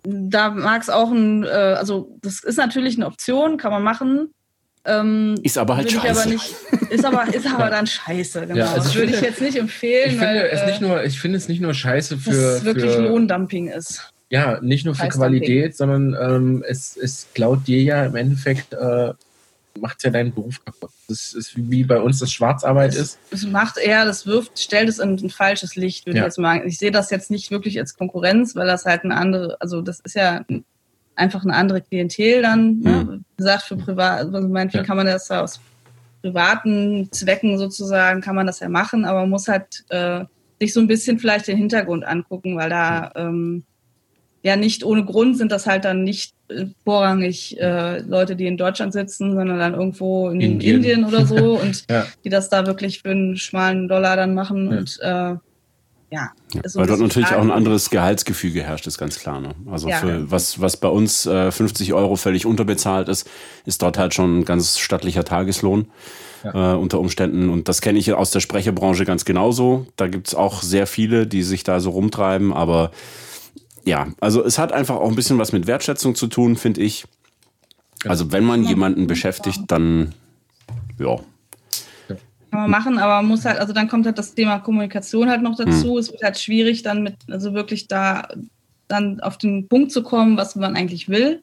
[0.03, 4.33] da mag es auch ein, äh, also das ist natürlich eine Option, kann man machen.
[4.85, 6.21] Ähm, ist aber halt scheiße.
[6.21, 6.55] Aber nicht,
[6.89, 8.41] ist, aber, ist aber dann scheiße.
[8.41, 8.55] Genau.
[8.55, 10.11] Ja, also das würde ich jetzt nicht empfehlen.
[10.11, 12.29] Ich finde, weil, es, nicht nur, ich finde es nicht nur scheiße für.
[12.29, 14.11] Dass es wirklich für, Lohndumping ist.
[14.29, 19.13] Ja, nicht nur für Qualität, sondern ähm, es, es klaut dir ja im Endeffekt äh,
[19.79, 20.91] macht ja deinen Beruf kaputt.
[21.07, 23.19] Das ist wie bei uns das Schwarzarbeit es, ist.
[23.31, 26.23] Es macht eher, das wirft, stellt es in ein falsches Licht, würde ja.
[26.23, 26.65] ich jetzt mal.
[26.65, 29.99] Ich sehe das jetzt nicht wirklich als Konkurrenz, weil das halt eine andere, also das
[30.01, 30.45] ist ja
[31.15, 32.79] einfach eine andere Klientel dann.
[32.79, 32.91] Ne?
[32.91, 33.25] Mhm.
[33.28, 34.87] Wie gesagt, für privat, also meinetwegen ja.
[34.87, 35.59] kann man das aus
[36.21, 40.25] privaten Zwecken sozusagen, kann man das ja machen, aber man muss halt äh,
[40.59, 43.63] sich so ein bisschen vielleicht den Hintergrund angucken, weil da ähm,
[44.43, 48.57] ja nicht ohne Grund sind das halt dann nicht äh, vorrangig äh, Leute, die in
[48.57, 52.05] Deutschland sitzen, sondern dann irgendwo in Indien, Indien oder so und ja.
[52.23, 54.71] die das da wirklich für einen schmalen Dollar dann machen.
[54.71, 54.77] Ja.
[54.77, 55.48] Und äh,
[56.11, 56.31] ja.
[56.65, 59.39] So Weil dort natürlich auch ein anderes Gehaltsgefüge herrscht, ist ganz klar.
[59.39, 59.53] Ne?
[59.69, 59.97] Also ja.
[59.97, 63.29] für was, was bei uns äh, 50 Euro völlig unterbezahlt ist,
[63.65, 65.87] ist dort halt schon ein ganz stattlicher Tageslohn
[66.43, 66.73] ja.
[66.73, 67.49] äh, unter Umständen.
[67.49, 69.85] Und das kenne ich aus der Sprecherbranche ganz genauso.
[69.97, 72.53] Da gibt es auch sehr viele, die sich da so rumtreiben.
[72.53, 72.91] Aber
[73.85, 77.05] ja, also es hat einfach auch ein bisschen was mit Wertschätzung zu tun, finde ich.
[78.05, 80.15] Also wenn man jemanden beschäftigt, dann
[80.97, 81.19] ja,
[82.49, 85.41] kann man machen, aber man muss halt, also dann kommt halt das Thema Kommunikation halt
[85.41, 85.93] noch dazu.
[85.93, 85.97] Mhm.
[85.97, 88.27] Es wird halt schwierig, dann mit, also wirklich da
[88.87, 91.41] dann auf den Punkt zu kommen, was man eigentlich will.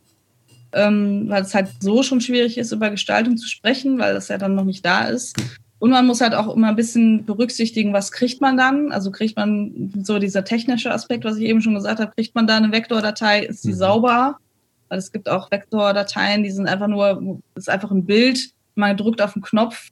[0.72, 4.36] Ähm, weil es halt so schon schwierig ist, über Gestaltung zu sprechen, weil das ja
[4.36, 5.36] dann noch nicht da ist.
[5.78, 8.92] Und man muss halt auch immer ein bisschen berücksichtigen, was kriegt man dann?
[8.92, 12.46] Also kriegt man so dieser technische Aspekt, was ich eben schon gesagt habe, kriegt man
[12.46, 13.76] da eine Vektordatei, ist die mhm.
[13.76, 14.38] sauber?
[14.88, 19.22] Weil es gibt auch Vektordateien, die sind einfach nur, ist einfach ein Bild, man drückt
[19.22, 19.90] auf den Knopf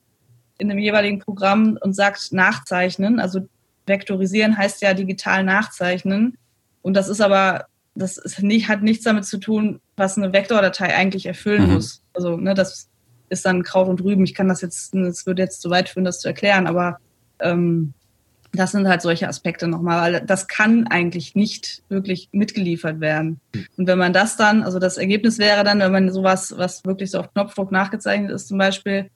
[0.58, 3.20] in dem jeweiligen Programm und sagt nachzeichnen.
[3.20, 3.48] Also
[3.86, 6.36] vektorisieren heißt ja digital nachzeichnen.
[6.82, 10.94] Und das ist aber, das ist nicht, hat nichts damit zu tun, was eine Vektordatei
[10.94, 11.74] eigentlich erfüllen mhm.
[11.74, 12.02] muss.
[12.12, 12.88] Also, ne, das
[13.28, 14.24] ist dann Kraut und Rüben.
[14.24, 16.98] Ich kann das jetzt, es würde jetzt zu weit führen, das zu erklären, aber
[17.40, 17.94] ähm,
[18.52, 23.40] das sind halt solche Aspekte nochmal, weil das kann eigentlich nicht wirklich mitgeliefert werden.
[23.76, 27.10] Und wenn man das dann, also das Ergebnis wäre dann, wenn man sowas, was wirklich
[27.10, 29.10] so auf Knopfdruck nachgezeichnet ist zum Beispiel,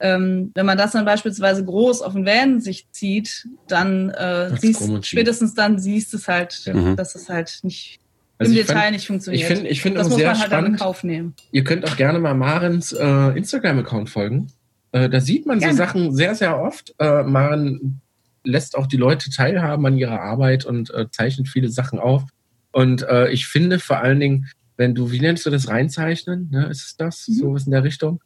[0.00, 5.06] ähm, wenn man das dann beispielsweise groß auf den Van sich zieht, dann äh, siehst,
[5.06, 6.94] spätestens dann siehst es halt, ja.
[6.94, 8.00] dass es halt nicht
[8.38, 9.42] also im Detail find, nicht funktioniert.
[9.42, 10.68] Ich finde ich find das muss sehr man halt spannend.
[10.70, 11.34] in Kauf nehmen.
[11.50, 14.52] Ihr könnt auch gerne mal Marens äh, Instagram-Account folgen.
[14.92, 15.74] Äh, da sieht man gerne.
[15.74, 16.94] so Sachen sehr, sehr oft.
[16.98, 18.00] Äh, Maren
[18.44, 22.22] lässt auch die Leute teilhaben an ihrer Arbeit und äh, zeichnet viele Sachen auf.
[22.70, 26.48] Und äh, ich finde vor allen Dingen, wenn du, wie nennst du das, reinzeichnen?
[26.50, 26.66] Ne?
[26.68, 27.26] Ist es das?
[27.26, 27.34] Mhm.
[27.34, 28.20] So was in der Richtung?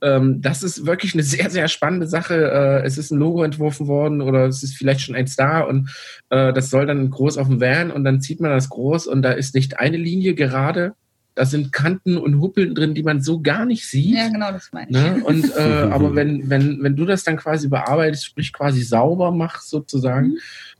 [0.00, 2.34] Ähm, das ist wirklich eine sehr, sehr spannende Sache.
[2.34, 5.90] Äh, es ist ein Logo entworfen worden oder es ist vielleicht schon eins da und
[6.30, 9.22] äh, das soll dann groß auf dem Van und dann zieht man das groß und
[9.22, 10.94] da ist nicht eine Linie gerade.
[11.34, 14.16] Da sind Kanten und Huppeln drin, die man so gar nicht sieht.
[14.16, 14.96] Ja, genau, das meine ich.
[14.96, 15.22] Ne?
[15.24, 15.60] Und, äh,
[15.90, 20.38] aber wenn, wenn, wenn du das dann quasi bearbeitest, sprich quasi sauber machst sozusagen, mhm.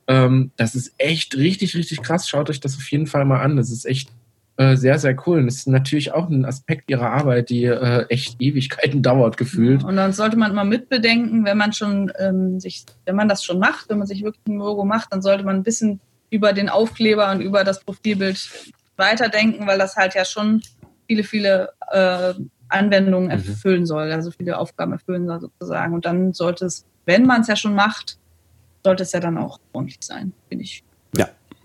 [0.08, 2.28] ähm, das ist echt richtig, richtig krass.
[2.28, 3.56] Schaut euch das auf jeden Fall mal an.
[3.56, 4.10] Das ist echt
[4.58, 5.38] äh, sehr, sehr cool.
[5.38, 9.84] Und das ist natürlich auch ein Aspekt ihrer Arbeit, die äh, echt Ewigkeiten dauert, gefühlt.
[9.84, 13.60] Und dann sollte man immer mitbedenken, wenn man schon ähm, sich, wenn man das schon
[13.60, 16.68] macht, wenn man sich wirklich ein Logo macht, dann sollte man ein bisschen über den
[16.68, 18.50] Aufkleber und über das Profilbild
[18.96, 20.60] weiterdenken, weil das halt ja schon
[21.06, 22.34] viele, viele äh,
[22.68, 23.48] Anwendungen mhm.
[23.48, 25.94] erfüllen soll, also viele Aufgaben erfüllen soll sozusagen.
[25.94, 28.18] Und dann sollte es, wenn man es ja schon macht,
[28.82, 30.82] sollte es ja dann auch ordentlich sein, finde ich.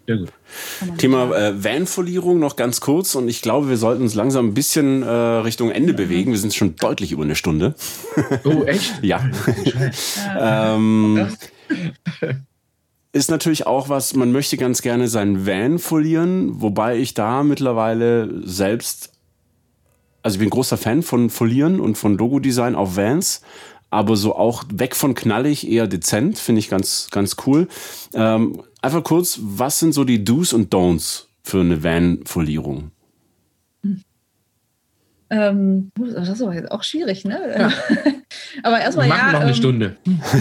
[0.06, 0.34] Sehr gut.
[0.98, 5.02] Thema äh, Vanfolierung noch ganz kurz und ich glaube, wir sollten uns langsam ein bisschen
[5.02, 6.32] äh, Richtung Ende bewegen.
[6.32, 7.76] Wir sind schon deutlich über eine Stunde.
[8.44, 8.94] Oh, echt?
[9.02, 9.24] ja.
[10.76, 11.28] ähm,
[13.14, 18.30] ist natürlich auch was, man möchte ganz gerne seinen Van folieren, wobei ich da mittlerweile
[18.46, 19.12] selbst,
[20.22, 23.42] also ich bin großer Fan von Folieren und von Logo-Design auf Vans,
[23.90, 27.68] aber so auch weg von knallig, eher dezent, finde ich ganz, ganz cool.
[28.14, 32.92] Ähm, einfach kurz, was sind so die Do's und Don'ts für eine Van-Folierung?
[35.30, 37.40] Ähm, das ist aber jetzt auch schwierig, ne?
[37.58, 37.72] Ja.
[38.64, 39.32] aber erstmal ja.
[39.32, 39.96] noch eine ähm, Stunde.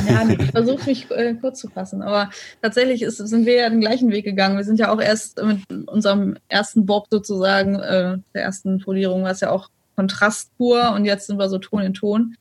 [0.07, 2.03] Ja, ich versuche mich äh, kurz zu fassen.
[2.03, 2.29] Aber
[2.61, 4.59] tatsächlich ist, sind wir ja den gleichen Weg gegangen.
[4.59, 9.31] Wir sind ja auch erst mit unserem ersten Bob sozusagen, äh, der ersten Folierung, war
[9.31, 12.37] es ja auch Kontrast pur und jetzt sind wir so Ton in Ton.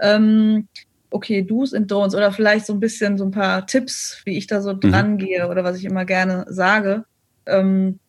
[0.00, 0.66] Ähm,
[1.14, 4.48] okay, Do's und Don'ts oder vielleicht so ein bisschen so ein paar Tipps, wie ich
[4.48, 4.80] da so mhm.
[4.80, 7.04] dran gehe oder was ich immer gerne sage.
[7.46, 8.00] Ähm,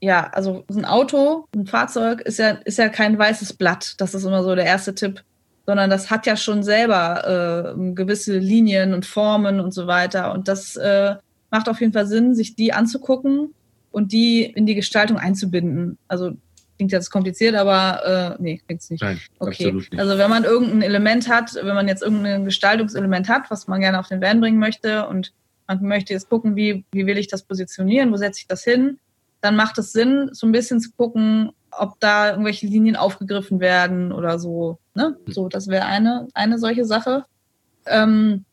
[0.00, 3.94] ja, also ein Auto, ein Fahrzeug ist ja, ist ja kein weißes Blatt.
[3.98, 5.22] Das ist immer so der erste Tipp.
[5.64, 10.32] Sondern das hat ja schon selber äh, gewisse Linien und Formen und so weiter.
[10.32, 11.14] Und das äh,
[11.52, 13.54] macht auf jeden Fall Sinn, sich die anzugucken
[13.92, 15.98] und die in die Gestaltung einzubinden.
[16.08, 16.32] Also
[16.82, 19.02] klingt jetzt kompliziert, aber äh, nee, klingt nicht.
[19.02, 19.70] Nein, okay.
[19.70, 19.96] Nicht.
[19.96, 24.00] Also wenn man irgendein Element hat, wenn man jetzt irgendein Gestaltungselement hat, was man gerne
[24.00, 25.32] auf den Van bringen möchte und
[25.68, 28.98] man möchte jetzt gucken, wie, wie will ich das positionieren, wo setze ich das hin,
[29.40, 34.10] dann macht es Sinn, so ein bisschen zu gucken, ob da irgendwelche Linien aufgegriffen werden
[34.10, 34.78] oder so.
[34.94, 35.16] Ne?
[35.24, 35.32] Hm.
[35.32, 37.26] So, das wäre eine, eine solche Sache.
[37.86, 38.44] Ähm,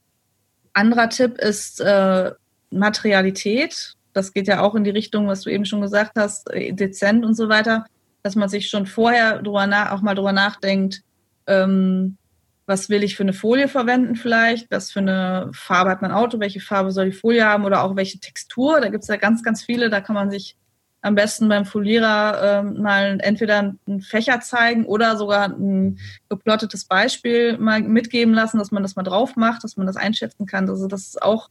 [0.73, 2.31] anderer Tipp ist äh,
[2.69, 3.95] Materialität.
[4.14, 7.26] Das geht ja auch in die Richtung, was du eben schon gesagt hast, äh, dezent
[7.26, 7.85] und so weiter
[8.24, 11.02] dass man sich schon vorher drüber auch mal drüber nachdenkt,
[11.48, 12.18] ähm,
[12.66, 16.40] was will ich für eine Folie verwenden vielleicht, was für eine Farbe hat mein Auto,
[16.40, 18.80] welche Farbe soll die Folie haben oder auch welche Textur.
[18.80, 20.56] Da gibt es ja ganz, ganz viele, da kann man sich
[21.02, 25.98] am besten beim Folierer ähm, mal entweder einen Fächer zeigen oder sogar ein
[26.30, 30.46] geplottetes Beispiel mal mitgeben lassen, dass man das mal drauf macht, dass man das einschätzen
[30.46, 30.70] kann.
[30.70, 31.50] Also das ist auch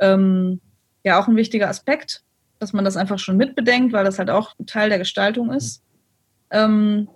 [0.00, 0.60] ähm,
[1.04, 2.24] ja auch ein wichtiger Aspekt,
[2.58, 5.82] dass man das einfach schon mitbedenkt, weil das halt auch Teil der Gestaltung ist.
[6.52, 7.08] Ähm,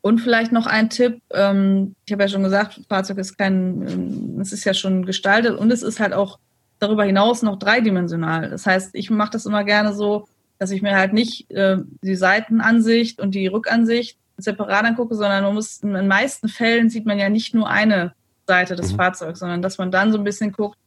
[0.00, 4.40] und vielleicht noch ein Tipp, ähm, ich habe ja schon gesagt, Fahrzeug ist kein, ähm,
[4.40, 6.38] es ist ja schon gestaltet und es ist halt auch
[6.78, 8.50] darüber hinaus noch dreidimensional.
[8.50, 10.26] Das heißt, ich mache das immer gerne so,
[10.58, 15.54] dass ich mir halt nicht äh, die Seitenansicht und die Rückansicht separat angucke, sondern man
[15.54, 18.14] muss, in den meisten Fällen sieht man ja nicht nur eine
[18.46, 18.96] Seite des mhm.
[18.96, 20.78] Fahrzeugs, sondern dass man dann so ein bisschen guckt,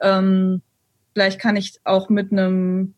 [0.00, 0.60] ähm,
[1.14, 2.94] vielleicht kann ich auch mit einem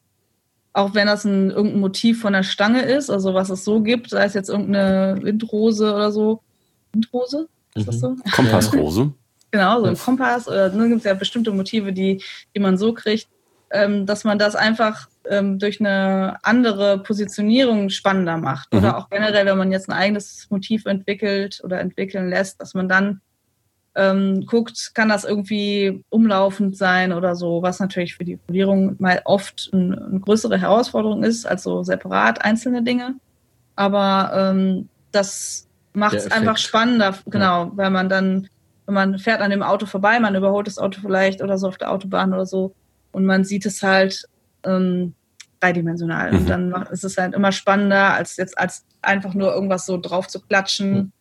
[0.73, 4.11] auch wenn das ein, irgendein Motiv von der Stange ist, also was es so gibt,
[4.11, 6.43] sei es jetzt irgendeine Windrose oder so.
[6.93, 7.49] Windrose?
[7.75, 8.11] Ist das so?
[8.11, 8.23] Mhm.
[8.33, 9.13] Kompassrose.
[9.51, 10.49] genau, so ein Kompass.
[10.49, 12.23] Oder ne, gibt es ja bestimmte Motive, die,
[12.55, 13.29] die man so kriegt,
[13.71, 18.73] ähm, dass man das einfach ähm, durch eine andere Positionierung spannender macht.
[18.73, 18.79] Mhm.
[18.79, 22.89] Oder auch generell, wenn man jetzt ein eigenes Motiv entwickelt oder entwickeln lässt, dass man
[22.89, 23.21] dann
[23.97, 29.21] ähm, guckt, kann das irgendwie umlaufend sein oder so, was natürlich für die Folierung mal
[29.25, 33.17] oft ein, eine größere Herausforderung ist, als so separat einzelne Dinge.
[33.75, 37.73] Aber ähm, das macht es einfach spannender, genau, ja.
[37.75, 38.49] weil man dann,
[38.87, 41.79] wenn man fährt an dem Auto vorbei, man überholt das Auto vielleicht oder so auf
[41.79, 42.75] der Autobahn oder so
[43.11, 44.25] und man sieht es halt
[44.65, 45.15] ähm,
[45.59, 46.31] dreidimensional.
[46.31, 46.39] Mhm.
[46.39, 50.29] Und dann ist es halt immer spannender, als jetzt als einfach nur irgendwas so drauf
[50.29, 50.93] zu klatschen.
[50.93, 51.13] Mhm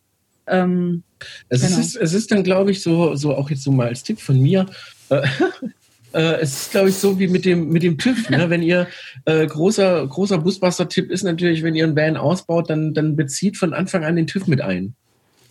[0.49, 1.03] ähm,
[1.49, 1.80] es, genau.
[1.80, 4.39] ist, es ist dann, glaube ich, so, so auch jetzt so mal als Tipp von
[4.39, 4.65] mir.
[5.09, 5.21] Äh,
[6.13, 8.30] äh, es ist, glaube ich, so wie mit dem, mit dem TÜV.
[8.30, 8.49] Ne?
[8.49, 8.88] Wenn ihr
[9.26, 13.73] äh, großer, großer Busbuster-Tipp ist natürlich, wenn ihr einen Van ausbaut, dann, dann bezieht von
[13.73, 14.95] Anfang an den TÜV mit ein.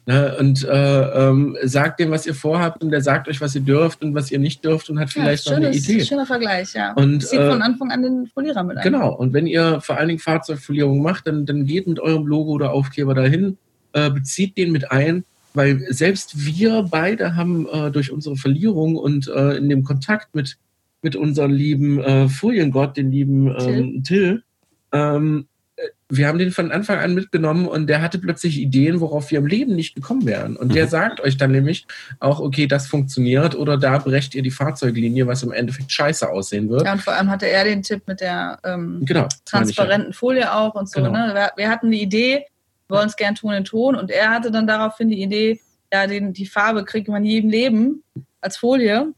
[0.07, 0.35] Ne?
[0.39, 4.03] Und äh, ähm, sagt dem, was ihr vorhabt, und der sagt euch, was ihr dürft
[4.03, 6.05] und was ihr nicht dürft und hat vielleicht ja, schönes, noch eine Idee.
[6.05, 6.95] Schöner Vergleich, ja.
[6.95, 8.83] Und zieht von Anfang an den Folierer mit ein.
[8.83, 9.15] Genau.
[9.15, 12.73] Und wenn ihr vor allen Dingen Fahrzeugfolierung macht, dann, dann geht mit eurem Logo oder
[12.73, 13.59] Aufkleber dahin
[13.93, 15.25] äh, bezieht den mit ein,
[15.55, 20.59] weil selbst wir beide haben äh, durch unsere Verlierung und äh, in dem Kontakt mit,
[21.03, 24.43] mit unserem lieben äh, Foliengott, den lieben ähm, Till, Till
[24.93, 25.47] ähm,
[25.77, 29.39] äh, wir haben den von Anfang an mitgenommen und der hatte plötzlich Ideen, worauf wir
[29.39, 30.57] im Leben nicht gekommen wären.
[30.57, 30.91] Und der mhm.
[30.91, 31.87] sagt euch dann nämlich
[32.19, 36.71] auch, okay, das funktioniert oder da brecht ihr die Fahrzeuglinie, was im Endeffekt scheiße aussehen
[36.71, 36.85] wird.
[36.85, 40.75] Ja, und vor allem hatte er den Tipp mit der ähm, genau, transparenten Folie auch
[40.75, 41.03] und so.
[41.03, 41.13] Genau.
[41.13, 41.35] Ne?
[41.35, 42.45] Wir, wir hatten die Idee,
[42.89, 43.95] wollen es gern Ton in Ton.
[43.95, 45.61] Und er hatte dann daraufhin die Idee,
[45.93, 48.03] ja, den, die Farbe kriegt man nie im Leben
[48.41, 49.13] als Folie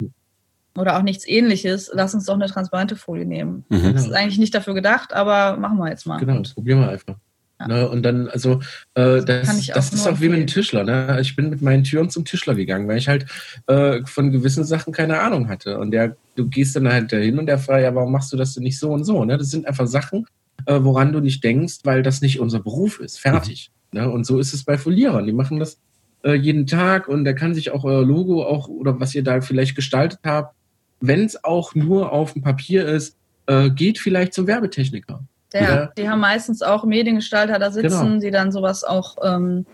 [0.76, 1.90] oder auch nichts ähnliches.
[1.92, 3.64] Lass uns doch eine transparente Folie nehmen.
[3.68, 3.92] Mhm.
[3.94, 6.18] Das ist eigentlich nicht dafür gedacht, aber machen wir jetzt mal.
[6.18, 7.16] Genau, das probieren wir einfach.
[7.60, 7.68] Ja.
[7.68, 8.60] Ne, und dann, also,
[8.94, 10.82] äh, das, das ist auch wie mit einem Tischler.
[10.82, 11.18] Ne?
[11.20, 13.26] Ich bin mit meinen Türen zum Tischler gegangen, weil ich halt
[13.66, 15.78] äh, von gewissen Sachen keine Ahnung hatte.
[15.78, 18.54] Und der, du gehst dann halt dahin und der fragt, ja, warum machst du das
[18.54, 19.22] denn nicht so und so?
[19.26, 19.36] Ne?
[19.36, 20.26] Das sind einfach Sachen,
[20.66, 23.18] äh, woran du nicht denkst, weil das nicht unser Beruf ist.
[23.18, 23.70] Fertig.
[23.92, 24.00] Mhm.
[24.00, 24.10] Ne?
[24.10, 25.26] Und so ist es bei Folierern.
[25.26, 25.78] Die machen das
[26.24, 29.40] äh, jeden Tag und da kann sich auch euer Logo auch oder was ihr da
[29.40, 30.54] vielleicht gestaltet habt,
[31.00, 33.16] wenn es auch nur auf dem Papier ist,
[33.46, 35.24] äh, geht vielleicht zum Werbetechniker.
[35.52, 38.20] Ja, die haben meistens auch Mediengestalter da sitzen, genau.
[38.20, 39.66] die dann sowas auch ähm,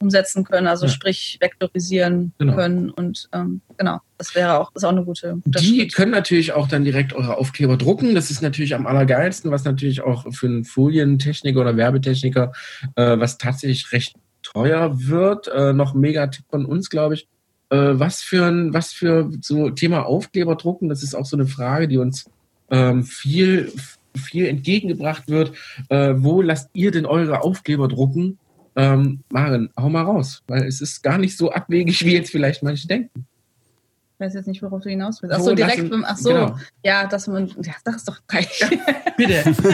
[0.00, 0.92] umsetzen können, also ja.
[0.92, 2.54] sprich vektorisieren genau.
[2.54, 6.68] können und ähm, genau, das wäre auch, ist auch eine gute Die können natürlich auch
[6.68, 10.64] dann direkt eure Aufkleber drucken, das ist natürlich am allergeilsten, was natürlich auch für einen
[10.64, 12.52] Folientechniker oder Werbetechniker,
[12.96, 17.28] äh, was tatsächlich recht teuer wird, äh, noch ein Mega-Tipp von uns, glaube ich,
[17.70, 21.46] äh, was für ein, was für so Thema Aufkleber drucken, das ist auch so eine
[21.46, 22.30] Frage, die uns
[22.70, 23.72] ähm, viel
[24.18, 25.52] viel entgegengebracht wird.
[25.88, 28.38] Äh, wo lasst ihr denn eure Aufkleber drucken?
[28.78, 32.62] Ähm, Maren, hau mal raus, weil es ist gar nicht so abwegig, wie jetzt vielleicht
[32.62, 33.26] manche denken.
[34.14, 35.34] Ich weiß jetzt nicht, worauf du hinaus willst.
[35.34, 36.56] Ach so, direkt beim, ach so, genau.
[36.84, 38.60] ja, dass man, ja, sag es doch gleich.
[38.70, 38.74] Ja,
[39.16, 39.52] bitte.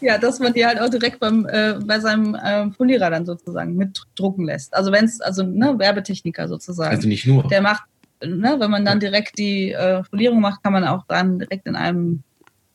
[0.00, 3.76] ja, dass man die halt auch direkt beim, äh, bei seinem äh, Polierer dann sozusagen
[3.76, 4.74] mitdrucken lässt.
[4.74, 6.96] Also wenn es, also ne, Werbetechniker sozusagen.
[6.96, 7.46] Also nicht nur.
[7.46, 7.84] Der macht,
[8.24, 11.76] ne, wenn man dann direkt die äh, Folierung macht, kann man auch dann direkt in
[11.76, 12.24] einem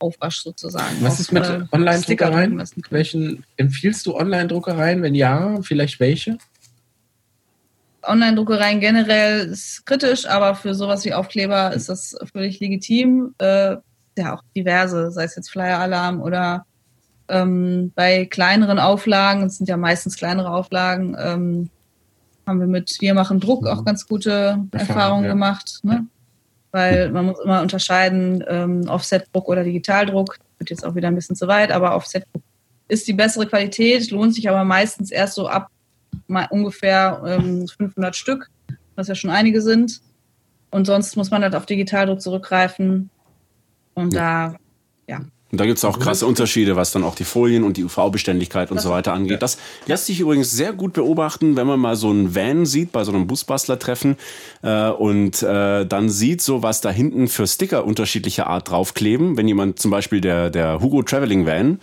[0.01, 0.97] Aufwasch sozusagen.
[1.01, 2.61] Was ist mit äh, Online-Druckereien?
[2.89, 5.01] Welchen empfiehlst du Online-Druckereien?
[5.01, 6.37] Wenn ja, vielleicht welche?
[8.03, 13.35] Online-Druckereien generell ist kritisch, aber für sowas wie Aufkleber ist das völlig legitim.
[13.37, 13.77] Äh,
[14.17, 16.65] ja, auch diverse, sei es jetzt Flyer-Alarm oder
[17.27, 21.69] ähm, bei kleineren Auflagen, es sind ja meistens kleinere Auflagen, ähm,
[22.45, 23.85] haben wir mit Wir machen Druck auch mhm.
[23.85, 25.31] ganz gute Erfahrungen ja.
[25.31, 25.79] gemacht.
[25.83, 26.07] Ne?
[26.71, 30.37] Weil man muss immer unterscheiden, ähm, Offset-Druck oder Digitaldruck.
[30.57, 32.43] Wird jetzt auch wieder ein bisschen zu weit, aber Offset-Druck
[32.87, 35.69] ist die bessere Qualität, lohnt sich aber meistens erst so ab
[36.27, 38.49] mal ungefähr ähm, 500 Stück,
[38.95, 40.01] was ja schon einige sind.
[40.71, 43.09] Und sonst muss man halt auf Digitaldruck zurückgreifen.
[43.93, 44.49] Und ja.
[44.49, 44.55] da,
[45.07, 45.19] ja.
[45.51, 48.71] Und da gibt es auch krasse Unterschiede, was dann auch die Folien und die UV-Beständigkeit
[48.71, 49.41] und so weiter angeht.
[49.41, 53.03] Das lässt sich übrigens sehr gut beobachten, wenn man mal so einen Van sieht bei
[53.03, 54.15] so einem Busbastler-Treffen
[54.61, 59.35] äh, und äh, dann sieht so, was da hinten für Sticker unterschiedlicher Art draufkleben.
[59.35, 61.79] Wenn jemand zum Beispiel der, der Hugo Traveling Van,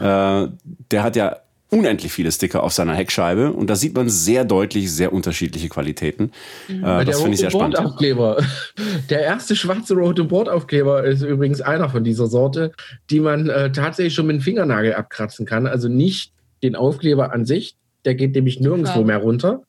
[0.00, 0.48] äh,
[0.90, 1.36] der hat ja
[1.72, 6.30] unendlich viele Sticker auf seiner Heckscheibe und da sieht man sehr deutlich sehr unterschiedliche Qualitäten.
[6.68, 6.84] Mhm.
[6.84, 7.76] Äh, das finde ich sehr spannend.
[7.76, 8.42] Bordaufkleber.
[9.10, 12.72] Der erste schwarze rote Bordaufkleber ist übrigens einer von dieser Sorte,
[13.10, 15.66] die man äh, tatsächlich schon mit dem Fingernagel abkratzen kann.
[15.66, 16.32] Also nicht
[16.62, 19.62] den Aufkleber an sich, der geht nämlich nirgendwo mehr runter,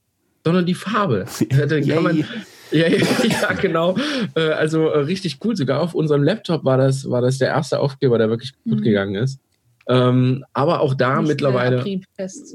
[0.44, 1.26] sondern die Farbe.
[1.50, 2.18] Den kann man,
[2.72, 3.96] ja, ja, ja, genau.
[4.36, 5.56] Äh, also äh, richtig cool.
[5.56, 8.84] Sogar auf unserem Laptop war das, war das der erste Aufkleber, der wirklich gut mhm.
[8.84, 9.40] gegangen ist.
[9.88, 11.84] Ähm, aber auch da Nicht mittlerweile,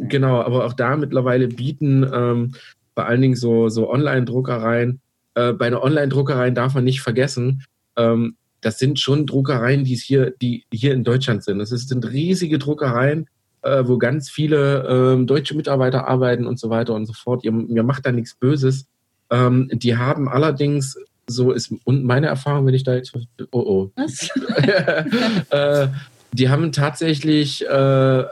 [0.09, 2.55] genau, aber auch da mittlerweile bieten ähm,
[2.95, 5.01] vor allen Dingen so, so Online-Druckereien.
[5.35, 7.65] Äh, bei einer Online-Druckerei darf man nicht vergessen,
[7.97, 11.59] ähm, das sind schon Druckereien, die hier, die hier in Deutschland sind.
[11.59, 13.29] Das sind riesige Druckereien,
[13.63, 17.45] äh, wo ganz viele äh, deutsche Mitarbeiter arbeiten und so weiter und so fort.
[17.45, 18.87] Ihr, mir macht da nichts Böses.
[19.31, 20.97] Ähm, die haben allerdings,
[21.27, 23.15] so ist und meine Erfahrung, wenn ich da jetzt,
[23.53, 24.31] oh oh, Was?
[25.51, 25.89] äh,
[26.33, 28.25] die haben tatsächlich äh,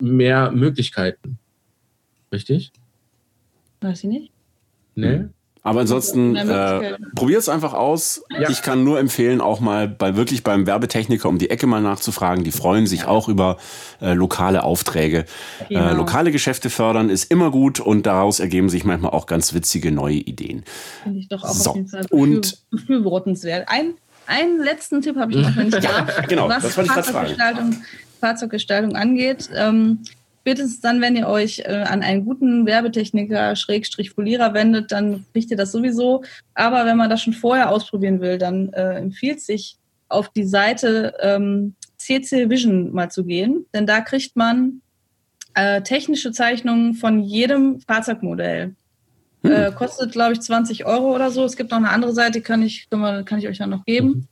[0.00, 1.38] mehr Möglichkeiten.
[2.32, 2.72] Richtig?
[3.80, 4.32] Weiß ich nicht.
[4.94, 5.24] Nee.
[5.62, 8.22] Aber ansonsten äh, probiert es einfach aus.
[8.30, 8.48] Ja.
[8.48, 12.42] Ich kann nur empfehlen, auch mal bei wirklich beim Werbetechniker um die Ecke mal nachzufragen.
[12.42, 13.08] Die freuen sich ja.
[13.08, 13.58] auch über
[14.00, 15.26] äh, lokale Aufträge.
[15.68, 15.88] Äh, genau.
[15.88, 19.90] Äh, lokale Geschäfte fördern ist immer gut und daraus ergeben sich manchmal auch ganz witzige
[19.92, 20.64] neue Ideen.
[21.02, 21.70] Finde ich doch auch so.
[21.70, 22.06] auf jeden Fall
[22.70, 23.68] befürwortenswert.
[23.68, 23.94] Ein
[24.28, 26.22] einen letzten Tipp habe ich noch, wenn ich darf.
[26.28, 27.76] genau, was das wollte Fahrzeuggestaltung,
[28.20, 29.48] Fahrzeuggestaltung angeht.
[29.54, 30.00] Ähm,
[30.40, 35.50] spätestens dann, wenn ihr euch äh, an einen guten Werbetechniker, Schrägstrich Folierer wendet, dann kriegt
[35.50, 36.22] ihr das sowieso.
[36.54, 39.76] Aber wenn man das schon vorher ausprobieren will, dann äh, empfiehlt sich
[40.08, 44.80] auf die Seite ähm, CC Vision mal zu gehen, denn da kriegt man
[45.54, 48.74] äh, technische Zeichnungen von jedem Fahrzeugmodell.
[49.42, 49.52] Hm.
[49.52, 51.44] Äh, kostet, glaube ich, 20 Euro oder so.
[51.44, 54.08] Es gibt noch eine andere Seite, kann ich, kann, kann ich euch dann noch geben.
[54.08, 54.26] Mhm.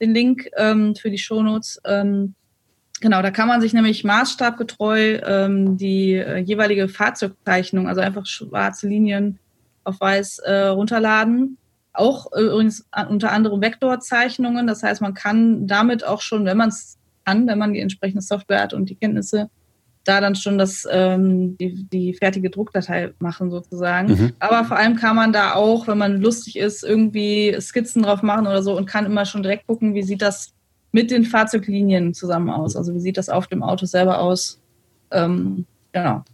[0.00, 1.80] Den Link ähm, für die Shownotes.
[1.84, 2.34] Ähm,
[3.00, 8.88] genau, da kann man sich nämlich maßstabgetreu ähm, die äh, jeweilige Fahrzeugzeichnung, also einfach schwarze
[8.88, 9.38] Linien
[9.84, 11.58] auf weiß äh, runterladen.
[11.92, 14.66] Auch äh, übrigens unter anderem Vektorzeichnungen.
[14.66, 18.22] Das heißt, man kann damit auch schon, wenn man es kann, wenn man die entsprechende
[18.22, 19.50] Software hat und die Kenntnisse,
[20.04, 24.12] da dann schon das, ähm, die, die fertige Druckdatei machen sozusagen.
[24.12, 24.32] Mhm.
[24.38, 28.46] Aber vor allem kann man da auch, wenn man lustig ist, irgendwie Skizzen drauf machen
[28.46, 30.52] oder so und kann immer schon direkt gucken, wie sieht das
[30.92, 32.76] mit den Fahrzeuglinien zusammen aus.
[32.76, 34.58] Also wie sieht das auf dem Auto selber aus.
[35.10, 36.24] Ähm, genau.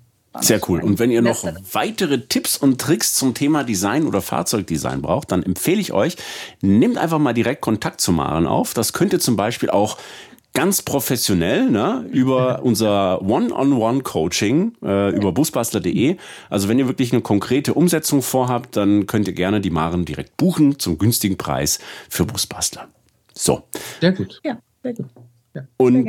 [0.40, 0.82] Sehr cool.
[0.82, 5.43] Und wenn ihr noch weitere Tipps und Tricks zum Thema Design oder Fahrzeugdesign braucht, dann
[5.43, 6.16] empfehle ich euch,
[6.60, 8.74] nehmt einfach mal direkt Kontakt zu Maren auf.
[8.74, 9.97] Das könnt ihr zum Beispiel auch
[10.56, 16.16] ganz professionell ne, über unser One-on-One-Coaching äh, über busbastler.de.
[16.48, 20.38] Also wenn ihr wirklich eine konkrete Umsetzung vorhabt, dann könnt ihr gerne die Maren direkt
[20.38, 21.78] buchen zum günstigen Preis
[22.08, 22.88] für Busbastler.
[23.34, 23.64] So.
[24.00, 24.40] Sehr gut.
[24.44, 25.06] Ja, sehr gut.
[25.54, 25.62] Ja.
[25.76, 26.08] Und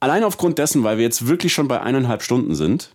[0.00, 2.94] allein aufgrund dessen, weil wir jetzt wirklich schon bei eineinhalb Stunden sind,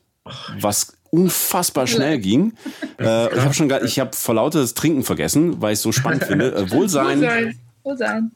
[0.60, 2.54] was unfassbar schnell ging.
[3.00, 6.24] Äh, ich habe schon, ich habe vor lauter Trinken vergessen, weil ich es so spannend
[6.28, 6.54] finde.
[6.54, 7.22] Äh, Wohlsein.
[7.22, 7.60] Wohlsein.
[7.84, 8.32] Wohlsein.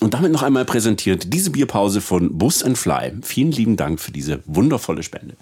[0.00, 3.12] Und damit noch einmal präsentiert diese Bierpause von Bus and Fly.
[3.22, 5.36] Vielen lieben Dank für diese wundervolle Spende.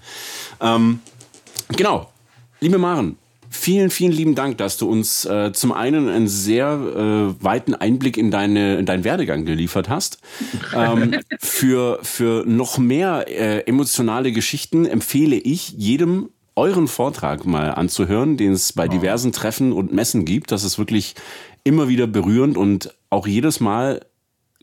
[0.60, 1.00] Ähm,
[1.68, 2.10] genau,
[2.60, 3.16] liebe Maren,
[3.50, 8.16] vielen, vielen lieben Dank, dass du uns äh, zum einen einen sehr äh, weiten Einblick
[8.16, 10.18] in, deine, in deinen Werdegang geliefert hast.
[10.74, 18.36] Ähm, für, für noch mehr äh, emotionale Geschichten empfehle ich jedem euren Vortrag mal anzuhören,
[18.36, 20.52] den es bei diversen Treffen und Messen gibt.
[20.52, 21.16] Das ist wirklich
[21.64, 24.00] immer wieder berührend und auch jedes Mal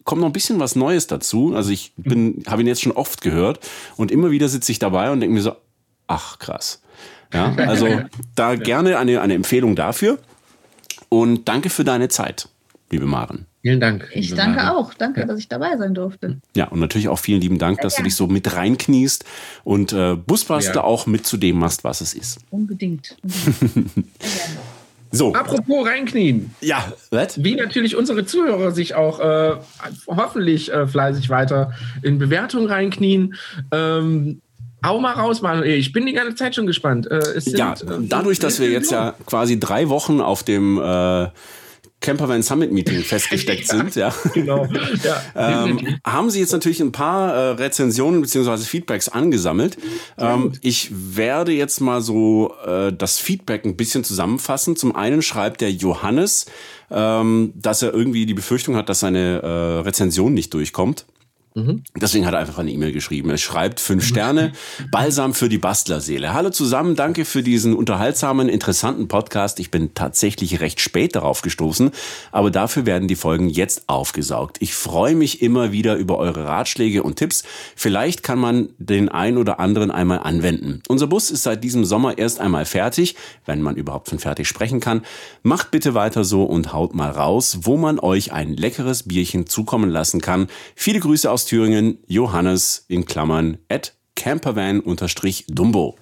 [0.04, 1.56] kommt noch ein bisschen was Neues dazu.
[1.56, 3.60] Also ich bin, habe ihn jetzt schon oft gehört
[3.98, 5.56] und immer wieder sitze ich dabei und denke mir so,
[6.08, 6.82] ach krass.
[7.34, 7.88] Ja, also
[8.36, 10.20] da gerne eine, eine Empfehlung dafür
[11.10, 12.50] und danke für deine Zeit,
[12.90, 13.46] liebe Maren.
[13.62, 14.10] Vielen Dank.
[14.14, 14.76] Ich danke Maren.
[14.76, 14.94] auch.
[14.96, 15.28] Danke, ja.
[15.28, 16.42] dass ich dabei sein durfte.
[16.56, 17.98] Ja, und natürlich auch vielen lieben Dank, dass ja.
[17.98, 19.24] du dich so mit reinkniest
[19.64, 20.84] und äh, Busbastler ja.
[20.84, 22.40] auch mit zu dem machst, was es ist.
[22.50, 23.18] Unbedingt.
[23.22, 24.08] Unbedingt.
[25.12, 25.34] So.
[25.34, 26.56] Apropos reinknien.
[26.62, 27.44] Ja, was?
[27.44, 29.56] Wie natürlich unsere Zuhörer sich auch äh,
[30.08, 31.72] hoffentlich äh, fleißig weiter
[32.02, 33.36] in Bewertung reinknien.
[33.72, 34.42] Ähm,
[34.84, 35.78] Hau mal raus, Manuel.
[35.78, 37.10] Ich bin die ganze Zeit schon gespannt.
[37.12, 41.28] Äh, sind, ja, äh, dadurch, dass wir jetzt ja quasi drei Wochen auf dem äh,
[42.02, 43.96] Campervan Summit Meeting festgesteckt ja, sind.
[43.96, 44.68] Ja, genau.
[45.04, 45.22] Ja,
[45.66, 49.78] ähm, haben Sie jetzt natürlich ein paar äh, Rezensionen beziehungsweise Feedbacks angesammelt.
[50.18, 54.76] Ähm, ich werde jetzt mal so äh, das Feedback ein bisschen zusammenfassen.
[54.76, 56.48] Zum einen schreibt der Johannes,
[56.90, 61.06] ähm, dass er irgendwie die Befürchtung hat, dass seine äh, Rezension nicht durchkommt.
[61.54, 61.84] Mhm.
[62.00, 63.30] Deswegen hat er einfach eine E-Mail geschrieben.
[63.30, 64.54] Er schreibt fünf Sterne,
[64.90, 66.34] Balsam für die Bastlerseele.
[66.34, 69.60] Hallo zusammen, danke für diesen unterhaltsamen, interessanten Podcast.
[69.60, 71.92] Ich bin tatsächlich recht spät darauf gestoßen,
[72.32, 74.58] aber dafür werden die Folgen jetzt aufgesaugt.
[74.62, 77.44] Ich freue mich immer wieder über eure Ratschläge und Tipps.
[77.76, 80.82] Vielleicht kann man den ein oder anderen einmal anwenden.
[80.88, 83.16] Unser Bus ist seit diesem Sommer erst einmal fertig,
[83.46, 85.02] wenn man überhaupt von fertig sprechen kann.
[85.44, 89.90] Macht bitte weiter so und haut mal raus, wo man euch ein leckeres Bierchen zukommen
[89.90, 90.48] lassen kann.
[90.76, 95.96] Viele Grüße aus aus Thüringen, Johannes in Klammern at campervan-dumbo.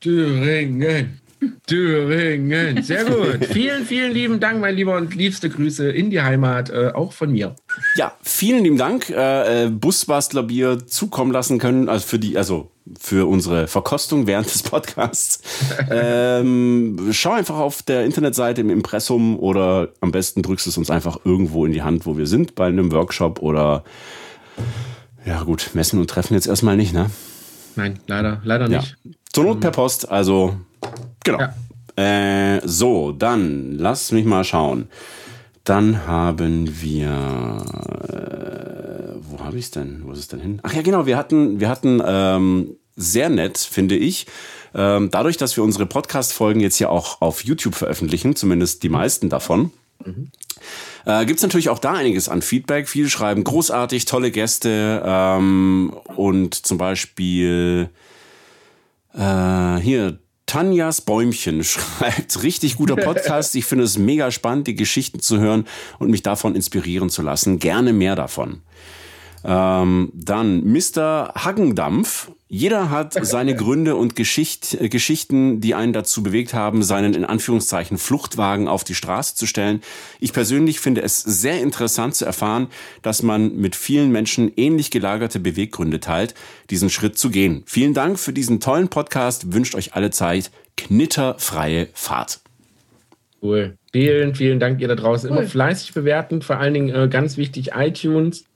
[0.00, 1.20] Thüringen.
[1.66, 2.82] Thüringen.
[2.82, 3.44] Sehr gut.
[3.44, 7.30] vielen, vielen lieben Dank, mein Lieber, und liebste Grüße in die Heimat, äh, auch von
[7.32, 7.56] mir.
[7.96, 9.10] Ja, vielen lieben Dank.
[9.10, 14.62] Äh, äh Busbastlerbier zukommen lassen können, also für die, also für unsere Verkostung während des
[14.62, 15.42] Podcasts.
[15.90, 20.88] ähm, schau einfach auf der Internetseite im Impressum oder am besten drückst du es uns
[20.88, 23.84] einfach irgendwo in die Hand, wo wir sind, bei einem Workshop oder
[25.24, 27.10] ja, gut, messen und treffen jetzt erstmal nicht, ne?
[27.76, 28.96] Nein, leider, leider nicht.
[29.04, 29.10] Ja.
[29.32, 30.56] Zur Not per Post, also
[31.24, 31.40] genau.
[31.40, 31.54] Ja.
[31.96, 34.88] Äh, so, dann lass mich mal schauen.
[35.64, 37.64] Dann haben wir.
[38.08, 40.02] Äh, wo habe ich es denn?
[40.04, 40.60] Wo ist es denn hin?
[40.62, 44.26] Ach ja, genau, wir hatten, wir hatten ähm, sehr nett, finde ich.
[44.74, 49.28] Ähm, dadurch, dass wir unsere Podcast-Folgen jetzt ja auch auf YouTube veröffentlichen, zumindest die meisten
[49.28, 49.70] davon,
[50.04, 50.30] mhm.
[51.06, 52.88] Äh, Gibt es natürlich auch da einiges an Feedback.
[52.88, 57.90] Viele schreiben großartig, tolle Gäste ähm, und zum Beispiel
[59.14, 63.54] äh, hier Tanjas Bäumchen schreibt, richtig guter Podcast.
[63.54, 65.66] Ich finde es mega spannend, die Geschichten zu hören
[65.98, 67.58] und mich davon inspirieren zu lassen.
[67.58, 68.62] Gerne mehr davon.
[69.44, 71.32] Ähm, dann Mr.
[71.34, 72.30] Haggendampf.
[72.48, 77.26] Jeder hat seine Gründe und Geschicht, äh, Geschichten, die einen dazu bewegt haben, seinen in
[77.26, 79.82] Anführungszeichen Fluchtwagen auf die Straße zu stellen.
[80.18, 82.68] Ich persönlich finde es sehr interessant zu erfahren,
[83.02, 86.34] dass man mit vielen Menschen ähnlich gelagerte Beweggründe teilt,
[86.70, 87.64] diesen Schritt zu gehen.
[87.66, 89.52] Vielen Dank für diesen tollen Podcast.
[89.52, 92.40] Wünscht euch alle Zeit knitterfreie Fahrt.
[93.42, 93.76] Cool.
[93.92, 95.28] Vielen, vielen Dank ihr da draußen.
[95.28, 95.36] Cool.
[95.36, 98.46] Immer fleißig bewerten, vor allen Dingen äh, ganz wichtig iTunes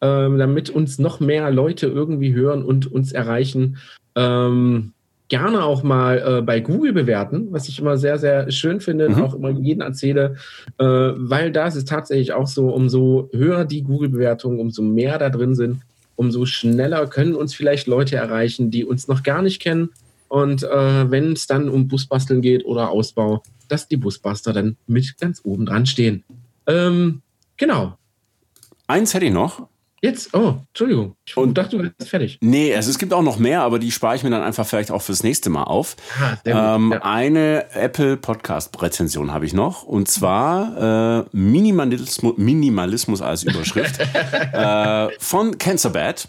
[0.00, 3.78] ähm, damit uns noch mehr Leute irgendwie hören und uns erreichen.
[4.16, 4.92] Ähm,
[5.30, 9.22] gerne auch mal äh, bei Google bewerten, was ich immer sehr, sehr schön finde, mhm.
[9.22, 10.36] auch immer jeden erzähle,
[10.78, 15.30] äh, weil da ist es tatsächlich auch so, umso höher die Google-Bewertungen, umso mehr da
[15.30, 15.82] drin sind,
[16.16, 19.90] umso schneller können uns vielleicht Leute erreichen, die uns noch gar nicht kennen.
[20.28, 25.16] Und äh, wenn es dann um Busbasteln geht oder Ausbau, dass die Busbuster dann mit
[25.18, 26.24] ganz oben dran stehen.
[26.66, 27.22] Ähm,
[27.56, 27.96] genau.
[28.86, 29.68] Eins hätte ich noch.
[30.02, 30.32] Jetzt?
[30.32, 31.14] Oh, Entschuldigung.
[31.26, 32.38] Ich und, dachte, du wärst fertig.
[32.40, 34.90] Nee, also es gibt auch noch mehr, aber die spare ich mir dann einfach vielleicht
[34.90, 35.96] auch fürs nächste Mal auf.
[36.18, 37.02] Ah, ähm, ja.
[37.02, 39.82] Eine Apple Podcast-Rezension habe ich noch.
[39.82, 44.00] Und zwar äh, Minimalismus, Minimalismus als Überschrift
[44.52, 46.28] äh, von Cancerbad.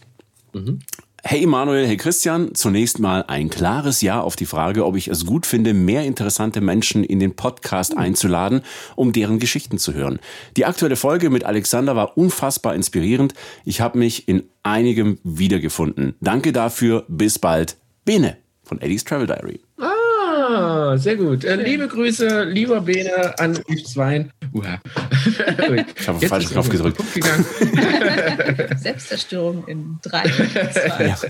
[0.52, 0.80] Mhm.
[1.24, 5.28] Hey Emanuel, hey Christian, zunächst mal ein klares Ja auf die Frage, ob ich es
[5.28, 8.64] gut finde, mehr interessante Menschen in den Podcast einzuladen,
[8.96, 10.20] um deren Geschichten zu hören.
[10.58, 13.36] Die aktuelle Folge mit Alexander war unfassbar inspirierend.
[13.66, 16.16] Ich habe mich in einigem wiedergefunden.
[16.22, 17.06] Danke dafür.
[17.08, 17.78] Bis bald.
[18.04, 19.62] Bene von Eddie's Travel Diary.
[20.52, 20.98] Ah.
[20.98, 21.44] Sehr gut.
[21.44, 24.32] Äh, liebe Grüße, lieber Bene an Yves Zwein.
[24.54, 24.80] Uha.
[25.98, 27.02] ich habe falsch Knopf gedrückt.
[28.78, 31.28] Selbstzerstörung in 3, 2, 1.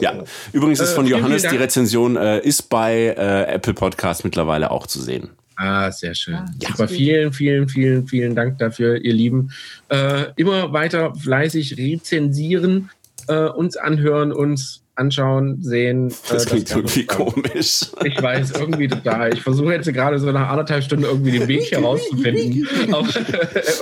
[0.00, 0.22] Ja,
[0.52, 4.86] übrigens ist von äh, Johannes die Rezension, äh, ist bei äh, Apple Podcast mittlerweile auch
[4.86, 5.30] zu sehen.
[5.56, 6.34] Ah, sehr schön.
[6.34, 6.68] Ah, ja.
[6.70, 9.50] Super, vielen, vielen, vielen, vielen Dank dafür, ihr Lieben.
[9.88, 12.90] Äh, immer weiter fleißig rezensieren,
[13.28, 16.10] äh, uns anhören, uns anschauen, sehen.
[16.10, 17.86] Äh, das klingt das irgendwie komisch.
[18.04, 19.32] Ich weiß, irgendwie total.
[19.32, 22.66] Ich versuche jetzt gerade so nach anderthalb Stunden irgendwie den Weg hier rauszufinden.
[22.92, 23.08] Aber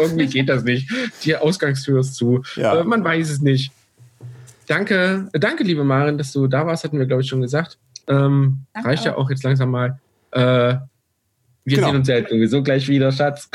[0.01, 0.91] irgendwie geht das nicht.
[1.25, 2.43] Die Ausgangstür ist zu.
[2.57, 2.81] Ja.
[2.81, 3.73] Äh, man weiß es nicht.
[4.67, 7.77] Danke, danke, liebe Marin, dass du da warst, hatten wir, glaube ich, schon gesagt.
[8.07, 9.99] Ähm, reicht ja auch jetzt langsam mal.
[10.31, 10.77] Äh,
[11.65, 11.89] wir genau.
[11.89, 13.51] sehen uns ja sowieso gleich wieder, Schatz.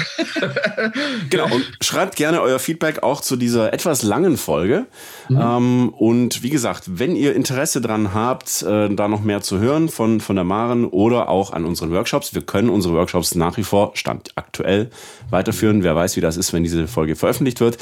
[1.29, 4.85] genau, und schreibt gerne euer Feedback auch zu dieser etwas langen Folge.
[5.27, 5.39] Mhm.
[5.41, 9.89] Ähm, und wie gesagt, wenn ihr Interesse dran habt, äh, da noch mehr zu hören
[9.89, 13.63] von, von der Maren oder auch an unseren Workshops, wir können unsere Workshops nach wie
[13.63, 14.91] vor, Stand aktuell,
[15.31, 15.83] weiterführen.
[15.83, 17.77] Wer weiß, wie das ist, wenn diese Folge veröffentlicht wird.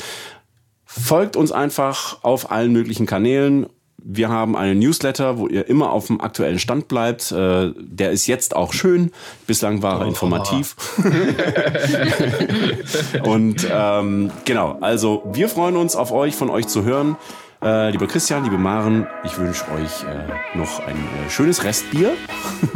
[0.85, 3.65] Folgt uns einfach auf allen möglichen Kanälen
[4.05, 7.31] Wir haben einen Newsletter, wo ihr immer auf dem aktuellen Stand bleibt.
[7.31, 9.11] Äh, der ist jetzt auch schön.
[9.47, 10.75] Bislang war er oh, informativ.
[13.23, 17.15] Und ähm, genau, also wir freuen uns auf euch, von euch zu hören.
[17.63, 22.11] Äh, lieber Christian, liebe Maren, ich wünsche euch äh, noch ein äh, schönes Restbier.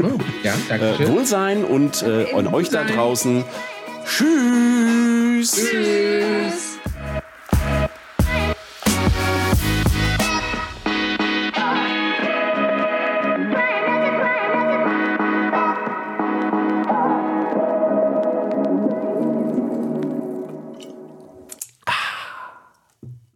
[0.01, 1.03] Oh, ja, danke.
[1.03, 3.43] Äh, Wohlsein und äh, an euch da draußen.
[4.05, 5.55] Tschüss.
[5.55, 6.76] Tschüss.